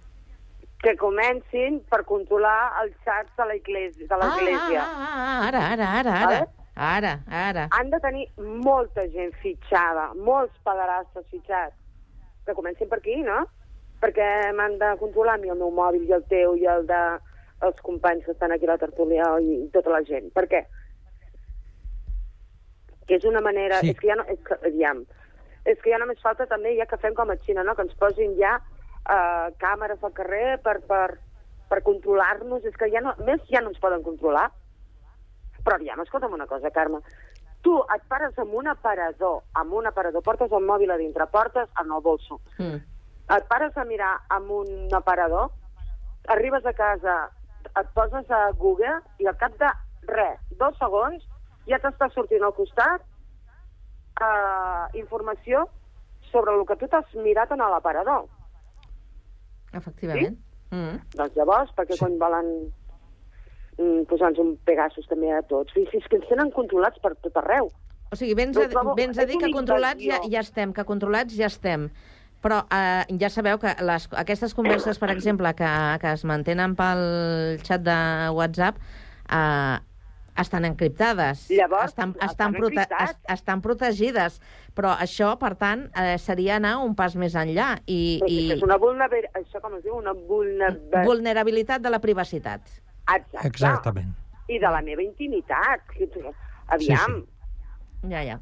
Que 0.85 0.93
comencin 1.01 1.81
per 1.91 2.03
controlar 2.07 2.83
els 2.83 2.93
xats 3.07 3.33
de 3.41 3.49
l'Iglésia. 3.49 4.07
De 4.13 4.21
l'Església. 4.21 4.85
Ah, 4.85 5.09
ah, 5.09 5.17
ah, 5.25 5.49
ara, 5.49 5.65
ara, 5.73 5.89
ara, 6.03 6.15
ara. 6.21 6.29
Vale? 6.29 6.67
Ara, 6.77 7.15
ara. 7.33 7.65
Han 7.73 7.91
de 7.91 7.99
tenir 8.05 8.27
molta 8.37 9.07
gent 9.17 9.33
fitxada, 9.41 10.11
molts 10.21 10.53
pederastes 10.69 11.25
fitxats. 11.33 11.75
Que 12.45 12.55
comencin 12.55 12.93
per 12.93 13.01
aquí, 13.01 13.17
no? 13.25 13.47
Perquè 14.05 14.53
m'han 14.55 14.77
de 14.79 14.93
controlar 15.01 15.39
a 15.39 15.41
mi 15.41 15.49
el 15.49 15.57
meu 15.57 15.73
mòbil 15.73 16.05
i 16.05 16.13
el 16.13 16.29
teu 16.29 16.61
i 16.61 16.69
el 16.69 16.85
de 16.87 17.03
els 17.65 17.79
companys 17.81 18.27
que 18.27 18.37
estan 18.37 18.53
aquí 18.53 18.69
a 18.69 18.75
la 18.75 18.83
tertúlia 18.85 19.31
i 19.41 19.65
tota 19.73 19.95
la 19.97 20.05
gent. 20.05 20.29
Per 20.37 20.45
què? 20.53 20.67
Que 23.07 23.19
és 23.21 23.27
una 23.29 23.43
manera... 23.45 23.81
Sí. 23.83 23.93
És 23.93 24.01
que 24.01 24.11
ja 24.11 24.17
no... 24.19 24.27
És 24.33 24.41
que, 24.47 24.59
aviam, 24.67 25.05
és 25.67 25.79
que 25.83 25.93
ja 25.93 26.01
només 26.03 26.23
falta 26.23 26.47
també 26.51 26.77
ja 26.79 26.87
que 26.91 26.99
fem 27.03 27.15
com 27.15 27.31
a 27.31 27.39
Xina, 27.45 27.65
no? 27.67 27.75
Que 27.75 27.87
ens 27.87 27.95
posin 28.01 28.35
ja 28.39 28.57
eh, 28.59 29.47
càmeres 29.63 30.03
al 30.03 30.15
carrer 30.17 30.59
per, 30.63 30.79
per, 30.89 31.19
per 31.71 31.83
controlar-nos. 31.87 32.67
És 32.67 32.77
que 32.79 32.91
ja 32.93 33.03
no... 33.05 33.15
Més 33.27 33.43
ja 33.51 33.63
no 33.63 33.73
ens 33.75 33.83
poden 33.83 34.05
controlar. 34.07 34.49
Però 35.67 35.79
aviam, 35.79 36.03
escolta'm 36.03 36.35
una 36.35 36.47
cosa, 36.47 36.71
Carme. 36.71 37.03
Tu 37.67 37.73
et 37.95 38.03
pares 38.07 38.37
amb 38.39 38.55
un 38.55 38.69
aparador, 38.71 39.41
amb 39.59 39.73
un 39.75 39.89
aparador, 39.91 40.23
portes 40.23 40.53
el 40.55 40.67
mòbil 40.67 40.93
a 40.95 40.99
dintre, 41.01 41.27
portes 41.33 41.67
en 41.83 41.91
el 41.91 42.03
bolso. 42.05 42.39
Mm. 42.59 42.79
Et 43.35 43.49
pares 43.51 43.75
a 43.75 43.85
mirar 43.85 44.13
amb 44.31 44.53
un 44.55 44.95
aparador, 44.95 45.51
arribes 46.31 46.67
a 46.67 46.73
casa, 46.79 47.17
et 47.73 47.89
poses 47.97 48.31
a 48.31 48.53
Google 48.61 49.01
i 49.19 49.27
al 49.27 49.39
cap 49.41 49.57
de 49.59 49.73
res, 50.07 50.39
dos 50.61 50.79
segons, 50.79 51.25
ja 51.71 51.79
t'està 51.83 52.09
sortint 52.15 52.45
al 52.47 52.55
costat 52.57 53.05
eh, 54.23 54.99
informació 55.03 55.67
sobre 56.31 56.55
el 56.57 56.67
que 56.67 56.77
tu 56.81 56.89
t'has 56.91 57.15
mirat 57.23 57.53
en 57.55 57.63
l'aparador. 57.63 58.27
Efectivament. 59.77 60.37
Mm. 60.71 60.99
Doncs 61.15 61.39
llavors, 61.39 61.73
per 61.77 61.87
què 61.87 61.95
sí. 61.95 62.03
quan 62.03 62.19
volen 62.21 62.51
mm, 63.79 64.07
posar-nos 64.11 64.43
un 64.43 64.55
Pegasus 64.67 65.07
també 65.11 65.31
a 65.33 65.43
tots? 65.47 65.75
Fins 65.77 65.95
és 65.95 66.09
que 66.11 66.19
ens 66.21 66.29
tenen 66.31 66.53
controlats 66.55 67.01
per 67.03 67.15
tot 67.23 67.39
arreu. 67.43 67.71
O 68.11 68.19
sigui, 68.19 68.37
vens 68.39 68.59
a, 68.59 68.67
vens 68.99 69.19
a 69.19 69.27
dir 69.27 69.39
que 69.43 69.51
controlats 69.55 70.03
ja, 70.03 70.21
ja 70.31 70.43
estem, 70.45 70.75
que 70.75 70.87
controlats 70.87 71.35
ja 71.37 71.51
estem. 71.51 71.91
Però 72.45 72.61
eh, 72.71 73.03
ja 73.19 73.31
sabeu 73.33 73.59
que 73.59 73.73
les, 73.83 74.07
aquestes 74.23 74.55
converses, 74.55 75.01
per 75.03 75.11
exemple, 75.11 75.51
que, 75.59 75.71
que 76.03 76.13
es 76.15 76.23
mantenen 76.29 76.77
pel 76.79 77.03
xat 77.67 77.83
de 77.87 77.99
WhatsApp, 78.37 78.79
eh, 79.27 79.79
estan 80.39 80.65
encriptades. 80.65 81.47
Llavors, 81.51 81.85
estan, 81.93 82.11
estan 82.15 82.29
estan, 82.31 82.53
prote 82.55 82.81
encriptats. 82.81 83.11
es, 83.11 83.35
estan 83.39 83.63
protegides. 83.63 84.41
Però 84.77 84.93
això, 85.01 85.39
per 85.41 85.55
tant, 85.57 85.87
eh, 85.97 86.19
seria 86.19 86.57
anar 86.57 86.77
un 86.85 86.95
pas 86.95 87.17
més 87.17 87.35
enllà. 87.35 87.79
I, 87.87 88.21
i 88.29 88.39
És 88.53 88.63
una 88.63 88.77
vulnerabil... 88.77 89.27
Això 89.35 89.61
com 89.65 89.75
es 89.79 89.85
diu? 89.85 89.97
Una 89.97 90.13
vulnerabilitat. 90.13 91.05
vulnerabilitat 91.07 91.81
de 91.83 91.91
la 91.91 92.01
privacitat. 92.01 92.61
Exacte. 93.07 93.47
Exactament. 93.49 94.13
I 94.49 94.59
de 94.63 94.71
la 94.71 94.83
meva 94.83 95.03
intimitat. 95.03 95.81
Aviam. 96.69 97.23
Ja, 98.11 98.23
ja. 98.23 98.41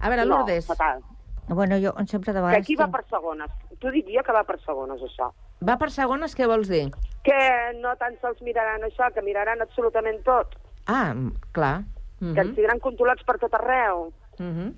A 0.00 0.08
veure, 0.10 0.24
No, 0.26 0.38
Lourdes. 0.38 0.66
fatal. 0.66 1.02
Bueno, 1.48 1.76
jo 1.78 1.92
sempre 2.06 2.32
de 2.32 2.40
Que 2.40 2.44
vegades... 2.44 2.64
aquí 2.64 2.74
va 2.76 2.88
per 2.90 3.04
segones. 3.08 3.50
Dic 3.80 4.08
jo 4.10 4.22
que 4.24 4.32
va 4.32 4.42
per 4.44 4.58
segones, 4.64 5.00
això. 5.04 5.30
Va 5.62 5.76
per 5.78 5.90
segones, 5.92 6.34
què 6.34 6.46
vols 6.48 6.66
dir? 6.68 6.90
Que 7.22 7.36
no 7.80 7.94
tan 8.00 8.16
sols 8.20 8.40
miraran 8.42 8.82
això, 8.82 9.12
que 9.14 9.22
miraran 9.22 9.62
absolutament 9.62 10.22
tot. 10.24 10.56
Ah, 10.86 11.14
clar. 11.52 11.84
Mm 12.20 12.30
-hmm. 12.30 12.34
Que 12.34 12.40
ens 12.40 12.54
tindran 12.54 12.80
controlats 12.80 13.22
per 13.24 13.38
tot 13.38 13.54
arreu. 13.54 14.12
Mm 14.38 14.52
-hmm. 14.52 14.74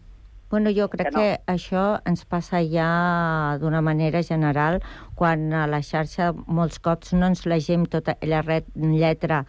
Bueno, 0.51 0.71
jo 0.71 0.89
crec 0.89 1.09
Que 1.09 1.13
no. 1.13 1.21
que, 1.21 1.41
això 1.47 2.01
ens 2.09 2.25
passa 2.25 2.63
ja 2.65 3.59
d'una 3.61 3.83
manera 3.83 4.23
general 4.23 4.81
quan 5.15 5.53
a 5.53 5.67
la 5.67 5.83
xarxa 5.83 6.33
molts 6.47 6.79
cops 6.79 7.13
no 7.13 7.27
ens 7.27 7.45
legem 7.45 7.85
tota 7.85 8.17
la 8.23 8.41
ret, 8.41 8.65
lletra 8.75 9.45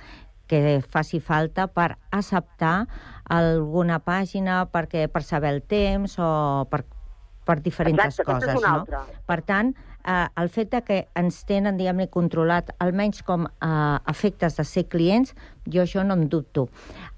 que 0.50 0.82
faci 0.82 1.22
falta 1.22 1.68
per 1.68 1.98
acceptar 2.12 2.88
alguna 3.30 4.00
pàgina 4.00 4.66
perquè 4.74 5.08
per 5.08 5.24
saber 5.24 5.54
el 5.54 5.62
temps 5.62 6.18
o 6.20 6.66
per, 6.70 6.84
per 7.46 7.62
diferents 7.62 8.04
Exacte, 8.04 8.26
aquesta 8.26 8.48
coses. 8.48 8.56
és 8.56 8.60
una 8.60 8.74
no? 8.74 8.80
altra. 8.80 9.04
Per 9.26 9.42
tant, 9.46 9.76
eh, 10.06 10.28
el 10.42 10.50
fet 10.50 10.72
de 10.74 10.82
que 10.86 11.00
ens 11.20 11.44
tenen, 11.50 11.78
diguem-ne, 11.80 12.10
controlat, 12.12 12.74
almenys 12.80 13.24
com 13.26 13.48
a 13.62 13.72
efectes 14.10 14.60
de 14.60 14.66
ser 14.68 14.88
clients, 14.92 15.36
jo 15.68 15.84
això 15.84 16.06
no 16.06 16.18
en 16.18 16.28
dubto. 16.30 16.68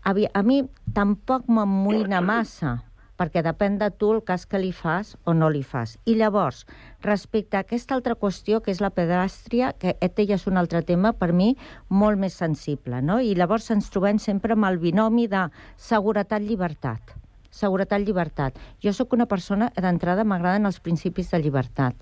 A, 0.04 0.14
a 0.14 0.44
mi 0.44 0.62
tampoc 0.96 1.48
m'amoïna 1.48 2.22
massa, 2.26 2.80
perquè 3.22 3.44
depèn 3.46 3.78
de 3.78 3.92
tu 3.94 4.10
el 4.16 4.24
cas 4.26 4.48
que 4.50 4.58
li 4.58 4.72
fas 4.74 5.14
o 5.30 5.36
no 5.38 5.52
li 5.54 5.62
fas. 5.62 5.98
I 6.10 6.16
llavors, 6.18 6.66
respecte 7.06 7.58
a 7.58 7.62
aquesta 7.68 7.94
altra 7.94 8.18
qüestió, 8.18 8.64
que 8.66 8.74
és 8.74 8.82
la 8.82 8.90
pedàstria, 8.90 9.76
que 9.78 9.94
aquest 9.94 10.26
ja 10.26 10.40
és 10.40 10.48
un 10.50 10.58
altre 10.58 10.82
tema, 10.82 11.14
per 11.14 11.30
mi, 11.32 11.54
molt 11.90 12.18
més 12.18 12.38
sensible, 12.42 13.04
no? 13.06 13.22
I 13.22 13.36
llavors 13.38 13.70
ens 13.76 13.94
trobem 13.94 14.18
sempre 14.18 14.58
amb 14.58 14.72
el 14.72 14.82
binomi 14.82 15.30
de 15.30 15.48
seguretat-llibertat 15.78 17.21
seguretat-llibertat. 17.52 18.58
Jo 18.84 18.94
sóc 18.96 19.14
una 19.14 19.28
persona, 19.30 19.70
d'entrada 19.76 20.26
m'agraden 20.28 20.68
els 20.70 20.80
principis 20.80 21.32
de 21.32 21.42
llibertat, 21.44 21.96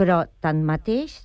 però 0.00 0.22
tanmateix 0.44 1.20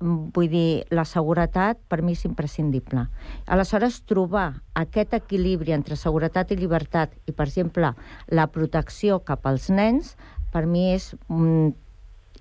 mm, 0.00 0.30
vull 0.36 0.48
dir, 0.52 0.84
la 0.94 1.06
seguretat 1.08 1.80
per 1.88 2.02
mi 2.04 2.14
és 2.16 2.24
imprescindible. 2.28 3.06
Aleshores, 3.46 4.02
trobar 4.08 4.62
aquest 4.78 5.16
equilibri 5.16 5.76
entre 5.76 5.96
seguretat 5.96 6.52
i 6.52 6.60
llibertat 6.60 7.16
i, 7.26 7.32
per 7.32 7.48
exemple, 7.48 7.94
la 8.28 8.48
protecció 8.52 9.22
cap 9.24 9.48
als 9.48 9.70
nens, 9.72 10.16
per 10.52 10.66
mi 10.66 10.90
és 10.92 11.14
mm, 11.28 11.72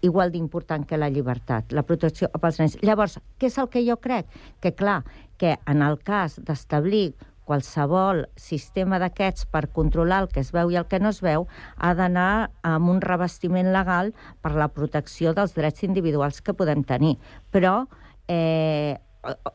igual 0.02 0.32
d'important 0.32 0.86
que 0.88 0.98
la 0.98 1.10
llibertat, 1.12 1.74
la 1.76 1.84
protecció 1.84 2.30
cap 2.32 2.46
als 2.48 2.60
nens. 2.62 2.78
Llavors, 2.86 3.20
què 3.40 3.50
és 3.50 3.58
el 3.60 3.68
que 3.72 3.84
jo 3.86 3.98
crec? 4.00 4.30
Que, 4.64 4.72
clar, 4.76 5.04
que 5.40 5.58
en 5.68 5.84
el 5.84 6.00
cas 6.04 6.40
d'establir 6.40 7.14
qualsevol 7.50 8.28
sistema 8.38 9.00
d'aquests 9.02 9.50
per 9.50 9.66
controlar 9.74 10.24
el 10.24 10.30
que 10.30 10.44
es 10.44 10.54
veu 10.54 10.70
i 10.70 10.78
el 10.80 10.86
que 10.90 11.02
no 11.02 11.10
es 11.10 11.24
veu 11.26 11.48
ha 11.78 11.94
d'anar 11.98 12.52
amb 12.62 12.94
un 12.94 13.02
revestiment 13.02 13.74
legal 13.74 14.14
per 14.44 14.54
la 14.54 14.70
protecció 14.70 15.34
dels 15.34 15.58
drets 15.58 15.86
individuals 15.88 16.44
que 16.46 16.54
podem 16.54 16.86
tenir. 16.86 17.18
Però 17.50 17.88
eh, 18.30 18.98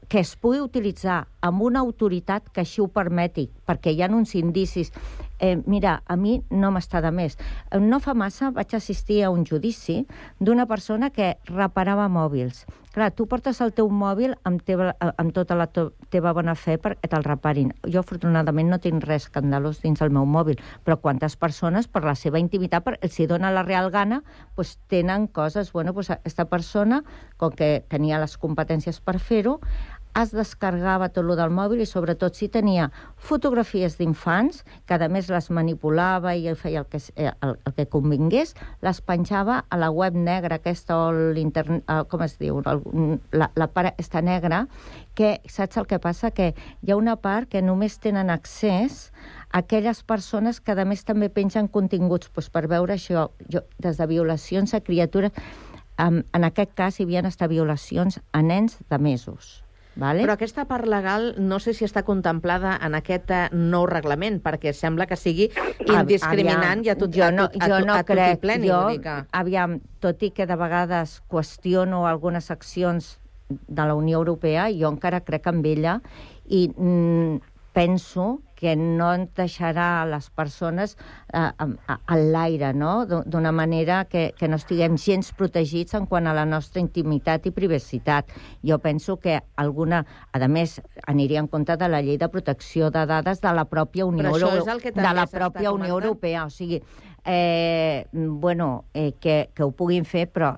que 0.09 0.21
es 0.21 0.35
pugui 0.37 0.61
utilitzar 0.61 1.23
amb 1.45 1.63
una 1.65 1.81
autoritat 1.81 2.51
que 2.53 2.65
així 2.65 2.83
ho 2.83 2.89
permeti, 2.93 3.47
perquè 3.67 3.93
hi 3.93 4.03
ha 4.03 4.11
uns 4.13 4.35
indicis. 4.35 4.93
Eh, 5.41 5.59
mira, 5.67 6.03
a 6.07 6.17
mi 6.17 6.39
no 6.51 6.71
m'està 6.71 7.03
de 7.03 7.11
més. 7.11 7.37
Eh, 7.71 7.81
No 7.81 8.01
fa 8.01 8.15
massa 8.15 8.51
vaig 8.51 8.75
assistir 8.75 9.23
a 9.25 9.31
un 9.31 9.45
judici 9.45 10.07
d'una 10.41 10.67
persona 10.67 11.11
que 11.11 11.37
reparava 11.51 12.09
mòbils. 12.09 12.65
Clar, 12.95 13.11
tu 13.11 13.27
portes 13.27 13.59
el 13.61 13.73
teu 13.75 13.89
mòbil 13.91 14.37
amb, 14.47 14.61
teva, 14.63 14.93
amb 15.01 15.33
tota 15.35 15.57
la 15.59 15.67
teva 16.15 16.31
bona 16.33 16.55
fe 16.55 16.77
perquè 16.79 17.09
te'l 17.11 17.25
reparin. 17.27 17.73
Jo, 17.91 18.05
afortunadament, 18.05 18.71
no 18.71 18.79
tinc 18.79 19.03
res 19.03 19.27
escandalós 19.27 19.81
dins 19.83 19.99
el 20.05 20.13
meu 20.15 20.23
mòbil, 20.31 20.61
però 20.87 21.01
quantes 21.03 21.35
persones, 21.35 21.89
per 21.91 22.05
la 22.07 22.15
seva 22.15 22.39
intimitat, 22.39 22.85
per, 22.87 22.95
hi 23.03 23.27
dona 23.27 23.51
la 23.51 23.65
real 23.67 23.91
gana, 23.91 24.23
pues, 24.55 24.77
tenen 24.87 25.27
coses... 25.27 25.73
Bueno, 25.73 25.93
pues, 25.93 26.13
aquesta 26.15 26.45
persona, 26.47 27.03
com 27.37 27.51
que 27.51 27.83
tenia 27.91 28.21
les 28.23 28.39
competències 28.39 29.01
per 29.03 29.19
fer-ho, 29.19 29.59
es 30.15 30.31
descarregava 30.35 31.09
tot 31.11 31.27
lo 31.27 31.35
del 31.37 31.51
mòbil 31.51 31.83
i 31.83 31.89
sobretot 31.89 32.37
si 32.39 32.49
tenia 32.53 32.91
fotografies 33.17 33.97
d'infants, 33.99 34.63
que 34.87 34.95
a 34.95 35.09
més 35.11 35.31
les 35.33 35.51
manipulava 35.51 36.35
i 36.37 36.53
feia 36.55 36.85
el 36.85 36.89
que, 36.91 37.01
eh, 37.17 37.33
el, 37.43 37.57
el 37.67 37.75
que 37.75 37.87
convingués, 37.91 38.55
les 38.83 39.01
penjava 39.01 39.65
a 39.69 39.79
la 39.81 39.91
web 39.91 40.15
negra 40.15 40.61
aquesta 40.61 40.97
o 40.97 41.13
l'internet, 41.13 41.83
eh, 41.89 42.03
com 42.11 42.23
es 42.23 42.39
diu, 42.39 42.63
el, 42.63 42.85
la, 43.33 43.51
la 43.57 43.69
part 43.69 43.99
està 44.01 44.23
negra, 44.23 44.67
que 45.15 45.39
saps 45.51 45.79
el 45.79 45.89
que 45.91 45.99
passa? 45.99 46.31
Que 46.31 46.53
hi 46.55 46.93
ha 46.93 46.99
una 46.99 47.17
part 47.17 47.51
que 47.51 47.63
només 47.63 47.99
tenen 47.99 48.31
accés 48.31 49.11
aquelles 49.51 50.03
persones 50.03 50.61
que 50.61 50.75
a 50.75 50.85
més 50.85 51.05
també 51.07 51.29
pengen 51.31 51.69
continguts 51.69 52.31
doncs, 52.35 52.51
per 52.51 52.67
veure 52.71 52.95
això, 52.95 53.29
jo, 53.51 53.63
des 53.79 53.99
de 53.99 54.07
violacions 54.07 54.75
a 54.75 54.81
criatures, 54.81 55.33
en, 55.99 56.25
en 56.35 56.45
aquest 56.45 56.75
cas 56.75 56.99
hi 56.99 57.07
havia 57.07 57.23
estat 57.27 57.51
violacions 57.51 58.19
a 58.33 58.43
nens 58.43 58.79
de 58.91 58.99
mesos. 58.99 59.64
Vale? 59.97 60.25
Però 60.25 60.35
aquesta 60.35 60.65
part 60.67 60.89
legal 60.91 61.35
no 61.39 61.61
sé 61.63 61.75
si 61.77 61.87
està 61.87 62.03
contemplada 62.07 62.75
en 62.83 62.97
aquest 62.99 63.31
eh, 63.31 63.43
nou 63.55 63.87
reglament, 63.87 64.41
perquè 64.43 64.73
sembla 64.75 65.07
que 65.07 65.19
sigui 65.19 65.49
indiscriminant 65.87 66.83
i 66.85 66.91
a 66.91 66.97
tot, 66.99 67.15
jo 67.15 67.31
no, 67.31 67.47
a 67.47 67.53
tot, 67.53 67.63
a 67.63 67.69
jo 67.71 67.79
tot, 67.79 67.87
no 67.87 67.95
a 67.95 68.01
tot 68.03 68.11
crec, 68.11 68.39
i 68.39 68.43
pleni. 68.43 68.71
jo, 68.73 68.81
aviam, 69.31 69.79
tot 70.03 70.23
i 70.27 70.33
que 70.35 70.49
de 70.51 70.59
vegades 70.59 71.21
qüestiono 71.31 72.05
algunes 72.11 72.51
accions 72.51 73.15
de 73.49 73.85
la 73.87 73.95
Unió 73.95 74.19
Europea, 74.19 74.67
jo 74.73 74.91
encara 74.91 75.23
crec 75.23 75.47
en 75.53 75.63
ella 75.65 75.99
i 76.49 76.67
mm, 76.75 77.39
penso 77.77 78.41
que 78.65 78.73
no 78.81 79.11
en 79.13 79.27
deixarà 79.37 80.07
les 80.09 80.31
persones 80.33 80.95
eh, 80.97 81.41
a, 81.45 81.97
a 82.01 82.17
l'aire, 82.17 82.73
no? 82.73 82.95
d'una 83.05 83.53
manera 83.53 84.05
que, 84.09 84.31
que 84.39 84.49
no 84.49 84.57
estiguem 84.57 84.97
gens 84.97 85.35
protegits 85.37 85.99
en 85.99 86.09
quant 86.09 86.25
a 86.31 86.33
la 86.37 86.47
nostra 86.49 86.81
intimitat 86.81 87.45
i 87.45 87.53
privacitat. 87.53 88.33
Jo 88.65 88.81
penso 88.81 89.19
que 89.21 89.37
alguna, 89.61 90.05
a 90.33 90.49
més, 90.49 90.79
aniria 91.05 91.45
en 91.45 91.51
compte 91.53 91.77
de 91.77 91.91
la 91.93 92.01
llei 92.01 92.17
de 92.17 92.31
protecció 92.33 92.89
de 92.95 93.05
dades 93.11 93.45
de 93.45 93.53
la 93.53 93.67
pròpia 93.69 94.09
Unió, 94.09 94.33
Euro... 94.33 94.65
de 94.65 95.13
la 95.13 95.27
pròpia 95.29 95.73
Unió. 95.73 95.99
Europea. 95.99 96.47
O 96.47 96.51
sigui, 96.51 96.81
eh, 97.25 98.07
bueno, 98.13 98.87
eh, 98.95 99.13
que, 99.21 99.51
que 99.55 99.63
ho 99.63 99.73
puguin 99.77 100.09
fer, 100.09 100.31
però 100.33 100.55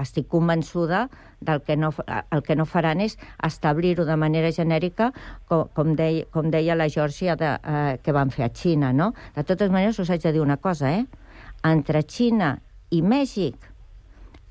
estic 0.00 0.28
convençuda 0.32 1.08
del 1.40 1.60
que 1.62 1.76
no, 1.76 1.90
el 2.06 2.42
que 2.46 2.56
no 2.56 2.64
faran 2.68 3.02
és 3.04 3.18
establir-ho 3.44 4.06
de 4.08 4.16
manera 4.16 4.52
genèrica, 4.54 5.10
com, 5.48 5.66
com, 5.76 5.92
deia, 5.98 6.24
com 6.32 6.48
deia 6.52 6.76
la 6.78 6.88
Georgia 6.88 7.36
de, 7.36 7.50
eh, 7.58 7.98
que 8.02 8.14
van 8.14 8.30
fer 8.30 8.46
a 8.46 8.52
Xina, 8.54 8.92
no? 8.92 9.12
De 9.36 9.44
totes 9.44 9.70
maneres, 9.70 9.98
us 10.00 10.10
haig 10.10 10.22
de 10.22 10.32
dir 10.32 10.44
una 10.44 10.56
cosa, 10.56 10.92
eh? 10.92 11.04
Entre 11.66 12.02
Xina 12.08 12.54
i 12.90 13.02
Mèxic, 13.02 13.68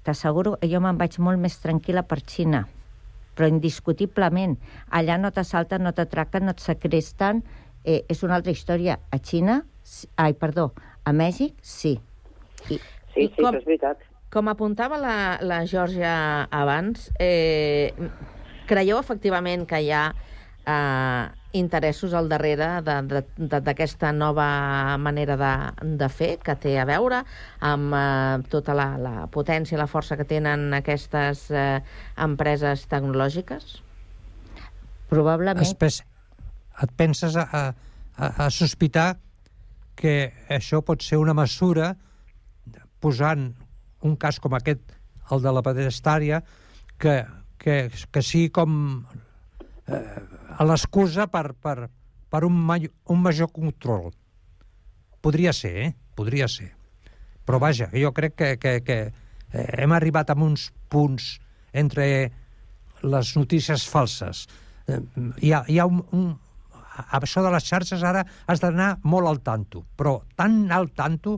t'asseguro 0.06 0.58
que 0.62 0.70
jo 0.70 0.82
me'n 0.84 1.00
vaig 1.00 1.18
molt 1.20 1.42
més 1.42 1.58
tranquil·la 1.64 2.06
per 2.10 2.22
Xina, 2.22 2.66
però 3.36 3.50
indiscutiblement. 3.50 4.58
Allà 4.92 5.18
no 5.18 5.32
t'assalten, 5.34 5.84
no 5.84 5.96
t'atraquen, 5.98 6.46
no 6.46 6.56
et 6.56 6.62
secresten, 6.62 7.44
eh, 7.84 8.04
és 8.10 8.24
una 8.24 8.38
altra 8.38 8.54
història. 8.54 9.00
A 9.10 9.18
Xina, 9.18 9.62
ai, 10.18 10.34
perdó, 10.34 10.72
a 11.04 11.14
Mèxic, 11.14 11.58
sí. 11.62 11.98
I, 12.70 12.80
Sí, 13.12 13.28
sí, 13.28 13.42
com, 13.42 13.56
és 13.56 13.66
veritat. 13.68 14.00
Com 14.32 14.48
apuntava 14.48 14.96
la, 14.98 15.16
la 15.44 15.62
Georgia 15.68 16.48
abans, 16.56 17.10
eh, 17.20 17.92
creieu 18.70 19.00
efectivament 19.02 19.66
que 19.68 19.82
hi 19.84 19.90
ha 19.92 20.06
eh, 20.64 21.26
interessos 21.60 22.14
al 22.16 22.30
darrere 22.32 22.70
de- 22.86 23.02
de- 23.12 23.26
de- 23.36 23.60
d'aquesta 23.60 24.14
nova 24.16 24.98
manera 24.98 25.36
de, 25.36 25.52
de 26.00 26.08
fer, 26.10 26.38
que 26.40 26.56
té 26.56 26.78
a 26.80 26.86
veure 26.88 27.26
amb 27.60 27.92
eh, 27.94 28.38
tota 28.48 28.74
la, 28.78 28.86
la 28.98 29.28
potència 29.28 29.76
i 29.76 29.80
la 29.82 29.90
força 29.92 30.16
que 30.16 30.24
tenen 30.30 30.70
aquestes 30.80 31.50
eh, 31.52 31.82
empreses 32.16 32.86
tecnològiques? 32.88 33.82
Probablement. 35.12 35.60
Espes, 35.66 36.06
et 36.82 36.94
penses 36.96 37.36
a, 37.36 37.44
a, 37.52 37.66
a, 38.16 38.32
a 38.46 38.50
sospitar 38.50 39.18
que 40.00 40.32
això 40.48 40.80
pot 40.88 41.04
ser 41.04 41.20
una 41.20 41.36
mesura 41.36 41.98
posant 43.04 43.50
un 44.08 44.16
cas 44.20 44.40
com 44.42 44.56
aquest, 44.58 44.82
el 45.32 45.42
de 45.44 45.54
la 45.54 45.64
pedestària, 45.66 46.42
que, 47.02 47.22
que, 47.62 47.78
que 48.12 48.24
sigui 48.26 48.50
com 48.54 48.74
eh, 49.88 50.02
l'excusa 50.66 51.28
per, 51.32 51.52
per, 51.54 51.90
per 52.32 52.44
un, 52.48 52.58
ma 52.68 52.78
un 52.82 53.22
major 53.22 53.52
control. 53.54 54.12
Podria 55.22 55.54
ser, 55.54 55.74
eh? 55.86 55.90
Podria 56.18 56.48
ser. 56.50 56.72
Però 57.46 57.60
vaja, 57.62 57.90
jo 57.94 58.12
crec 58.16 58.36
que, 58.38 58.52
que, 58.62 58.76
que 58.86 59.00
eh, 59.52 59.68
hem 59.84 59.94
arribat 59.94 60.32
a 60.32 60.38
uns 60.38 60.70
punts 60.90 61.38
entre 61.74 62.06
les 63.02 63.36
notícies 63.38 63.88
falses. 63.90 64.48
Eh, 64.88 65.02
hi 65.42 65.54
ha, 65.54 65.64
hi 65.68 65.80
ha 65.80 65.88
un, 65.90 66.04
un... 66.16 66.32
Això 67.16 67.42
de 67.42 67.50
les 67.54 67.66
xarxes 67.66 68.04
ara 68.04 68.26
has 68.52 68.60
d'anar 68.62 68.98
molt 69.08 69.30
al 69.30 69.40
tanto, 69.42 69.86
però 69.98 70.20
tan 70.38 70.66
al 70.76 70.90
tanto 70.92 71.38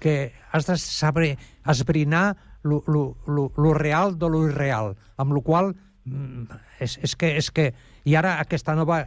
que 0.00 0.32
has 0.52 0.66
de 0.66 0.76
saber 0.78 1.36
esbrinar 1.66 2.36
lo, 2.62 2.82
lo, 2.86 3.16
lo, 3.26 3.52
lo 3.56 3.74
real 3.74 4.18
de 4.18 4.28
lo 4.28 4.46
irreal, 4.48 4.96
amb 5.16 5.32
la 5.36 5.42
qual 5.42 5.72
mm, 6.04 6.58
és, 6.80 6.98
és, 7.02 7.16
que, 7.16 7.36
és 7.38 7.50
que... 7.50 7.72
I 8.08 8.14
ara 8.16 8.38
aquesta 8.40 8.74
nova, 8.74 9.02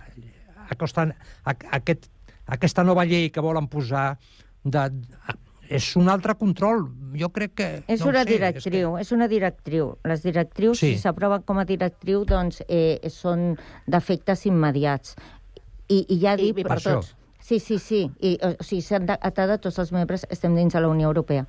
aquesta, 0.70 1.08
aquest, 1.74 2.10
aquesta 2.46 2.84
nova 2.84 3.06
llei 3.08 3.30
que 3.34 3.42
volen 3.42 3.68
posar 3.72 4.18
de, 4.64 4.84
és 5.72 5.88
un 5.96 6.10
altre 6.12 6.36
control. 6.36 6.84
Jo 7.18 7.32
crec 7.34 7.54
que... 7.56 7.70
És 7.88 8.02
no 8.04 8.10
ho 8.10 8.12
una 8.12 8.26
sé, 8.26 8.34
directriu, 8.36 8.98
és, 9.00 9.12
una 9.16 9.28
directriu. 9.32 9.94
Les 10.08 10.24
directrius, 10.24 10.80
Sí. 10.84 10.94
si 10.96 11.02
s'aproven 11.02 11.46
com 11.48 11.62
a 11.62 11.66
directriu, 11.66 12.26
doncs 12.28 12.62
eh, 12.68 13.00
són 13.10 13.56
d'efectes 13.88 14.46
immediats. 14.52 15.16
I, 15.88 16.06
i 16.08 16.20
ja 16.22 16.36
dic... 16.40 16.60
i 16.60 16.64
per 16.68 16.78
però- 16.78 17.00
tots. 17.00 17.16
Sí, 17.52 17.60
sí, 17.60 17.80
sí. 17.80 18.12
I, 18.24 18.38
o 18.48 18.64
sigui, 18.64 18.80
s'han 18.80 19.10
d'atar 19.10 19.44
de 19.50 19.58
tots 19.60 19.76
els 19.82 19.90
membres, 19.92 20.22
estem 20.32 20.54
dins 20.56 20.72
de 20.72 20.80
la 20.80 20.88
Unió 20.88 21.10
Europea. 21.10 21.44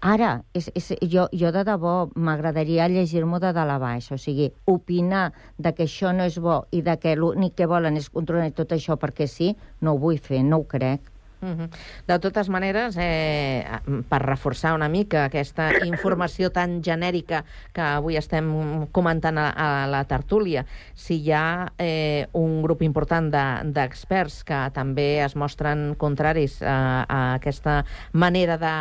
Ara, 0.00 0.30
és, 0.56 0.70
és, 0.72 0.86
jo, 1.12 1.26
jo 1.42 1.50
de 1.52 1.60
debò 1.68 1.92
m'agradaria 2.16 2.86
llegir-m'ho 2.88 3.36
de 3.42 3.50
dalt 3.52 3.74
a 3.74 3.76
baix, 3.82 4.08
o 4.16 4.16
sigui, 4.16 4.48
opinar 4.64 5.26
de 5.60 5.74
que 5.76 5.84
això 5.84 6.14
no 6.16 6.24
és 6.24 6.40
bo 6.40 6.62
i 6.72 6.80
de 6.80 6.96
que 7.02 7.12
l'únic 7.20 7.58
que 7.60 7.68
volen 7.68 8.00
és 8.00 8.08
controlar 8.08 8.48
tot 8.56 8.72
això 8.72 8.96
perquè 8.96 9.28
sí, 9.28 9.52
no 9.84 9.92
ho 9.92 10.00
vull 10.00 10.16
fer, 10.16 10.40
no 10.40 10.62
ho 10.62 10.68
crec. 10.72 11.11
Mhm. 11.42 11.68
De 12.06 12.18
totes 12.22 12.48
maneres, 12.48 12.96
eh, 13.00 13.66
per 14.08 14.20
reforçar 14.22 14.74
una 14.74 14.88
mica 14.88 15.24
aquesta 15.26 15.72
informació 15.84 16.52
tan 16.54 16.80
genèrica 16.86 17.44
que 17.74 17.82
avui 17.82 18.16
estem 18.16 18.86
comentant 18.94 19.38
a, 19.38 19.48
a 19.50 19.86
la 19.90 20.04
tertúlia, 20.06 20.64
si 20.94 21.18
hi 21.24 21.32
ha 21.34 21.72
eh, 21.78 22.28
un 22.32 22.62
grup 22.62 22.82
important 22.86 23.32
de- 23.34 23.72
d'experts 23.74 24.44
que 24.46 24.70
també 24.72 25.18
es 25.24 25.34
mostren 25.34 25.96
contraris 25.98 26.60
a, 26.62 27.04
a 27.08 27.20
aquesta 27.34 27.80
manera 28.12 28.56
de, 28.56 28.74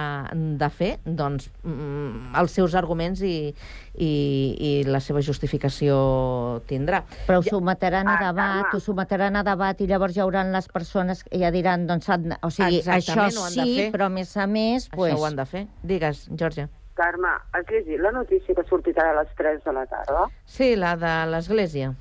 de 0.62 0.70
fer, 0.70 0.92
doncs 1.04 1.50
mm, 1.64 2.36
els 2.38 2.52
seus 2.52 2.76
arguments 2.78 3.22
i, 3.26 3.56
i, 3.96 4.56
i 4.60 4.84
la 4.88 5.00
seva 5.00 5.22
justificació 5.22 6.62
tindrà. 6.68 7.04
Però 7.28 7.40
ho 7.40 7.44
sotmetran 7.44 8.08
a 8.08 8.18
debat, 8.22 8.74
ho 8.74 8.80
sotmetran 8.80 9.36
a 9.36 9.44
debat 9.44 9.82
i 9.82 9.88
llavors 9.88 10.16
hi 10.16 10.22
haurà 10.24 10.44
les 10.48 10.68
persones 10.72 11.24
que 11.24 11.38
ja 11.42 11.52
diran, 11.52 11.88
doncs, 11.88 12.10
o 12.10 12.50
sigui, 12.50 12.80
Exactament, 12.80 13.32
això 13.32 13.50
sí, 13.50 13.76
fer. 13.78 13.92
però 13.92 14.06
a 14.06 14.10
més 14.10 14.36
a 14.38 14.48
més... 14.48 14.88
Això 14.88 14.96
Pues, 14.96 15.14
ho 15.20 15.26
han 15.26 15.36
de 15.36 15.46
fer. 15.46 15.68
Digues, 15.84 16.28
Georgia. 16.36 16.70
Carme, 16.96 17.30
has 17.54 17.66
llegit 17.70 18.00
la 18.00 18.12
notícia 18.12 18.54
que 18.54 18.62
ha 18.62 18.68
sortit 18.70 18.98
ara 19.00 19.12
a 19.16 19.24
les 19.24 19.36
3 19.38 19.64
de 19.64 19.74
la 19.74 19.86
tarda? 19.88 20.26
Sí, 20.46 20.76
la 20.76 20.96
de 20.96 21.14
l'Església. 21.32 21.94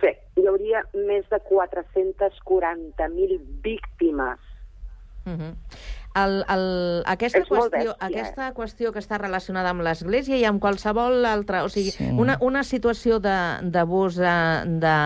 Sí, 0.00 0.10
hi 0.36 0.46
hauria 0.50 0.82
més 0.94 1.24
de 1.30 1.38
440.000 1.50 3.38
víctimes. 3.62 4.38
Uh 5.26 5.32
-huh. 5.32 5.54
El, 6.14 6.44
el, 6.48 6.64
aquesta, 7.10 7.40
És 7.42 7.48
qüestió, 7.48 7.70
bèstia, 7.70 7.94
aquesta 8.06 8.48
qüestió 8.54 8.92
que 8.94 9.00
està 9.02 9.18
relacionada 9.18 9.72
amb 9.74 9.82
l'Església 9.82 10.36
i 10.38 10.44
amb 10.46 10.60
qualsevol 10.62 11.24
altra... 11.26 11.64
O 11.64 11.68
sigui, 11.68 11.90
Sí. 11.90 12.06
una, 12.18 12.36
una 12.40 12.62
situació 12.64 13.18
de- 13.18 13.60
d'abús 13.74 14.18
eh, 14.22 14.62
de, 14.64 14.96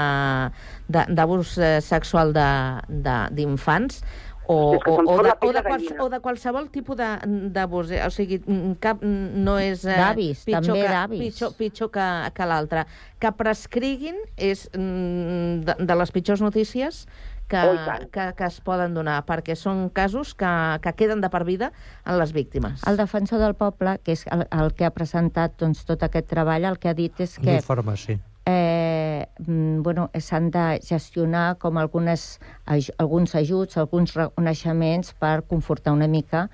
de, 0.88 1.04
d'abús 1.14 1.56
eh, 1.58 1.78
sexual 1.80 2.32
de- 2.32 2.80
de- 2.88 3.28
d'infants 3.38 4.02
o, 4.50 4.54
o, 4.76 4.78
o, 4.80 5.22
de, 5.22 5.32
o, 5.44 5.52
de 5.52 5.62
quals, 5.62 5.88
o 6.00 6.06
de 6.08 6.20
qualsevol 6.24 6.70
tipus 6.72 6.96
de- 6.96 7.50
d'abús. 7.52 7.90
eh, 7.90 8.00
O 8.06 8.10
sigui, 8.10 8.38
mm, 8.44 8.76
cap 8.80 9.02
mm, 9.04 9.42
no 9.44 9.58
és 9.60 9.84
eh, 9.84 9.96
D'avis, 9.96 10.44
pitjor, 10.44 10.62
també 10.64 10.82
que, 10.82 10.88
d'avis. 10.88 11.20
pitjor, 11.20 11.52
pitjor 11.58 11.90
que, 11.92 12.06
que 12.34 12.46
l'altre. 12.48 12.86
Que 13.20 13.32
prescriguin 13.32 14.16
és 14.36 14.68
mm, 14.72 15.64
de, 15.68 15.74
de 15.84 15.94
les 16.00 16.10
pitjors 16.12 16.40
notícies 16.40 17.06
que, 17.48 17.58
Oh, 17.64 18.08
que, 18.12 18.32
que 18.36 18.44
es 18.44 18.60
poden 18.60 18.94
donar, 18.94 19.22
perquè 19.26 19.56
són 19.56 19.88
casos 19.90 20.34
que, 20.38 20.50
que 20.84 20.92
queden 20.94 21.22
de 21.24 21.30
per 21.32 21.44
vida 21.48 21.72
en 22.04 22.18
les 22.20 22.32
víctimes. 22.36 22.84
El 22.86 23.00
defensor 23.00 23.40
del 23.42 23.56
poble, 23.58 23.98
que 24.04 24.12
és 24.12 24.26
el, 24.30 24.46
el 24.52 24.74
que 24.76 24.86
ha 24.86 24.92
presentat 24.94 25.56
doncs, 25.58 25.84
tot 25.88 26.04
aquest 26.04 26.28
treball, 26.30 26.68
el 26.68 26.78
que 26.78 26.92
ha 26.92 26.96
dit 26.98 27.24
és 27.24 27.38
que 27.40 27.56
L'informe, 27.56 27.96
sí. 27.96 28.18
eh, 28.46 29.26
mm, 29.46 29.82
bueno, 29.82 30.10
s'han 30.14 30.50
de 30.54 30.66
gestionar 30.84 31.56
com 31.58 31.80
algunes, 31.80 32.38
aj 32.66 32.92
alguns 32.98 33.34
ajuts, 33.34 33.80
alguns 33.80 34.14
reconeixements 34.18 35.14
per 35.18 35.40
confortar 35.48 35.96
una 35.96 36.08
mica 36.08 36.48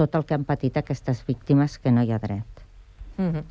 tot 0.00 0.16
el 0.16 0.24
que 0.24 0.34
han 0.34 0.48
patit 0.48 0.80
aquestes 0.80 1.20
víctimes 1.28 1.76
que 1.78 1.92
no 1.92 2.02
hi 2.02 2.12
ha 2.12 2.18
dret. 2.18 2.64
Mm 3.18 3.32
-hmm. 3.32 3.44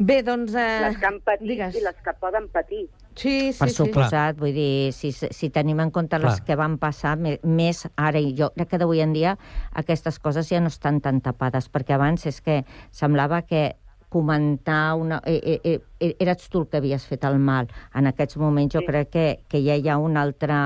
Bé, 0.00 0.22
doncs... 0.22 0.54
Eh, 0.54 0.80
les 0.80 0.96
que 0.96 1.06
han 1.06 1.20
patit 1.20 1.48
digues. 1.48 1.74
i 1.76 1.82
les 1.84 1.96
que 2.04 2.12
poden 2.20 2.48
patir. 2.48 2.88
Sí, 3.20 3.50
per 3.52 3.68
suposat, 3.68 4.38
vull 4.40 4.54
dir, 4.56 4.92
si, 4.96 5.10
si 5.12 5.50
tenim 5.52 5.82
en 5.82 5.90
compte 5.92 6.16
les 6.16 6.38
Clar. 6.38 6.46
que 6.46 6.56
van 6.56 6.78
passar, 6.80 7.18
més 7.20 7.82
ara 8.00 8.20
i 8.22 8.32
jo 8.38 8.48
crec 8.54 8.70
que 8.72 8.80
d'avui 8.80 9.02
en 9.04 9.12
dia 9.12 9.34
aquestes 9.76 10.16
coses 10.22 10.48
ja 10.48 10.60
no 10.64 10.72
estan 10.72 11.02
tan 11.04 11.20
tapades, 11.20 11.68
perquè 11.68 11.98
abans 11.98 12.24
és 12.30 12.40
que 12.40 12.62
semblava 12.96 13.42
que 13.44 13.74
comentar 14.10 14.94
una... 14.96 15.20
Eh, 15.24 15.60
eh, 15.64 15.80
eh, 16.00 16.16
eres 16.18 16.48
tu 16.48 16.64
el 16.64 16.68
que 16.68 16.80
havies 16.80 17.04
fet 17.06 17.24
el 17.28 17.38
mal. 17.38 17.68
En 17.94 18.08
aquests 18.10 18.40
moments 18.40 18.74
jo 18.74 18.82
crec 18.88 19.12
que, 19.12 19.26
que 19.48 19.60
ja 19.64 19.76
hi 19.76 19.88
ha 19.88 20.00
un 20.00 20.16
altre, 20.16 20.56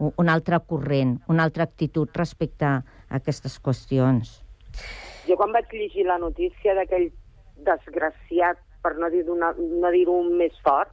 un, 0.00 0.16
un 0.18 0.32
altre 0.32 0.58
corrent, 0.66 1.18
una 1.28 1.44
altra 1.46 1.68
actitud 1.68 2.10
respecte 2.18 2.66
a 2.66 2.80
aquestes 3.20 3.60
qüestions. 3.62 4.40
Jo 5.28 5.36
quan 5.38 5.52
vaig 5.54 5.70
llegir 5.76 6.08
la 6.08 6.18
notícia 6.18 6.74
d'aquell 6.74 7.12
desgraciat, 7.62 8.58
per 8.82 8.96
no 8.98 9.12
dir-ho 9.12 9.36
no 9.38 9.92
dir 9.94 10.06
més 10.34 10.56
fort, 10.64 10.90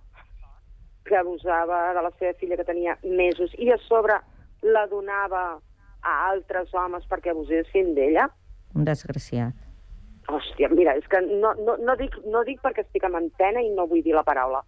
que 1.10 1.18
abusava 1.18 1.80
de 1.98 2.04
la 2.06 2.12
seva 2.20 2.36
filla 2.40 2.56
que 2.60 2.68
tenia 2.68 2.98
mesos 3.04 3.52
i 3.58 3.72
a 3.74 3.78
sobre 3.88 4.20
la 4.62 4.86
donava 4.92 5.58
a 6.06 6.14
altres 6.30 6.70
homes 6.78 7.04
perquè 7.10 7.34
abusessin 7.34 7.96
d'ella, 7.98 8.30
Un 8.78 8.86
desgraciat. 8.86 9.56
hòstia, 10.30 10.70
mira, 10.70 10.94
és 10.96 11.08
que 11.10 11.20
no, 11.26 11.56
no, 11.58 11.76
no, 11.82 11.96
dic, 11.98 12.14
no 12.30 12.44
dic 12.46 12.60
perquè 12.62 12.84
estic 12.86 13.04
en 13.08 13.16
antena 13.18 13.64
i 13.66 13.72
no 13.74 13.88
vull 13.90 14.04
dir 14.06 14.14
la 14.14 14.22
paraula. 14.24 14.62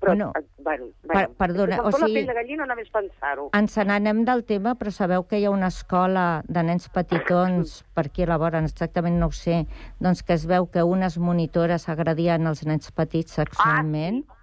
Però, 0.00 0.12
Bueno, 0.14 0.32
eh, 0.38 0.42
bueno, 0.58 0.84
per- 1.06 1.14
bueno 1.14 1.34
perdona, 1.38 1.78
o 1.82 1.90
sigui- 1.92 2.00
la 2.00 2.14
pell 2.20 2.26
de 2.26 2.34
gallina 2.34 2.66
només 2.66 2.90
pensar-ho. 2.90 3.48
Ens 3.52 3.76
n'anem 3.76 4.24
del 4.24 4.44
tema, 4.44 4.74
però 4.74 4.90
sabeu 4.90 5.26
que 5.28 5.38
hi 5.38 5.44
ha 5.44 5.50
una 5.50 5.68
escola 5.68 6.42
de 6.48 6.62
nens 6.62 6.88
petitons 6.88 7.84
per 7.94 8.06
aquí 8.06 8.22
a 8.24 8.26
la 8.26 8.38
vora, 8.38 8.58
exactament 8.64 9.18
no 9.20 9.26
ho 9.26 9.32
sé, 9.32 9.66
doncs 10.00 10.22
que 10.22 10.32
es 10.34 10.46
veu 10.46 10.66
que 10.70 10.82
unes 10.82 11.18
monitores 11.18 11.88
agredien 11.88 12.46
els 12.46 12.64
nens 12.66 12.90
petits 12.92 13.32
sexualment. 13.32 14.24
Sí, 14.24 14.39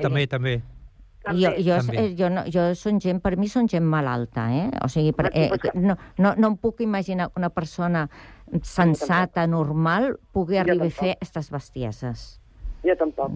també, 0.00 0.26
també. 0.26 0.56
I 1.28 1.42
jo, 1.42 1.50
jo, 1.60 1.76
També. 1.76 1.98
eh, 1.98 2.14
jo, 2.16 2.28
no, 2.32 2.44
jo 2.48 2.64
són 2.78 3.00
gent, 3.02 3.20
per 3.20 3.34
mi 3.36 3.50
són 3.52 3.68
gent 3.68 3.84
malalta, 3.84 4.46
eh? 4.54 4.68
O 4.84 4.88
sigui, 4.88 5.12
per, 5.12 5.28
eh, 5.36 5.50
no, 5.74 5.98
no, 6.16 6.34
no 6.38 6.50
em 6.52 6.56
puc 6.56 6.80
imaginar 6.80 7.28
que 7.28 7.40
una 7.42 7.50
persona 7.52 8.06
sensata, 8.62 9.46
normal, 9.46 10.14
pugui 10.32 10.56
Jo 10.56 10.64
arribar 10.64 10.88
a 10.88 10.94
fer 11.02 11.14
aquestes 11.16 11.50
bestieses. 11.52 12.28
Jo 12.86 12.96
tampoc. 12.96 13.34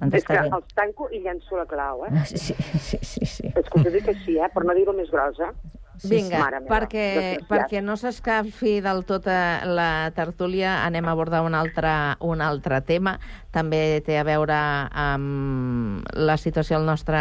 Doncs 0.00 0.16
és 0.16 0.24
que 0.24 0.38
els 0.40 0.72
tanco 0.74 1.10
i 1.12 1.20
llenço 1.22 1.60
la 1.60 1.66
clau, 1.68 2.06
eh? 2.08 2.24
Sí, 2.30 2.56
sí, 2.56 2.98
sí. 3.02 3.26
sí. 3.28 3.52
És 3.52 3.68
que 3.68 3.84
ho 3.84 3.92
dic 3.92 4.08
així, 4.10 4.40
eh? 4.40 4.48
Per 4.54 4.64
no 4.64 4.74
dir-ho 4.74 4.96
més 4.96 5.12
grosa. 5.12 5.52
Vinga, 6.00 6.38
Mare 6.40 6.60
meva, 6.62 6.70
perquè, 6.72 7.04
perquè 7.48 7.82
no 7.84 7.92
s'escafi 8.00 8.78
del 8.80 9.02
tot 9.04 9.26
eh, 9.28 9.66
la 9.68 10.08
tertúlia, 10.16 10.78
anem 10.86 11.04
a 11.04 11.12
abordar 11.12 11.42
un 11.44 11.56
altre, 11.58 11.92
un 12.24 12.40
altre 12.40 12.80
tema. 12.88 13.18
També 13.50 13.98
té 14.06 14.14
a 14.20 14.24
veure 14.26 14.56
amb 14.94 16.06
la 16.14 16.36
situació 16.38 16.78
al 16.78 16.86
nostre 16.86 17.18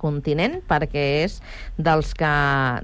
continent, 0.00 0.58
perquè 0.68 1.02
és 1.26 1.36
dels 1.76 2.14
que 2.16 2.30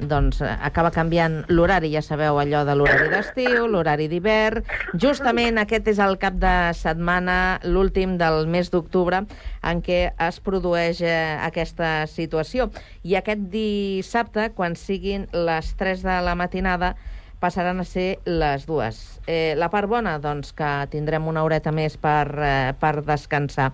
doncs, 0.04 0.42
acaba 0.44 0.92
canviant 0.92 1.38
l'horari, 1.48 1.88
ja 1.94 2.02
sabeu, 2.04 2.36
allò 2.42 2.64
de 2.68 2.76
l'horari 2.76 3.08
d'estiu, 3.12 3.64
l'horari 3.72 4.10
d'hivern. 4.12 4.66
Justament 4.92 5.62
aquest 5.62 5.88
és 5.94 6.02
el 6.04 6.18
cap 6.20 6.36
de 6.42 6.54
setmana, 6.76 7.58
l'últim 7.64 8.18
del 8.20 8.44
mes 8.52 8.68
d'octubre, 8.72 9.24
en 9.64 9.82
què 9.82 10.00
es 10.28 10.40
produeix 10.44 11.00
eh, 11.00 11.16
aquesta 11.48 12.04
situació. 12.12 12.68
I 13.08 13.16
aquest 13.16 13.48
dissabte, 13.52 14.50
quan 14.56 14.76
siguin 14.76 15.30
les 15.32 15.72
3 15.80 16.04
de 16.04 16.20
la 16.28 16.36
matinada, 16.36 16.94
passaran 17.40 17.80
a 17.80 17.84
ser 17.84 18.18
les 18.24 18.66
dues. 18.66 19.20
Eh, 19.26 19.54
la 19.56 19.68
part 19.70 19.88
bona, 19.88 20.18
doncs, 20.18 20.52
que 20.56 20.70
tindrem 20.90 21.26
una 21.28 21.42
horeta 21.44 21.72
més 21.72 21.96
per, 21.96 22.26
eh, 22.38 22.72
per 22.80 23.02
descansar. 23.04 23.72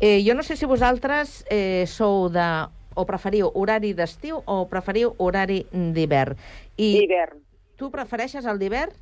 Eh, 0.00 0.22
jo 0.26 0.34
no 0.34 0.42
sé 0.42 0.56
si 0.56 0.66
vosaltres 0.66 1.44
eh, 1.50 1.84
sou 1.86 2.28
de 2.32 2.46
o 2.94 3.06
preferiu 3.08 3.50
horari 3.54 3.94
d'estiu 3.96 4.42
o 4.44 4.66
preferiu 4.68 5.14
horari 5.18 5.62
d'hivern. 5.72 6.36
I 6.76 6.90
D'hivern. 6.98 7.38
Tu 7.76 7.90
prefereixes 7.90 8.44
el 8.44 8.58
d'hivern? 8.60 8.92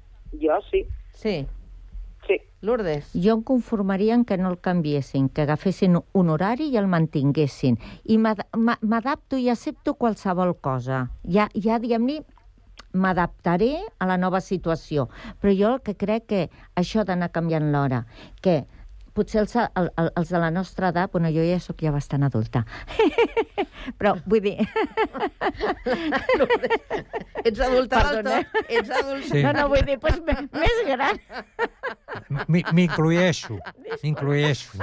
Jo 0.41 0.61
sí. 0.71 0.85
Sí. 1.13 1.47
Sí. 2.29 2.37
Lourdes? 2.63 3.09
Jo 3.15 3.35
em 3.35 3.43
conformaria 3.43 4.15
en 4.15 4.25
que 4.25 4.37
no 4.39 4.51
el 4.53 4.61
canviessin, 4.61 5.29
que 5.29 5.43
agafessin 5.43 5.97
un 6.13 6.29
horari 6.31 6.69
i 6.71 6.77
el 6.77 6.87
mantinguessin. 6.87 7.79
I 8.05 8.19
m'ad- 8.19 8.45
m'a- 8.57 8.79
m'adapto 8.83 9.37
i 9.41 9.49
accepto 9.49 9.95
qualsevol 9.95 10.55
cosa. 10.61 11.09
Ja, 11.27 11.49
ja 11.55 11.79
diguem-ne, 11.81 12.21
m'adaptaré 12.93 13.72
a 13.99 14.09
la 14.11 14.16
nova 14.18 14.41
situació. 14.41 15.09
Però 15.41 15.55
jo 15.55 15.72
el 15.74 15.80
que 15.86 15.95
crec 15.95 16.26
que 16.32 16.43
això 16.76 17.05
d'anar 17.05 17.30
canviant 17.34 17.70
l'hora, 17.72 18.05
que 18.43 18.64
potser 19.15 19.43
els, 19.45 19.55
el, 19.57 19.91
el, 20.01 20.11
els 20.21 20.33
de 20.33 20.41
la 20.43 20.51
nostra 20.55 20.91
edat, 20.95 21.13
bueno, 21.13 21.31
jo 21.35 21.45
ja 21.47 21.59
sóc 21.63 21.83
ja 21.85 21.93
bastant 21.95 22.27
adulta, 22.27 22.65
però 23.99 24.17
vull 24.27 24.43
dir... 24.45 24.57
Ets 27.41 27.61
adulta 27.65 28.03
del 28.05 28.21
Perdona. 28.21 28.41
tot? 28.43 28.67
Ets 28.69 28.91
adulta? 28.93 29.29
Sí. 29.31 29.43
No, 29.45 29.53
no, 29.57 29.67
vull 29.73 29.85
dir, 29.87 29.97
doncs, 30.03 30.21
més, 30.27 30.41
més 30.53 30.83
gran. 30.89 31.21
M'inclueixo, 32.77 33.57
m'inclueixo. 34.03 34.81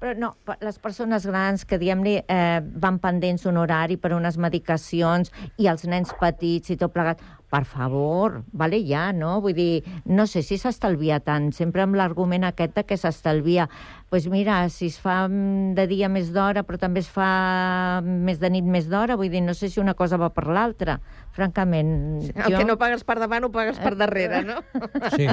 Però 0.00 0.14
no, 0.16 0.32
les 0.62 0.78
persones 0.80 1.26
grans 1.28 1.66
que, 1.66 1.78
diguem-ne, 1.80 2.20
eh, 2.22 2.60
van 2.82 3.00
pendents 3.02 3.44
d'un 3.46 3.58
horari 3.60 3.98
per 4.00 4.14
unes 4.16 4.38
medicacions 4.40 5.32
i 5.58 5.68
els 5.70 5.84
nens 5.90 6.14
petits 6.20 6.72
i 6.72 6.78
tot 6.80 6.94
plegat, 6.94 7.20
per 7.50 7.64
favor, 7.66 8.44
vale 8.54 8.78
ja, 8.86 9.10
no? 9.12 9.40
Vull 9.42 9.56
dir, 9.56 9.82
no 10.06 10.28
sé 10.30 10.44
si 10.46 10.54
s'estalvia 10.60 11.18
tant, 11.26 11.48
sempre 11.52 11.82
amb 11.82 11.98
l'argument 11.98 12.46
aquest 12.46 12.76
de 12.78 12.84
que 12.86 12.96
s'estalvia. 12.96 13.66
Doncs 13.66 14.08
pues 14.10 14.28
mira, 14.30 14.60
si 14.70 14.86
es 14.90 14.98
fa 15.02 15.24
mm, 15.28 15.74
de 15.74 15.86
dia 15.90 16.08
més 16.10 16.30
d'hora, 16.34 16.62
però 16.66 16.78
també 16.78 17.02
es 17.02 17.10
fa 17.10 18.00
més 18.06 18.38
de 18.42 18.50
nit 18.54 18.66
més 18.66 18.86
d'hora, 18.90 19.18
vull 19.18 19.30
dir, 19.30 19.42
no 19.42 19.54
sé 19.54 19.68
si 19.70 19.82
una 19.82 19.94
cosa 19.98 20.18
va 20.18 20.30
per 20.34 20.46
l'altra, 20.46 21.00
francament. 21.34 21.92
El 22.34 22.56
que 22.56 22.64
no 22.66 22.78
pagues 22.78 23.02
per 23.06 23.18
davant 23.22 23.46
ho 23.46 23.52
pagues 23.54 23.78
per 23.82 23.96
darrere, 23.98 24.44
no? 24.46 24.62
Sí. 25.16 25.26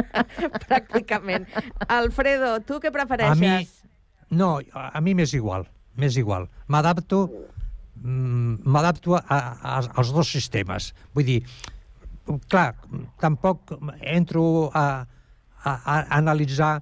Pràcticament. 0.66 1.44
Alfredo, 1.88 2.56
tu 2.64 2.80
què 2.80 2.88
A 2.88 2.96
prefereixes? 2.96 3.40
mi, 3.40 4.36
no, 4.36 4.58
a 4.72 4.90
a 4.96 5.00
mi 5.04 5.14
m'és 5.14 5.32
igual, 5.36 5.68
m'és 5.96 6.16
igual. 6.16 6.48
M'adapto 6.68 7.26
mm, 7.28 7.59
m'adapto 8.02 9.16
a, 9.16 9.22
a, 9.28 9.74
als 10.00 10.12
dos 10.14 10.30
sistemes. 10.32 10.92
Vull 11.14 11.26
dir, 11.26 11.40
clar, 12.48 12.74
tampoc 13.20 13.74
entro 14.00 14.70
a, 14.72 15.04
a, 15.64 15.72
a 15.72 15.96
analitzar 16.18 16.80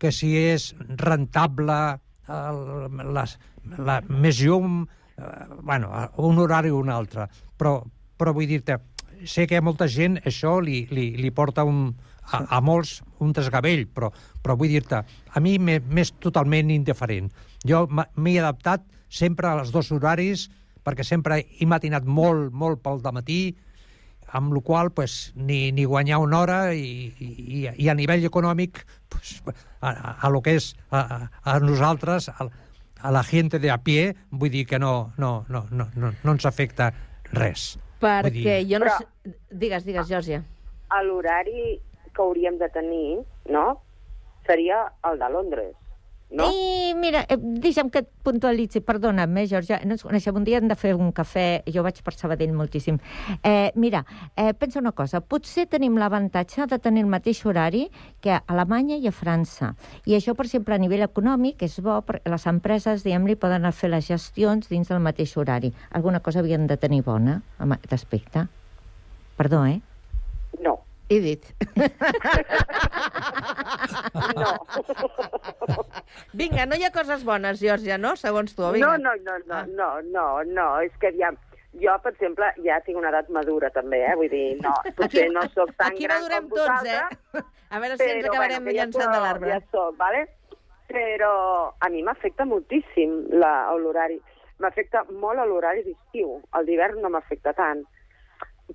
que 0.00 0.12
si 0.12 0.32
és 0.36 0.70
rentable 1.00 1.78
el, 2.30 2.60
les, 3.14 3.36
la, 3.78 4.00
més 4.08 4.40
llum, 4.40 4.84
eh, 5.16 5.24
bueno, 5.60 5.90
un 6.16 6.38
horari 6.40 6.72
o 6.72 6.80
un 6.80 6.92
altre. 6.92 7.28
Però, 7.60 7.80
però 8.16 8.32
vull 8.36 8.48
dir-te, 8.48 8.78
sé 9.28 9.46
que 9.46 9.58
a 9.58 9.64
molta 9.64 9.88
gent 9.88 10.18
això 10.24 10.58
li, 10.64 10.86
li, 10.90 11.10
li 11.20 11.32
porta 11.36 11.66
un, 11.68 11.90
a, 12.30 12.44
a 12.56 12.60
molts 12.64 13.00
un 13.20 13.34
desgavell, 13.36 13.86
però, 13.92 14.10
però 14.40 14.56
vull 14.56 14.72
dir-te, 14.72 15.02
a 15.34 15.40
mi 15.40 15.58
m'é- 15.58 15.80
m'és 15.80 16.12
totalment 16.18 16.70
indiferent. 16.70 17.30
Jo 17.66 17.86
m'he 17.88 18.38
adaptat 18.40 18.82
sempre 19.08 19.48
als 19.48 19.72
dos 19.72 19.90
horaris, 19.92 20.48
perquè 20.84 21.04
sempre 21.04 21.46
he 21.58 21.66
matinat 21.66 22.04
molt, 22.04 22.52
molt 22.52 22.80
pel 22.82 23.00
matí, 23.12 23.56
amb 24.32 24.52
la 24.54 24.60
qual 24.62 24.90
pues, 24.94 25.32
ni, 25.34 25.72
ni 25.72 25.84
guanyar 25.84 26.18
una 26.22 26.38
hora 26.40 26.58
i, 26.74 27.12
i, 27.18 27.68
i 27.76 27.88
a 27.90 27.94
nivell 27.94 28.24
econòmic 28.24 28.84
pues, 29.08 29.42
a, 29.80 29.90
a, 29.90 30.12
a 30.22 30.30
lo 30.30 30.40
que 30.40 30.54
és 30.54 30.76
a, 30.90 31.28
a 31.42 31.58
nosaltres, 31.58 32.28
a, 32.28 32.46
a 33.02 33.10
la 33.10 33.22
gent 33.24 33.50
de 33.58 33.70
a 33.70 33.78
pie, 33.82 34.14
vull 34.30 34.50
dir 34.54 34.66
que 34.66 34.78
no, 34.78 35.12
no, 35.18 35.44
no, 35.48 35.64
no, 35.70 35.88
no, 35.96 36.12
no 36.22 36.32
ens 36.36 36.46
afecta 36.46 36.92
res. 37.32 37.72
Perquè 38.00 38.60
jo 38.70 38.78
no 38.78 38.86
Però- 38.86 38.98
sé... 39.02 39.34
Digues, 39.50 39.84
digues, 39.84 40.06
Georgia. 40.08 40.44
A 40.90 41.02
l'horari 41.02 41.80
que 42.14 42.22
hauríem 42.22 42.56
de 42.58 42.68
tenir, 42.72 43.18
no?, 43.50 43.80
seria 44.50 44.82
el 45.06 45.22
de 45.22 45.30
Londres. 45.30 45.76
No? 46.30 46.44
I 46.46 46.94
mira, 46.94 47.24
eh, 47.28 47.36
deixa'm 47.36 47.88
que 47.90 48.04
et 48.04 48.08
puntualitzi, 48.22 48.78
perdona'm, 48.86 49.36
eh, 49.38 49.48
Georgia, 49.50 49.80
no 49.82 49.96
ens 49.96 50.04
coneixem, 50.06 50.36
un 50.36 50.44
dia 50.46 50.60
hem 50.60 50.68
de 50.70 50.76
fer 50.78 50.92
un 50.94 51.10
cafè, 51.12 51.64
jo 51.74 51.82
vaig 51.82 51.98
per 52.06 52.14
Sabadell 52.14 52.52
moltíssim. 52.54 53.00
Eh, 53.42 53.72
mira, 53.74 54.04
eh, 54.36 54.52
pensa 54.54 54.78
una 54.78 54.92
cosa, 54.92 55.20
potser 55.20 55.66
tenim 55.66 55.98
l'avantatge 55.98 56.68
de 56.70 56.78
tenir 56.78 57.02
el 57.02 57.10
mateix 57.10 57.44
horari 57.44 57.90
que 58.20 58.30
a 58.30 58.44
Alemanya 58.46 58.96
i 58.96 59.08
a 59.08 59.12
França. 59.12 59.74
I 60.06 60.14
això, 60.14 60.36
per 60.36 60.46
exemple, 60.46 60.74
a 60.74 60.78
nivell 60.78 61.02
econòmic 61.02 61.64
és 61.66 61.80
bo, 61.82 61.98
perquè 62.06 62.30
les 62.30 62.46
empreses, 62.46 63.02
diguem-li, 63.02 63.34
poden 63.34 63.66
fer 63.72 63.90
les 63.90 64.06
gestions 64.06 64.68
dins 64.68 64.86
del 64.86 65.00
mateix 65.00 65.36
horari. 65.36 65.72
Alguna 65.90 66.20
cosa 66.20 66.38
havien 66.38 66.68
de 66.68 66.76
tenir 66.76 67.02
bona 67.02 67.42
amb 67.58 67.72
aquest 67.72 67.92
aspecte. 67.92 68.46
Perdó, 69.36 69.66
eh? 69.66 69.80
No. 70.62 70.78
He 71.10 71.18
dit. 71.20 71.46
No. 74.38 74.52
Vinga, 76.32 76.66
no 76.70 76.76
hi 76.78 76.84
ha 76.86 76.90
coses 76.94 77.24
bones, 77.26 77.58
Georgia, 77.60 77.98
no? 77.98 78.14
Segons 78.16 78.54
tu, 78.54 78.66
vinga. 78.74 78.96
No, 78.98 79.14
no, 79.16 79.16
no, 79.26 79.38
no, 79.48 79.62
no, 79.78 79.88
no, 80.14 80.26
no, 80.46 80.66
és 80.86 80.94
que 81.02 81.10
aviam, 81.10 81.38
Jo, 81.80 81.92
per 82.02 82.10
exemple, 82.16 82.48
ja 82.64 82.80
tinc 82.82 82.98
una 82.98 83.10
edat 83.12 83.28
madura, 83.30 83.68
també, 83.70 84.00
eh? 84.02 84.14
Vull 84.18 84.30
dir, 84.32 84.56
no, 84.62 84.72
potser 84.98 85.28
no 85.30 85.44
sóc 85.54 85.70
tan 85.78 85.92
Aquí 85.92 86.02
gran 86.08 86.22
madurem 86.24 86.48
com 86.48 86.56
tots, 86.56 86.64
vosaltres, 86.66 87.18
eh? 87.38 87.44
A 87.70 87.78
veure 87.82 87.96
si 88.00 88.06
ens 88.08 88.24
però, 88.24 88.32
acabarem 88.32 88.64
que 88.66 88.72
ja 88.74 88.80
llançant 88.80 89.04
soc- 89.06 89.14
de 89.14 89.20
l'arbre. 89.26 89.52
Ja 89.52 89.60
soc, 89.70 89.96
vale? 90.00 90.22
Però 90.90 91.34
a 91.78 91.88
mi 91.94 92.02
m'afecta 92.02 92.46
moltíssim 92.50 93.12
l'horari. 93.38 94.18
M'afecta 94.58 95.04
molt 95.22 95.38
l'horari 95.46 95.84
d'estiu. 95.86 96.40
El 96.58 96.66
d'hivern 96.66 96.98
no 97.04 97.08
m'afecta 97.14 97.52
tant. 97.54 97.84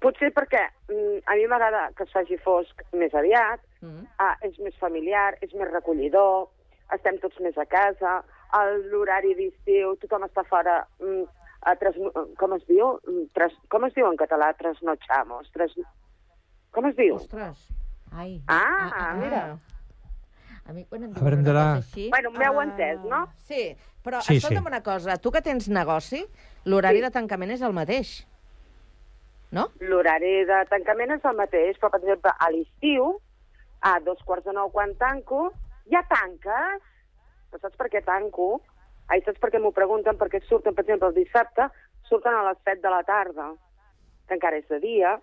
Potser 0.01 0.31
perquè 0.35 0.61
mm, 0.89 1.21
a 1.25 1.35
mi 1.39 1.45
m'agrada 1.47 1.89
que 1.95 2.03
es 2.03 2.11
faci 2.11 2.37
fosc 2.43 2.81
més 2.93 3.13
aviat, 3.13 3.61
Mm. 3.85 4.01
ah, 4.17 4.35
és 4.41 4.55
més 4.59 4.73
familiar, 4.81 5.35
és 5.45 5.51
més 5.53 5.69
recollidor, 5.69 6.47
estem 6.95 7.19
tots 7.21 7.37
més 7.39 7.55
a 7.57 7.65
casa, 7.69 8.23
a 8.49 8.61
l'horari 8.91 9.35
d'estiu 9.35 9.95
tothom 10.01 10.23
està 10.25 10.43
fora... 10.49 10.85
Mm, 10.99 11.25
a 11.65 11.73
tres, 11.81 11.95
com 12.37 12.51
es 12.53 12.61
diu? 12.67 12.99
Mm, 13.09 13.23
Tres, 13.33 13.53
com 13.73 13.85
es 13.87 13.93
diu 13.95 14.05
en 14.05 14.17
català? 14.19 14.51
Trasnochamos. 14.53 15.47
Tres, 15.51 15.71
com 16.71 16.85
es 16.85 16.95
diu? 16.95 17.15
Ostres. 17.15 17.63
Ai. 18.13 18.35
Ah, 18.47 19.15
mira. 19.17 19.57
A 20.65 20.73
mi 20.73 20.83
quan 20.85 21.03
em 21.07 21.13
diuen 21.13 21.39
una 21.39 21.43
cosa 21.47 21.63
així... 21.79 22.09
Bueno, 22.13 22.29
m'heu 22.37 22.59
ah, 22.59 22.63
entès, 22.67 23.01
no? 23.09 23.23
Sí, 23.47 23.75
però 24.05 24.21
Sí, 24.21 24.37
escolta'm 24.37 24.61
sí. 24.63 24.69
una 24.75 24.81
cosa. 24.85 25.17
Tu 25.17 25.31
que 25.33 25.41
tens 25.41 25.67
negoci, 25.69 26.21
l'horari 26.65 27.01
Sí. 27.01 27.05
de 27.07 27.11
tancament 27.17 27.51
és 27.57 27.61
el 27.65 27.73
mateix. 27.73 28.13
No? 29.55 29.69
L'horari 29.79 30.43
de 30.49 30.59
tancament 30.71 31.15
és 31.15 31.25
el 31.29 31.37
mateix, 31.39 31.77
però, 31.79 31.93
per 31.93 32.01
exemple, 32.01 32.33
a 32.35 32.49
l'estiu, 32.51 33.13
a 33.87 33.97
dos 34.03 34.21
quarts 34.27 34.47
de 34.47 34.55
nou 34.57 34.71
quan 34.73 34.95
tanco, 34.99 35.49
ja 35.91 36.01
tanques. 36.09 36.81
Però 37.51 37.61
saps 37.61 37.77
per 37.79 37.87
què 37.93 38.01
tanco? 38.03 38.49
Ai, 39.07 39.21
saps 39.23 39.39
per 39.39 39.51
què 39.53 39.61
m'ho 39.61 39.71
pregunten? 39.75 40.17
Perquè 40.19 40.41
surten, 40.43 40.75
per 40.75 40.83
exemple, 40.83 41.11
el 41.11 41.19
dissabte, 41.21 41.69
surten 42.09 42.35
a 42.35 42.43
les 42.49 42.59
7 42.65 42.81
de 42.83 42.91
la 42.91 43.03
tarda, 43.07 43.53
que 44.27 44.35
encara 44.35 44.59
és 44.59 44.67
de 44.71 44.81
dia, 44.83 45.15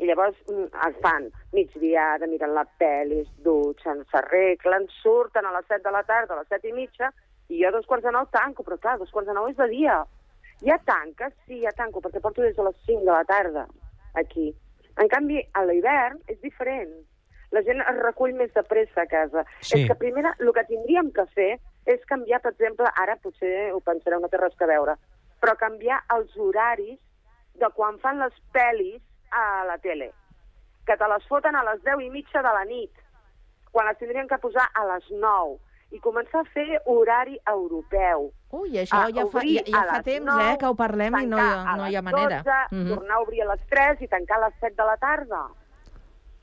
i 0.00 0.08
llavors 0.08 0.38
mm, 0.48 0.70
es 0.88 0.96
fan 1.04 1.28
migdiada, 1.52 2.26
miren 2.30 2.54
la 2.56 2.64
pel·li, 2.80 3.20
es 3.26 3.30
dutxen, 3.44 4.02
s'arreglen, 4.10 4.88
surten 5.02 5.46
a 5.46 5.52
les 5.58 5.68
7 5.68 5.84
de 5.84 5.92
la 5.94 6.02
tarda, 6.08 6.38
a 6.38 6.42
les 6.42 6.50
7 6.54 6.70
i 6.70 6.74
mitja, 6.78 7.12
i 7.52 7.60
jo 7.60 7.68
a 7.68 7.74
dos 7.74 7.86
quarts 7.90 8.06
de 8.06 8.14
nou 8.14 8.26
tanco, 8.32 8.64
però 8.64 8.78
clar, 8.80 8.96
dos 9.02 9.12
quarts 9.12 9.28
de 9.28 9.36
nou 9.36 9.50
és 9.50 9.58
de 9.58 9.68
dia. 9.74 10.00
Ja 10.64 10.78
tanques? 10.86 11.34
Sí, 11.46 11.60
ja 11.62 11.72
tanco, 11.76 12.00
perquè 12.00 12.20
porto 12.22 12.42
des 12.42 12.56
de 12.56 12.66
les 12.66 12.76
5 12.86 13.04
de 13.06 13.10
la 13.10 13.24
tarda 13.24 13.66
aquí. 14.14 14.52
En 15.00 15.08
canvi, 15.08 15.40
a 15.54 15.64
l'hivern 15.66 16.20
és 16.28 16.38
diferent. 16.42 16.92
La 17.52 17.62
gent 17.66 17.82
es 17.82 17.98
recull 17.98 18.34
més 18.36 18.52
de 18.54 18.62
pressa 18.64 19.02
a 19.02 19.10
casa. 19.10 19.44
Sí. 19.60 19.80
És 19.80 19.88
que 19.88 19.98
primera, 20.00 20.34
el 20.40 20.52
que 20.56 20.64
tindríem 20.68 21.10
que 21.16 21.26
fer 21.36 21.50
és 21.90 22.04
canviar, 22.08 22.40
per 22.44 22.52
exemple, 22.54 22.88
ara 23.02 23.18
potser 23.20 23.72
ho 23.72 23.80
pensareu, 23.84 24.20
no 24.22 24.30
té 24.32 24.40
res 24.40 24.54
que 24.58 24.68
veure, 24.70 24.94
però 25.42 25.56
canviar 25.58 25.98
els 26.14 26.36
horaris 26.38 27.00
de 27.58 27.68
quan 27.76 27.98
fan 28.00 28.22
les 28.22 28.36
pel·lis 28.54 29.02
a 29.34 29.64
la 29.68 29.78
tele. 29.82 30.12
Que 30.86 30.96
te 30.98 31.08
les 31.10 31.26
foten 31.28 31.56
a 31.58 31.64
les 31.66 31.82
10 31.82 32.06
i 32.06 32.10
mitja 32.14 32.42
de 32.44 32.54
la 32.54 32.64
nit, 32.68 32.92
quan 33.72 33.88
les 33.88 33.98
tindrien 33.98 34.28
que 34.30 34.38
posar 34.38 34.68
a 34.78 34.86
les 34.94 35.10
9 35.10 35.58
i 35.92 36.00
començar 36.00 36.40
a 36.40 36.48
fer 36.52 36.80
horari 36.88 37.38
europeu. 37.46 38.30
Ui, 38.52 38.70
això 38.80 38.96
A 38.96 39.10
ja 39.12 39.26
fa, 39.32 39.40
ja, 39.44 39.62
ja 39.66 39.80
a 39.82 39.84
fa 39.96 40.02
temps, 40.02 40.24
9, 40.26 40.52
eh, 40.52 40.58
que 40.58 40.66
ho 40.66 40.74
parlem 40.74 41.16
i 41.20 41.26
no 41.26 41.36
hi 41.36 41.40
ha, 41.40 41.76
no 41.76 41.82
a 41.84 41.90
hi 41.90 41.96
ha 41.96 42.02
manera. 42.02 42.42
12, 42.42 42.58
Mhm. 42.76 42.94
tornar 42.94 43.16
a 43.16 43.20
obrir 43.20 43.42
a 43.42 43.46
les 43.54 43.66
3 43.68 44.00
i 44.02 44.08
tancar 44.08 44.38
a 44.42 44.48
les 44.48 44.54
7 44.60 44.74
de 44.76 44.84
la 44.88 44.96
tarda. 44.96 45.42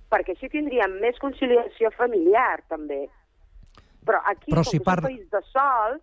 Perquè 0.10 0.32
així 0.36 0.50
tindríem 0.50 1.00
més 1.02 1.18
conciliació 1.20 1.92
familiar, 1.92 2.64
també. 2.68 3.10
Però 4.06 4.22
aquí, 4.26 4.52
Però 4.52 4.64
com 4.64 4.72
si 4.72 4.78
que 4.80 4.84
par- 4.86 5.00
és 5.00 5.04
un 5.06 5.10
país 5.10 5.30
de 5.32 5.42
sol, 5.52 6.02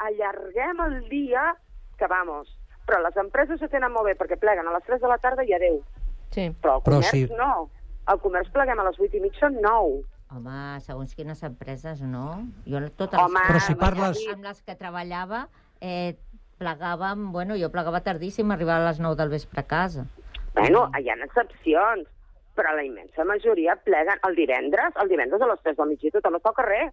allarguem 0.00 0.80
el 0.86 1.08
dia 1.08 1.54
que, 1.98 2.06
vamos, 2.06 2.48
però 2.86 3.00
les 3.02 3.16
empreses 3.16 3.62
ho 3.62 3.68
tenen 3.68 3.92
molt 3.92 4.06
bé 4.06 4.16
perquè 4.18 4.38
pleguen 4.38 4.66
a 4.66 4.72
les 4.72 4.82
3 4.84 5.00
de 5.00 5.08
la 5.08 5.18
tarda 5.18 5.44
i 5.44 5.52
adeu. 5.52 5.82
Sí. 6.30 6.50
Però 6.60 6.76
el 6.78 6.82
Però 6.82 6.96
comerç 6.98 7.10
si- 7.10 7.28
no. 7.36 7.70
El 8.06 8.18
comerç 8.20 8.50
pleguem 8.52 8.80
a 8.80 8.84
les 8.84 8.98
8 9.00 9.14
i 9.16 9.20
mitja, 9.20 9.48
9. 9.48 10.02
Home, 10.30 10.80
segons 10.80 11.14
quines 11.14 11.42
empreses, 11.46 12.00
no? 12.02 12.42
Jo 12.66 12.80
totes 12.96 13.20
Home, 13.20 13.40
Però 13.46 13.60
si 13.60 13.74
parles- 13.74 14.16
les- 14.24 14.34
amb 14.34 14.44
les 14.44 14.62
que 14.62 14.74
treballava, 14.74 15.48
eh, 15.80 16.16
plegàvem, 16.58 17.30
bueno, 17.32 17.56
jo 17.56 17.70
plegava 17.70 18.00
tardíssim, 18.00 18.50
arribava 18.50 18.84
a 18.86 18.88
les 18.90 19.00
9 19.00 19.16
del 19.16 19.28
vespre 19.28 19.60
a 19.60 19.64
casa. 19.64 20.06
Bueno, 20.54 20.90
hi 20.98 21.08
ha 21.10 21.14
excepcions, 21.24 22.08
però 22.56 22.74
la 22.74 22.84
immensa 22.84 23.24
majoria 23.24 23.76
pleguen 23.76 24.18
el 24.26 24.34
divendres, 24.36 24.94
el 25.02 25.08
divendres 25.08 25.42
a 25.42 25.46
les 25.46 25.60
3 25.62 25.76
del 25.76 25.88
migdia 25.88 26.10
tothom 26.12 26.34
està 26.38 26.48
al 26.48 26.54
carrer. 26.54 26.92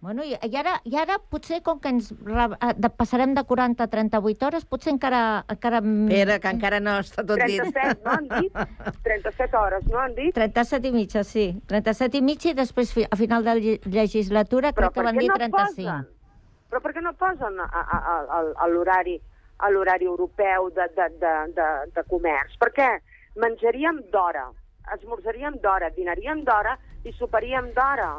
Bueno, 0.00 0.22
i, 0.22 0.30
i, 0.46 0.56
ara, 0.56 0.76
I 0.86 0.94
ara 0.94 1.16
potser, 1.18 1.56
com 1.66 1.80
que 1.82 1.90
ens 1.90 2.12
re, 2.22 2.44
eh, 2.62 2.74
de, 2.78 2.88
passarem 2.94 3.32
de 3.34 3.42
40 3.42 3.82
a 3.82 3.88
38 3.90 4.46
hores, 4.46 4.64
potser 4.64 4.92
encara... 4.92 5.44
encara 5.50 5.80
Espera, 5.82 6.36
que 6.38 6.52
encara 6.54 6.78
no 6.78 6.92
està 7.02 7.24
tot 7.26 7.40
dit. 7.42 7.58
37, 7.58 8.04
no 8.04 8.12
han 8.12 8.28
dit? 8.28 8.60
37 9.08 9.58
hores, 9.58 9.88
no 9.90 9.98
han 9.98 10.14
dit? 10.14 10.30
37 10.36 10.86
i 10.86 10.92
mitja, 10.94 11.24
sí. 11.26 11.48
37 11.66 12.20
i 12.20 12.22
mitja 12.22 12.52
i 12.52 12.54
després 12.60 12.92
fi- 12.94 13.08
a 13.10 13.18
final 13.18 13.42
de 13.42 13.56
lle- 13.58 13.80
legislatura 13.90 14.70
crec 14.72 14.94
que 14.94 15.02
van 15.08 15.18
dir 15.18 15.32
no 15.32 15.40
35. 15.40 15.66
Posen? 15.66 16.06
Però 16.70 16.82
per 16.84 16.94
què 16.94 17.02
no 17.02 17.14
posen 17.18 17.58
a, 17.58 17.66
a, 17.66 17.82
a, 17.82 18.14
a, 18.38 18.40
a 18.54 18.70
l'horari 18.70 19.18
a 19.58 19.70
l'horari 19.74 20.06
europeu 20.06 20.68
de, 20.70 20.84
de, 20.94 21.08
de, 21.18 21.34
de, 21.58 21.68
de 21.96 22.02
comerç? 22.06 22.54
Per 22.62 22.70
què? 22.76 22.90
Menjaríem 23.34 23.98
d'hora, 24.12 24.46
esmorzaríem 24.94 25.58
d'hora, 25.58 25.90
dinaríem 25.96 26.44
d'hora 26.46 26.78
i 27.02 27.10
soparíem 27.18 27.72
d'hora. 27.74 28.12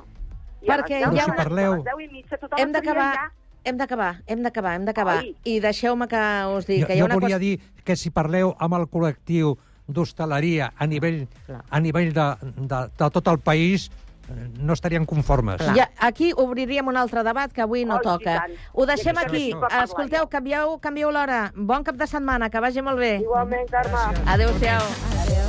I 0.61 0.67
Perquè 0.67 0.99
10 0.99 0.99
hi 0.99 1.03
ha 1.03 1.25
de 1.25 1.31
una- 1.31 1.35
la- 1.49 1.67
a 1.67 1.75
les 1.75 1.83
10 1.85 2.01
i 2.03 2.07
mitja 2.13 2.37
tothom 2.37 2.59
Hem 2.59 2.71
d'acabar, 2.71 3.13
ja... 3.15 3.31
hem 3.63 3.77
d'acabar, 3.77 4.11
hem 4.27 4.43
d'acabar, 4.43 4.73
hem 4.75 4.85
d'acabar. 4.85 5.23
I 5.43 5.59
deixeu-me 5.59 6.07
que 6.07 6.23
us 6.57 6.65
digui 6.67 6.81
Jo, 6.81 6.87
que 6.87 6.95
hi 6.95 6.99
ha 6.99 7.03
jo 7.03 7.05
una 7.05 7.15
volia 7.15 7.35
cosa... 7.35 7.39
dir 7.39 7.59
que 7.83 7.95
si 7.95 8.09
parleu 8.11 8.55
amb 8.59 8.73
el 8.75 8.87
col·lectiu 8.89 9.57
d'hostaleria 9.87 10.71
a 10.77 10.85
nivell, 10.85 11.27
a 11.69 11.79
nivell 11.79 12.13
de, 12.13 12.27
de, 12.69 12.81
de 12.99 13.09
tot 13.09 13.27
el 13.27 13.39
país, 13.39 13.89
eh, 14.29 14.49
no 14.59 14.73
estarien 14.73 15.05
conformes. 15.05 15.63
Ja, 15.75 15.89
aquí 15.97 16.31
obriríem 16.35 16.87
un 16.87 16.97
altre 16.97 17.23
debat 17.23 17.51
que 17.51 17.61
avui 17.65 17.85
no 17.85 17.95
Oh, 17.97 18.01
toca. 18.05 18.45
Ho 18.73 18.85
deixem 18.85 19.17
aquí 19.17 19.51
Escolteu, 19.83 20.27
canvieu, 20.29 20.77
canvieu 20.79 21.09
l'hora. 21.11 21.51
Bon 21.55 21.83
cap 21.83 21.95
de 21.95 22.05
setmana, 22.05 22.51
que 22.51 22.59
vagi 22.59 22.81
molt 22.85 22.99
bé. 22.99 23.15
Igualment, 23.23 23.65
Carme. 23.71 24.21
Adéu-siau. 24.27 25.48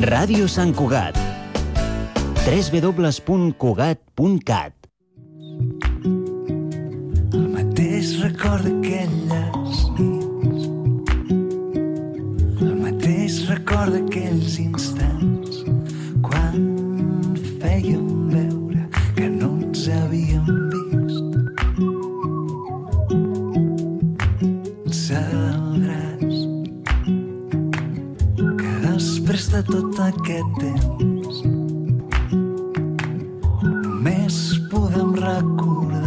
Ràdio 0.00 0.48
Sant 0.48 0.70
Cugat. 0.72 1.12
www.cugat.cat 2.40 4.72
El 7.36 7.44
mateix 7.52 8.16
record 8.22 8.64
d'aquelles 8.64 9.82
nits 9.98 10.64
El 12.64 12.72
mateix 12.80 13.44
record 13.50 13.92
d'aquells 13.98 14.56
instants 14.64 15.60
quan 16.24 16.56
fèiem 17.60 18.08
veure 18.32 18.88
que 19.20 19.28
no 19.36 19.52
ens 19.60 19.84
havíem 20.00 20.48
de 29.60 29.72
tot 29.72 29.98
aquest 30.00 30.60
temps. 30.60 31.40
Només 33.62 34.36
podem 34.72 35.12
recordar 35.20 35.99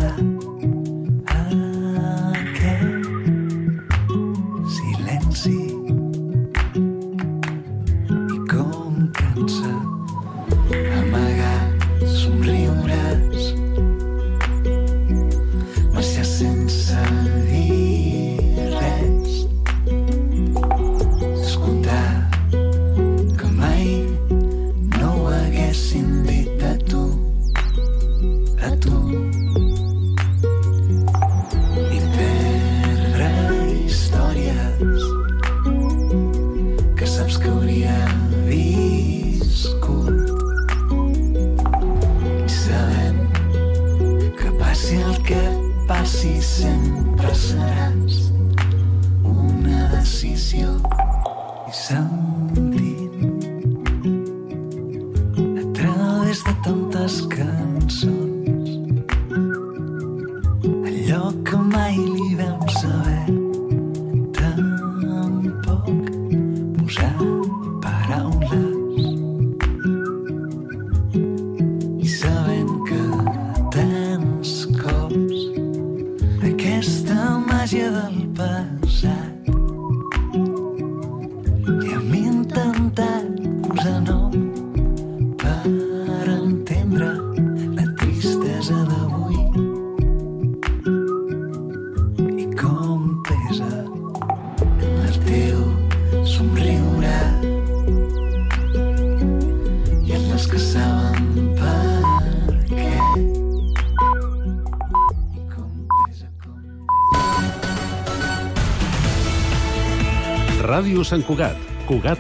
Sant 111.14 111.22
Cugat, 111.28 111.58
Cugat 111.86 112.18